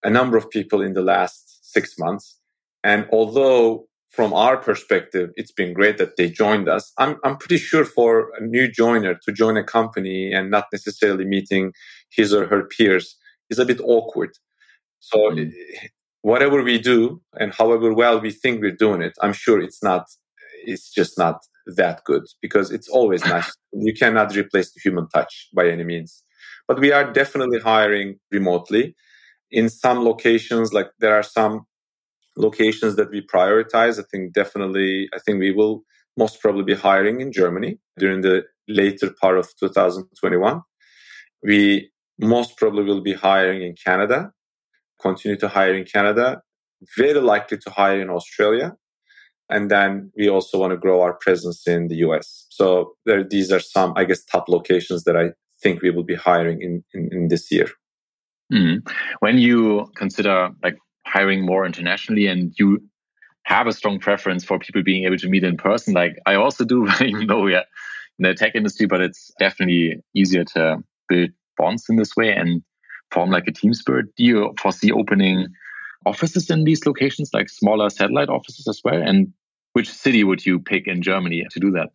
a 0.03 0.09
number 0.09 0.35
of 0.37 0.49
people 0.49 0.81
in 0.81 0.93
the 0.93 1.01
last 1.01 1.71
six 1.73 1.97
months, 1.97 2.39
and 2.83 3.07
although 3.11 3.87
from 4.13 4.31
our 4.31 4.57
perspective, 4.57 5.31
it's 5.35 5.51
been 5.51 5.73
great 5.73 5.97
that 5.97 6.17
they 6.17 6.29
joined 6.29 6.69
us. 6.69 6.93
I'm, 6.99 7.17
I'm 7.23 7.35
pretty 7.35 7.57
sure 7.57 7.83
for 7.83 8.31
a 8.37 8.45
new 8.45 8.71
joiner 8.71 9.15
to 9.25 9.31
join 9.31 9.57
a 9.57 9.63
company 9.63 10.31
and 10.31 10.51
not 10.51 10.65
necessarily 10.71 11.25
meeting 11.25 11.73
his 12.11 12.31
or 12.31 12.45
her 12.45 12.63
peers 12.63 13.17
is 13.49 13.57
a 13.57 13.65
bit 13.65 13.81
awkward. 13.81 14.37
So, 14.99 15.17
mm. 15.31 15.51
whatever 16.21 16.61
we 16.61 16.77
do 16.77 17.21
and 17.39 17.55
however 17.55 17.91
well 17.91 18.21
we 18.21 18.29
think 18.29 18.61
we're 18.61 18.83
doing 18.85 19.01
it, 19.01 19.13
I'm 19.19 19.33
sure 19.33 19.59
it's 19.59 19.81
not, 19.81 20.05
it's 20.63 20.91
just 20.93 21.17
not 21.17 21.39
that 21.65 22.03
good 22.03 22.25
because 22.39 22.69
it's 22.69 22.87
always 22.89 23.25
nice. 23.25 23.51
You 23.75 23.95
cannot 23.95 24.35
replace 24.35 24.71
the 24.71 24.79
human 24.83 25.07
touch 25.09 25.49
by 25.55 25.67
any 25.67 25.83
means. 25.83 26.23
But 26.67 26.79
we 26.79 26.91
are 26.91 27.11
definitely 27.11 27.59
hiring 27.59 28.19
remotely. 28.31 28.95
In 29.49 29.67
some 29.67 30.05
locations, 30.05 30.71
like 30.71 30.91
there 30.99 31.15
are 31.15 31.23
some 31.23 31.65
locations 32.37 32.95
that 32.95 33.09
we 33.11 33.21
prioritize, 33.21 33.99
I 33.99 34.03
think 34.11 34.33
definitely, 34.33 35.09
I 35.13 35.19
think 35.19 35.39
we 35.39 35.51
will 35.51 35.83
most 36.17 36.41
probably 36.41 36.63
be 36.63 36.75
hiring 36.75 37.21
in 37.21 37.31
Germany 37.31 37.79
during 37.97 38.21
the 38.21 38.43
later 38.67 39.11
part 39.19 39.37
of 39.37 39.49
2021. 39.59 40.61
We 41.43 41.91
most 42.19 42.57
probably 42.57 42.83
will 42.83 43.01
be 43.01 43.13
hiring 43.13 43.61
in 43.63 43.75
Canada, 43.75 44.31
continue 45.01 45.37
to 45.37 45.47
hire 45.47 45.73
in 45.73 45.85
Canada, 45.85 46.41
very 46.97 47.19
likely 47.19 47.57
to 47.57 47.69
hire 47.69 47.99
in 47.99 48.09
Australia. 48.09 48.75
And 49.49 49.69
then 49.69 50.11
we 50.17 50.29
also 50.29 50.57
want 50.57 50.71
to 50.71 50.77
grow 50.77 51.01
our 51.01 51.13
presence 51.13 51.67
in 51.67 51.87
the 51.87 51.97
US. 51.97 52.45
So 52.49 52.93
there, 53.05 53.23
these 53.23 53.51
are 53.51 53.59
some, 53.59 53.93
I 53.95 54.05
guess, 54.05 54.23
top 54.23 54.47
locations 54.47 55.03
that 55.03 55.17
I 55.17 55.31
think 55.61 55.81
we 55.81 55.89
will 55.89 56.03
be 56.03 56.15
hiring 56.15 56.61
in, 56.61 56.83
in, 56.93 57.09
in 57.11 57.27
this 57.27 57.51
year. 57.51 57.67
Mm. 58.51 58.87
When 59.19 59.37
you 59.37 59.91
consider 59.95 60.49
like 60.61 60.77
hiring 61.13 61.45
more 61.45 61.65
internationally 61.65 62.25
and 62.27 62.53
you 62.57 62.81
have 63.43 63.67
a 63.67 63.73
strong 63.73 63.99
preference 63.99 64.43
for 64.43 64.57
people 64.57 64.81
being 64.81 65.03
able 65.05 65.17
to 65.17 65.29
meet 65.29 65.43
in 65.43 65.57
person, 65.57 65.93
like 65.93 66.17
I 66.25 66.35
also 66.35 66.65
do, 66.65 66.87
even 67.01 67.27
though 67.27 67.41
we 67.41 67.55
are 67.55 67.65
in 68.19 68.23
the 68.23 68.33
tech 68.33 68.55
industry, 68.55 68.87
but 68.87 69.01
it's 69.01 69.31
definitely 69.37 70.01
easier 70.15 70.43
to 70.55 70.83
build 71.09 71.29
bonds 71.57 71.85
in 71.89 71.97
this 71.97 72.15
way 72.15 72.31
and 72.31 72.63
form 73.11 73.29
like 73.29 73.47
a 73.47 73.51
team 73.51 73.73
spirit. 73.73 74.07
Do 74.17 74.23
you 74.23 74.53
foresee 74.59 74.91
opening 74.91 75.47
offices 76.05 76.49
in 76.49 76.63
these 76.63 76.85
locations, 76.85 77.31
like 77.33 77.49
smaller 77.49 77.89
satellite 77.89 78.29
offices 78.29 78.67
as 78.67 78.81
well? 78.83 79.01
And 79.01 79.33
which 79.73 79.89
city 79.89 80.23
would 80.23 80.45
you 80.45 80.59
pick 80.59 80.87
in 80.87 81.01
Germany 81.01 81.45
to 81.51 81.59
do 81.59 81.71
that? 81.71 81.89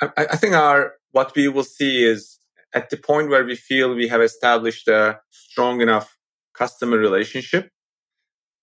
I, 0.00 0.26
I 0.32 0.36
think 0.36 0.54
our 0.54 0.94
what 1.12 1.34
we 1.34 1.48
will 1.48 1.64
see 1.64 2.04
is 2.04 2.38
at 2.72 2.90
the 2.90 2.96
point 2.96 3.30
where 3.30 3.44
we 3.44 3.56
feel 3.56 3.94
we 3.94 4.08
have 4.08 4.20
established 4.20 4.88
a 4.88 5.20
strong 5.30 5.80
enough 5.80 6.16
customer 6.54 6.98
relationship, 6.98 7.68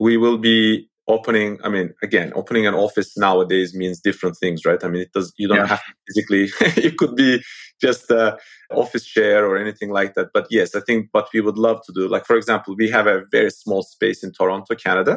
we 0.01 0.17
will 0.17 0.39
be 0.39 0.89
opening 1.07 1.59
i 1.63 1.69
mean 1.69 1.93
again 2.01 2.31
opening 2.35 2.65
an 2.67 2.73
office 2.73 3.17
nowadays 3.17 3.73
means 3.73 3.99
different 3.99 4.35
things 4.37 4.65
right 4.65 4.83
i 4.83 4.87
mean 4.87 5.01
it 5.01 5.13
does 5.13 5.33
you 5.37 5.47
don't 5.47 5.57
yeah. 5.57 5.67
have 5.67 5.83
to 5.85 5.93
physically 6.07 6.43
it 6.87 6.97
could 6.97 7.15
be 7.15 7.41
just 7.79 8.09
a 8.11 8.37
office 8.71 9.05
share 9.05 9.45
or 9.47 9.57
anything 9.57 9.89
like 9.91 10.13
that 10.15 10.29
but 10.33 10.47
yes 10.49 10.75
i 10.75 10.81
think 10.87 11.07
what 11.11 11.27
we 11.33 11.41
would 11.41 11.57
love 11.57 11.79
to 11.85 11.91
do 11.93 12.07
like 12.07 12.25
for 12.25 12.35
example 12.35 12.75
we 12.75 12.89
have 12.89 13.07
a 13.07 13.23
very 13.31 13.51
small 13.51 13.83
space 13.83 14.23
in 14.23 14.31
toronto 14.31 14.75
canada 14.75 15.15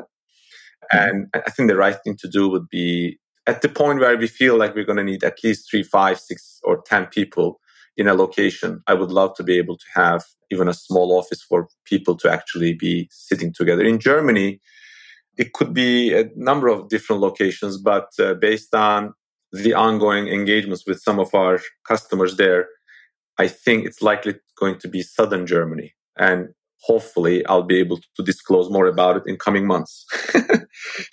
mm-hmm. 0.92 0.98
and 0.98 1.26
i 1.34 1.50
think 1.50 1.68
the 1.68 1.76
right 1.76 1.98
thing 2.02 2.16
to 2.16 2.28
do 2.28 2.48
would 2.48 2.68
be 2.68 3.18
at 3.46 3.62
the 3.62 3.68
point 3.68 4.00
where 4.00 4.16
we 4.16 4.26
feel 4.26 4.56
like 4.56 4.74
we're 4.74 4.90
going 4.90 5.04
to 5.04 5.10
need 5.12 5.24
at 5.24 5.42
least 5.44 5.70
three 5.70 5.82
five 5.82 6.18
six 6.18 6.60
or 6.64 6.82
ten 6.92 7.06
people 7.06 7.60
in 7.96 8.08
a 8.08 8.14
location 8.14 8.82
i 8.86 8.94
would 8.94 9.12
love 9.20 9.34
to 9.36 9.44
be 9.50 9.56
able 9.62 9.76
to 9.76 9.88
have 9.94 10.22
even 10.54 10.68
a 10.68 10.74
small 10.74 11.08
office 11.18 11.42
for 11.42 11.68
people 11.84 12.14
to 12.16 12.30
actually 12.30 12.72
be 12.72 13.08
sitting 13.10 13.52
together 13.52 13.84
in 13.84 13.98
germany 13.98 14.60
it 15.36 15.52
could 15.52 15.74
be 15.74 16.12
a 16.12 16.30
number 16.36 16.68
of 16.68 16.88
different 16.88 17.20
locations, 17.20 17.76
but 17.76 18.08
uh, 18.18 18.34
based 18.34 18.74
on 18.74 19.14
the 19.52 19.74
ongoing 19.74 20.28
engagements 20.28 20.84
with 20.86 21.00
some 21.00 21.18
of 21.18 21.34
our 21.34 21.60
customers 21.86 22.36
there, 22.36 22.68
I 23.38 23.48
think 23.48 23.86
it's 23.86 24.02
likely 24.02 24.34
going 24.58 24.78
to 24.78 24.88
be 24.88 25.02
southern 25.02 25.46
Germany. 25.46 25.94
And 26.16 26.48
hopefully 26.82 27.44
I'll 27.46 27.62
be 27.62 27.78
able 27.78 27.98
to 28.16 28.22
disclose 28.22 28.70
more 28.70 28.86
about 28.86 29.16
it 29.16 29.22
in 29.26 29.36
coming 29.36 29.66
months. 29.66 30.06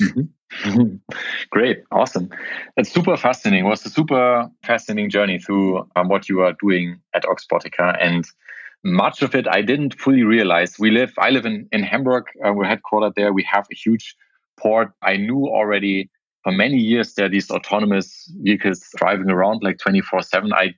mm-hmm. 0.02 0.96
Great, 1.50 1.84
awesome. 1.92 2.30
It's 2.78 2.92
super 2.92 3.18
fascinating. 3.18 3.66
It 3.66 3.70
was 3.70 3.86
a 3.86 3.90
super 3.90 4.50
fascinating 4.64 5.10
journey 5.10 5.40
through 5.40 5.88
um, 5.96 6.10
what 6.10 6.30
you 6.30 6.42
are 6.42 6.54
doing 6.62 7.00
at 7.16 7.24
Oxbotica. 7.24 7.98
And 8.00 8.26
much 8.84 9.22
of 9.22 9.36
it 9.36 9.48
I 9.48 9.62
didn't 9.62 10.00
fully 10.00 10.24
realize. 10.24 10.78
We 10.80 10.92
live, 10.92 11.14
I 11.18 11.30
live 11.30 11.46
in, 11.46 11.68
in 11.72 11.84
Hamburg. 11.84 12.26
Uh, 12.46 12.54
we're 12.54 12.66
headquartered 12.66 13.16
there. 13.16 13.34
We 13.34 13.44
have 13.52 13.66
a 13.72 13.76
huge 13.76 14.16
port. 14.60 14.92
I 15.02 15.18
knew 15.18 15.48
already 15.48 16.10
for 16.44 16.52
many 16.52 16.78
years 16.78 17.14
there 17.14 17.28
are 17.28 17.30
these 17.30 17.52
autonomous 17.52 18.32
vehicles 18.42 18.84
driving 18.98 19.30
around 19.30 19.62
like 19.64 19.78
24 19.78 20.24
7. 20.24 20.52
I 20.54 20.74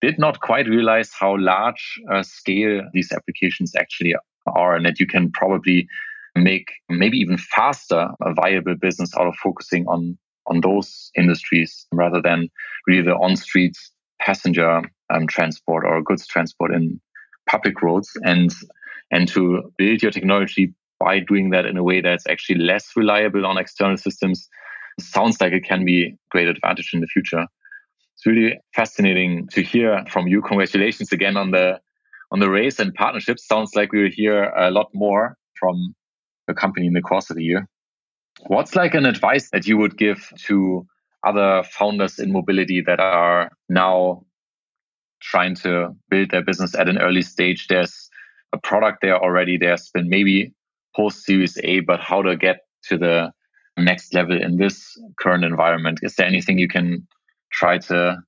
did 0.00 0.18
not 0.18 0.40
quite 0.40 0.66
realize 0.66 1.12
how 1.12 1.36
large 1.38 2.00
uh, 2.10 2.22
scale 2.22 2.82
these 2.92 3.12
applications 3.12 3.74
actually 3.76 4.14
are 4.46 4.74
and 4.74 4.84
that 4.86 4.98
you 4.98 5.06
can 5.06 5.30
probably 5.30 5.86
make 6.34 6.70
maybe 6.88 7.18
even 7.18 7.36
faster 7.36 8.08
a 8.22 8.34
viable 8.34 8.74
business 8.74 9.12
out 9.16 9.26
of 9.26 9.34
focusing 9.36 9.86
on 9.86 10.16
on 10.46 10.60
those 10.62 11.10
industries 11.16 11.86
rather 11.92 12.20
than 12.20 12.48
really 12.86 13.02
the 13.02 13.14
on 13.14 13.36
street 13.36 13.76
passenger 14.20 14.82
um, 15.10 15.26
transport 15.26 15.84
or 15.84 16.02
goods 16.02 16.26
transport 16.26 16.72
in 16.72 17.00
public 17.50 17.82
roads 17.82 18.10
and 18.22 18.50
and 19.10 19.26
to 19.28 19.72
build 19.76 20.02
your 20.02 20.12
technology 20.12 20.72
by 21.00 21.18
doing 21.18 21.50
that 21.50 21.66
in 21.66 21.76
a 21.76 21.82
way 21.82 22.00
that's 22.00 22.26
actually 22.28 22.58
less 22.58 22.92
reliable 22.94 23.46
on 23.46 23.58
external 23.58 23.96
systems 23.96 24.48
sounds 25.00 25.40
like 25.40 25.52
it 25.52 25.64
can 25.64 25.84
be 25.84 26.16
great 26.30 26.48
advantage 26.48 26.90
in 26.92 27.00
the 27.00 27.06
future. 27.06 27.46
It's 28.14 28.26
really 28.26 28.58
fascinating 28.74 29.48
to 29.52 29.62
hear 29.62 30.04
from 30.10 30.26
you. 30.26 30.42
Congratulations 30.42 31.12
again 31.12 31.36
on 31.36 31.50
the 31.50 31.80
on 32.32 32.38
the 32.38 32.50
race 32.50 32.78
and 32.78 32.94
partnerships. 32.94 33.46
Sounds 33.46 33.74
like 33.74 33.92
we 33.92 34.02
will 34.02 34.10
hear 34.10 34.44
a 34.50 34.70
lot 34.70 34.88
more 34.94 35.36
from 35.58 35.94
the 36.46 36.54
company 36.54 36.86
in 36.86 36.92
the 36.92 37.00
course 37.00 37.30
of 37.30 37.36
the 37.36 37.42
year. 37.42 37.68
What's 38.46 38.76
like 38.76 38.94
an 38.94 39.06
advice 39.06 39.50
that 39.50 39.66
you 39.66 39.76
would 39.78 39.96
give 39.96 40.28
to 40.46 40.86
other 41.26 41.62
founders 41.64 42.18
in 42.18 42.32
mobility 42.32 42.82
that 42.86 43.00
are 43.00 43.50
now 43.68 44.24
trying 45.20 45.54
to 45.54 45.94
build 46.08 46.30
their 46.30 46.42
business 46.42 46.74
at 46.74 46.88
an 46.88 46.98
early 46.98 47.22
stage. 47.22 47.68
There's 47.68 48.08
a 48.52 48.58
product 48.58 48.98
there 49.02 49.18
already. 49.18 49.58
There's 49.58 49.90
been 49.90 50.08
maybe 50.08 50.52
post 50.96 51.24
Series 51.24 51.58
A, 51.62 51.80
but 51.80 52.00
how 52.00 52.22
to 52.22 52.36
get 52.36 52.60
to 52.88 52.98
the 52.98 53.32
next 53.76 54.14
level 54.14 54.40
in 54.40 54.56
this 54.56 54.96
current 55.18 55.44
environment? 55.44 56.00
Is 56.02 56.16
there 56.16 56.26
anything 56.26 56.58
you 56.58 56.68
can 56.68 57.06
try 57.52 57.78
to 57.78 58.18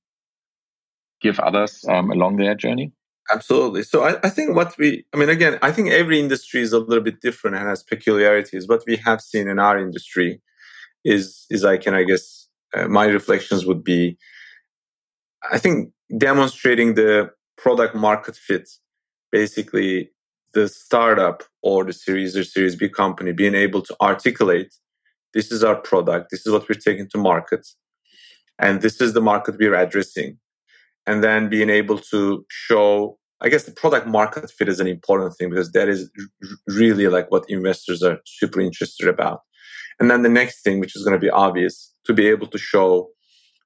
give 1.21 1.39
others 1.39 1.83
um, 1.87 2.11
along 2.11 2.37
their 2.37 2.55
journey? 2.55 2.91
Absolutely. 3.31 3.83
So 3.83 4.03
I, 4.03 4.17
I, 4.21 4.29
think 4.29 4.55
what 4.55 4.77
we, 4.77 5.05
I 5.13 5.17
mean, 5.17 5.29
again, 5.29 5.57
I 5.61 5.71
think 5.71 5.91
every 5.91 6.19
industry 6.19 6.61
is 6.61 6.73
a 6.73 6.79
little 6.79 7.03
bit 7.03 7.21
different 7.21 7.55
and 7.55 7.65
has 7.67 7.81
peculiarities. 7.81 8.67
What 8.67 8.83
we 8.85 8.97
have 8.97 9.21
seen 9.21 9.47
in 9.47 9.59
our 9.59 9.79
industry 9.79 10.41
is, 11.05 11.45
is 11.49 11.63
I 11.63 11.77
can, 11.77 11.93
I 11.93 12.03
guess, 12.03 12.49
uh, 12.75 12.87
my 12.89 13.05
reflections 13.05 13.65
would 13.65 13.83
be, 13.83 14.17
I 15.51 15.57
think 15.57 15.91
demonstrating 16.17 16.95
the 16.95 17.31
product 17.57 17.95
market 17.95 18.35
fit, 18.35 18.69
basically 19.31 20.11
the 20.53 20.67
startup 20.67 21.43
or 21.61 21.83
the 21.83 21.93
series 21.93 22.37
or 22.37 22.43
series 22.43 22.75
B 22.75 22.87
company 22.87 23.31
being 23.31 23.55
able 23.55 23.81
to 23.81 23.95
articulate 24.01 24.73
this 25.33 25.51
is 25.51 25.63
our 25.63 25.75
product, 25.75 26.29
this 26.29 26.45
is 26.45 26.51
what 26.51 26.69
we're 26.69 26.75
taking 26.75 27.09
to 27.09 27.17
market, 27.17 27.67
and 28.59 28.81
this 28.81 29.01
is 29.01 29.13
the 29.13 29.21
market 29.21 29.57
we're 29.57 29.75
addressing. 29.75 30.37
And 31.05 31.23
then 31.23 31.49
being 31.49 31.69
able 31.69 31.97
to 32.11 32.45
show, 32.49 33.17
I 33.41 33.49
guess 33.49 33.63
the 33.63 33.71
product 33.71 34.07
market 34.07 34.49
fit 34.51 34.69
is 34.69 34.79
an 34.79 34.87
important 34.87 35.35
thing 35.35 35.49
because 35.49 35.71
that 35.71 35.89
is 35.89 36.09
really 36.67 37.07
like 37.07 37.29
what 37.31 37.49
investors 37.49 38.03
are 38.03 38.19
super 38.25 38.61
interested 38.61 39.09
about. 39.09 39.41
And 39.99 40.09
then 40.09 40.21
the 40.21 40.29
next 40.29 40.63
thing, 40.63 40.79
which 40.79 40.95
is 40.95 41.03
going 41.03 41.19
to 41.19 41.25
be 41.25 41.29
obvious, 41.29 41.93
to 42.05 42.13
be 42.13 42.27
able 42.27 42.47
to 42.47 42.57
show 42.57 43.09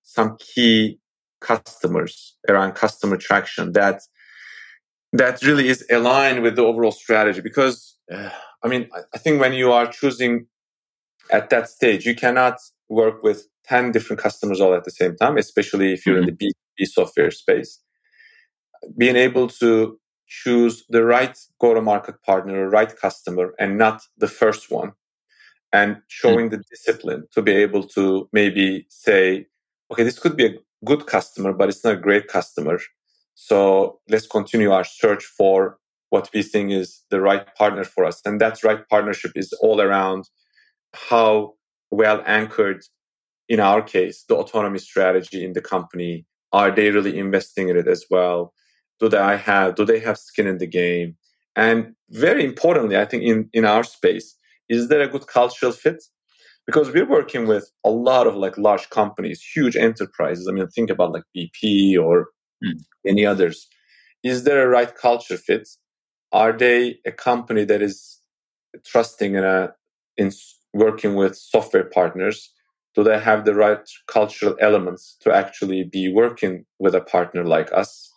some 0.04 0.38
key 0.40 1.00
customers 1.42 2.36
around 2.50 2.74
customer 2.74 3.18
traction 3.18 3.74
that 3.74 4.02
that 5.14 5.42
really 5.44 5.68
is 5.70 5.86
aligned 5.90 6.42
with 6.44 6.56
the 6.56 6.64
overall 6.64 6.92
strategy 6.92 7.42
because 7.42 7.98
uh, 8.12 8.30
i 8.64 8.68
mean 8.68 8.90
i 9.14 9.18
think 9.18 9.40
when 9.40 9.54
you 9.54 9.72
are 9.72 9.88
choosing 9.88 10.48
at 11.32 11.50
that 11.50 11.70
stage 11.70 12.06
you 12.06 12.16
cannot 12.16 12.58
work 12.90 13.24
with 13.24 13.48
10 13.66 13.92
different 13.92 14.22
customers 14.22 14.60
all 14.60 14.74
at 14.74 14.84
the 14.84 14.92
same 14.92 15.16
time 15.16 15.38
especially 15.38 15.94
if 15.94 16.06
you're 16.06 16.20
mm-hmm. 16.20 16.30
in 16.30 16.38
the 16.40 16.54
b2b 16.80 16.88
software 16.88 17.32
space 17.32 17.82
being 18.98 19.16
able 19.16 19.48
to 19.48 20.00
choose 20.28 20.84
the 20.90 21.04
right 21.04 21.38
go 21.62 21.74
to 21.74 21.82
market 21.82 22.22
partner 22.24 22.70
right 22.70 22.96
customer 22.98 23.54
and 23.60 23.78
not 23.78 24.02
the 24.18 24.28
first 24.28 24.72
one 24.72 24.92
and 25.72 25.98
showing 26.08 26.50
mm-hmm. 26.50 26.56
the 26.58 26.64
discipline 26.70 27.26
to 27.32 27.42
be 27.42 27.52
able 27.52 27.84
to 27.84 28.28
maybe 28.34 28.86
say 28.90 29.46
okay 29.92 30.04
this 30.04 30.20
could 30.20 30.36
be 30.36 30.46
a 30.46 30.54
good 30.86 31.06
customer, 31.08 31.54
but 31.54 31.70
it's 31.70 31.84
not 31.84 31.94
a 31.96 31.98
great 31.98 32.28
customer. 32.28 32.80
So 33.36 34.00
let's 34.10 34.28
continue 34.28 34.72
our 34.72 34.84
search 34.84 35.24
for 35.24 35.78
what 36.10 36.30
we 36.34 36.42
think 36.42 36.72
is 36.72 37.04
the 37.10 37.22
right 37.22 37.46
partner 37.56 37.84
for 37.84 38.06
us. 38.06 38.22
And 38.26 38.40
that 38.42 38.64
right 38.64 38.88
partnership 38.90 39.32
is 39.36 39.54
all 39.62 39.82
around 39.82 40.30
how 40.94 41.54
well 41.92 42.24
anchored, 42.26 42.84
in 43.50 43.60
our 43.60 43.82
case, 43.82 44.24
the 44.28 44.36
autonomy 44.36 44.80
strategy 44.80 45.44
in 45.44 45.54
the 45.54 45.62
company. 45.62 46.26
Are 46.54 46.72
they 46.72 46.92
really 46.92 47.18
investing 47.20 47.70
in 47.70 47.78
it 47.78 47.88
as 47.88 48.06
well? 48.10 48.54
Do 49.00 49.10
they 49.10 49.38
have 49.38 49.76
do 49.76 49.86
they 49.86 50.00
have 50.00 50.18
skin 50.18 50.48
in 50.48 50.58
the 50.58 50.68
game? 50.68 51.18
And 51.56 51.94
very 52.10 52.44
importantly, 52.46 52.98
I 52.98 53.06
think 53.06 53.24
in, 53.24 53.50
in 53.52 53.66
our 53.66 53.84
space, 53.84 54.36
is 54.70 54.90
there 54.90 55.02
a 55.02 55.08
good 55.08 55.28
cultural 55.28 55.72
fit? 55.72 56.04
Because 56.68 56.92
we're 56.92 57.10
working 57.10 57.48
with 57.48 57.72
a 57.84 57.90
lot 57.90 58.28
of 58.28 58.36
like 58.36 58.58
large 58.58 58.90
companies, 58.90 59.42
huge 59.42 59.76
enterprises. 59.76 60.48
I 60.48 60.52
mean, 60.52 60.68
think 60.68 60.90
about 60.90 61.14
like 61.14 61.24
BP 61.36 61.98
or 61.98 62.28
mm. 62.64 62.80
any 63.06 63.26
others. 63.26 63.68
Is 64.24 64.44
there 64.44 64.64
a 64.64 64.70
right 64.70 64.94
culture 64.96 65.38
fit? 65.38 65.68
Are 66.32 66.52
they 66.52 67.00
a 67.06 67.12
company 67.12 67.64
that 67.66 67.82
is 67.82 68.20
trusting 68.86 69.36
in 69.36 69.44
a 69.44 69.74
in 70.18 70.32
working 70.74 71.16
with 71.16 71.36
software 71.36 71.86
partners 71.86 72.52
do 72.98 73.04
they 73.04 73.20
have 73.20 73.46
the 73.46 73.54
right 73.54 73.88
cultural 74.08 74.56
elements 74.60 75.16
to 75.22 75.32
actually 75.32 75.84
be 75.84 76.12
working 76.12 76.66
with 76.80 76.96
a 76.96 77.02
partner 77.02 77.46
like 77.46 77.72
us 77.72 78.12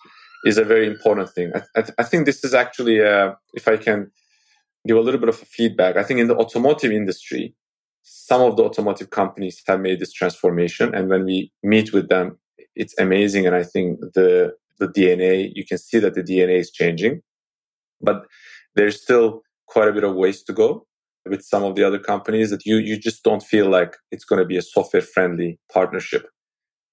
is 0.46 0.56
a 0.56 0.64
very 0.64 0.86
important 0.86 1.28
thing. 1.30 1.52
I, 1.54 1.80
I, 1.80 1.84
I 1.98 2.02
think 2.02 2.24
this 2.24 2.42
is 2.44 2.54
actually, 2.54 3.04
uh, 3.04 3.32
if 3.52 3.68
I 3.68 3.76
can 3.76 4.10
give 4.86 4.96
a 4.96 5.00
little 5.00 5.20
bit 5.20 5.28
of 5.28 5.36
feedback, 5.36 5.98
I 5.98 6.02
think 6.02 6.18
in 6.18 6.28
the 6.28 6.36
automotive 6.36 6.92
industry, 6.92 7.54
some 8.02 8.40
of 8.42 8.56
the 8.56 8.64
automotive 8.64 9.10
companies 9.10 9.62
have 9.66 9.80
made 9.80 10.00
this 10.00 10.12
transformation. 10.12 10.94
And 10.94 11.08
when 11.08 11.24
we 11.24 11.52
meet 11.62 11.92
with 11.92 12.08
them, 12.08 12.38
it's 12.74 12.98
amazing. 12.98 13.46
And 13.46 13.54
I 13.54 13.62
think 13.62 14.00
the, 14.14 14.52
the 14.78 14.88
DNA, 14.88 15.52
you 15.54 15.64
can 15.66 15.78
see 15.78 15.98
that 15.98 16.14
the 16.14 16.22
DNA 16.22 16.58
is 16.58 16.70
changing. 16.70 17.22
But 18.00 18.24
there's 18.74 19.02
still 19.02 19.42
quite 19.66 19.88
a 19.88 19.92
bit 19.92 20.04
of 20.04 20.14
ways 20.14 20.42
to 20.44 20.52
go 20.52 20.86
with 21.26 21.42
some 21.42 21.62
of 21.62 21.76
the 21.76 21.84
other 21.84 21.98
companies 21.98 22.50
that 22.50 22.64
you 22.64 22.76
you 22.76 22.98
just 22.98 23.22
don't 23.22 23.42
feel 23.42 23.68
like 23.68 23.96
it's 24.10 24.24
going 24.24 24.40
to 24.40 24.46
be 24.46 24.56
a 24.56 24.62
software 24.62 25.02
friendly 25.02 25.58
partnership. 25.72 26.26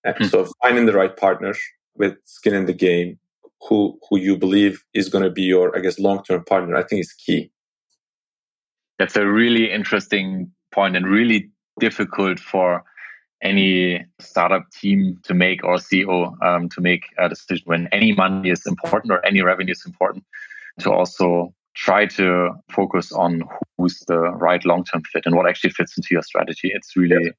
Mm-hmm. 0.06 0.26
So 0.26 0.48
finding 0.62 0.86
the 0.86 0.94
right 0.94 1.16
partner 1.16 1.54
with 1.96 2.16
skin 2.26 2.54
in 2.54 2.66
the 2.66 2.74
game, 2.74 3.20
who 3.68 3.98
who 4.10 4.18
you 4.18 4.38
believe 4.38 4.84
is 4.94 5.10
going 5.10 5.24
to 5.24 5.32
be 5.32 5.44
your 5.44 5.76
I 5.76 5.82
guess 5.82 6.00
long 6.00 6.24
term 6.24 6.44
partner, 6.44 6.76
I 6.76 6.84
think 6.84 7.02
is 7.02 7.14
key. 7.14 7.52
That's 9.00 9.16
a 9.16 9.28
really 9.28 9.72
interesting 9.72 10.52
point 10.78 10.96
and 10.96 11.08
really 11.08 11.50
difficult 11.80 12.40
for 12.40 12.84
any 13.42 14.06
startup 14.20 14.64
team 14.72 15.20
to 15.24 15.34
make 15.34 15.64
or 15.64 15.76
CEO 15.76 16.20
um, 16.44 16.70
to 16.70 16.82
make 16.82 17.04
a 17.18 17.30
decision 17.30 17.64
when 17.66 17.88
any 17.92 18.14
money 18.14 18.50
is 18.50 18.66
important 18.66 19.12
or 19.12 19.26
any 19.26 19.42
revenue 19.42 19.72
is 19.72 19.84
important 19.86 20.24
to 20.80 20.92
also 20.92 21.54
try 21.76 22.06
to 22.06 22.50
focus 22.72 23.12
on 23.12 23.44
who's 23.78 24.00
the 24.08 24.20
right 24.48 24.64
long-term 24.66 25.04
fit 25.12 25.26
and 25.26 25.36
what 25.36 25.48
actually 25.48 25.70
fits 25.70 25.98
into 25.98 26.10
your 26.12 26.24
strategy. 26.24 26.72
It's 26.74 26.96
really. 26.96 27.32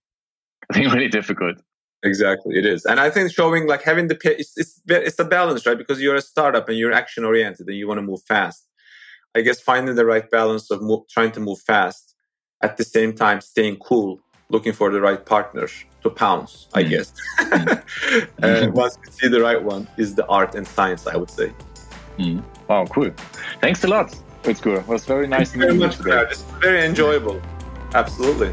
I 0.71 0.75
think, 0.75 0.93
really 0.95 1.09
difficult. 1.09 1.57
Exactly, 2.05 2.57
it 2.57 2.65
is, 2.65 2.85
and 2.85 3.01
I 3.01 3.11
think 3.11 3.33
showing 3.33 3.67
like 3.67 3.83
having 3.83 4.07
the 4.07 4.17
it's 4.25 4.57
it's 4.57 4.81
it's 4.87 5.19
a 5.19 5.25
balance, 5.25 5.67
right? 5.67 5.79
Because 5.79 6.01
you're 6.01 6.15
a 6.15 6.21
startup 6.33 6.69
and 6.69 6.79
you're 6.79 6.93
action 6.93 7.25
oriented 7.25 7.67
and 7.67 7.77
you 7.77 7.89
want 7.89 7.99
to 7.99 8.07
move 8.13 8.23
fast. 8.23 8.63
I 9.35 9.41
guess 9.41 9.61
finding 9.61 9.97
the 9.97 10.07
right 10.07 10.29
balance 10.31 10.71
of 10.71 10.81
trying 11.11 11.33
to 11.33 11.41
move 11.41 11.61
fast 11.61 12.08
at 12.63 12.77
the 12.77 12.85
same 12.85 13.15
time 13.15 13.41
staying 13.41 13.77
cool, 13.77 14.21
looking 14.51 14.73
for 14.73 14.91
the 14.91 15.01
right 15.01 15.25
partners 15.25 15.73
to 16.03 16.11
pounce. 16.11 16.69
I 16.75 16.85
mm. 16.85 16.89
guess. 16.91 17.13
mm. 17.39 18.73
once 18.73 18.99
you 19.05 19.13
see 19.13 19.29
the 19.29 19.41
right 19.41 19.63
one, 19.63 19.89
is 19.97 20.15
the 20.15 20.27
art 20.27 20.55
and 20.55 20.67
science. 20.67 21.07
I 21.07 21.17
would 21.17 21.31
say. 21.31 21.53
Mm. 22.19 22.43
Wow, 22.69 22.87
cool! 22.87 23.11
Thanks 23.61 23.85
a 23.85 23.89
lot. 23.89 24.15
It's 24.45 24.61
good. 24.61 24.79
It 24.79 24.89
was 24.89 25.05
very 25.05 25.27
nice 25.27 25.51
Thank 25.51 25.63
you 25.63 25.69
very 25.69 25.79
much. 25.79 26.31
It's 26.31 26.43
very 26.61 26.85
enjoyable. 26.85 27.41
Absolutely. 27.95 28.53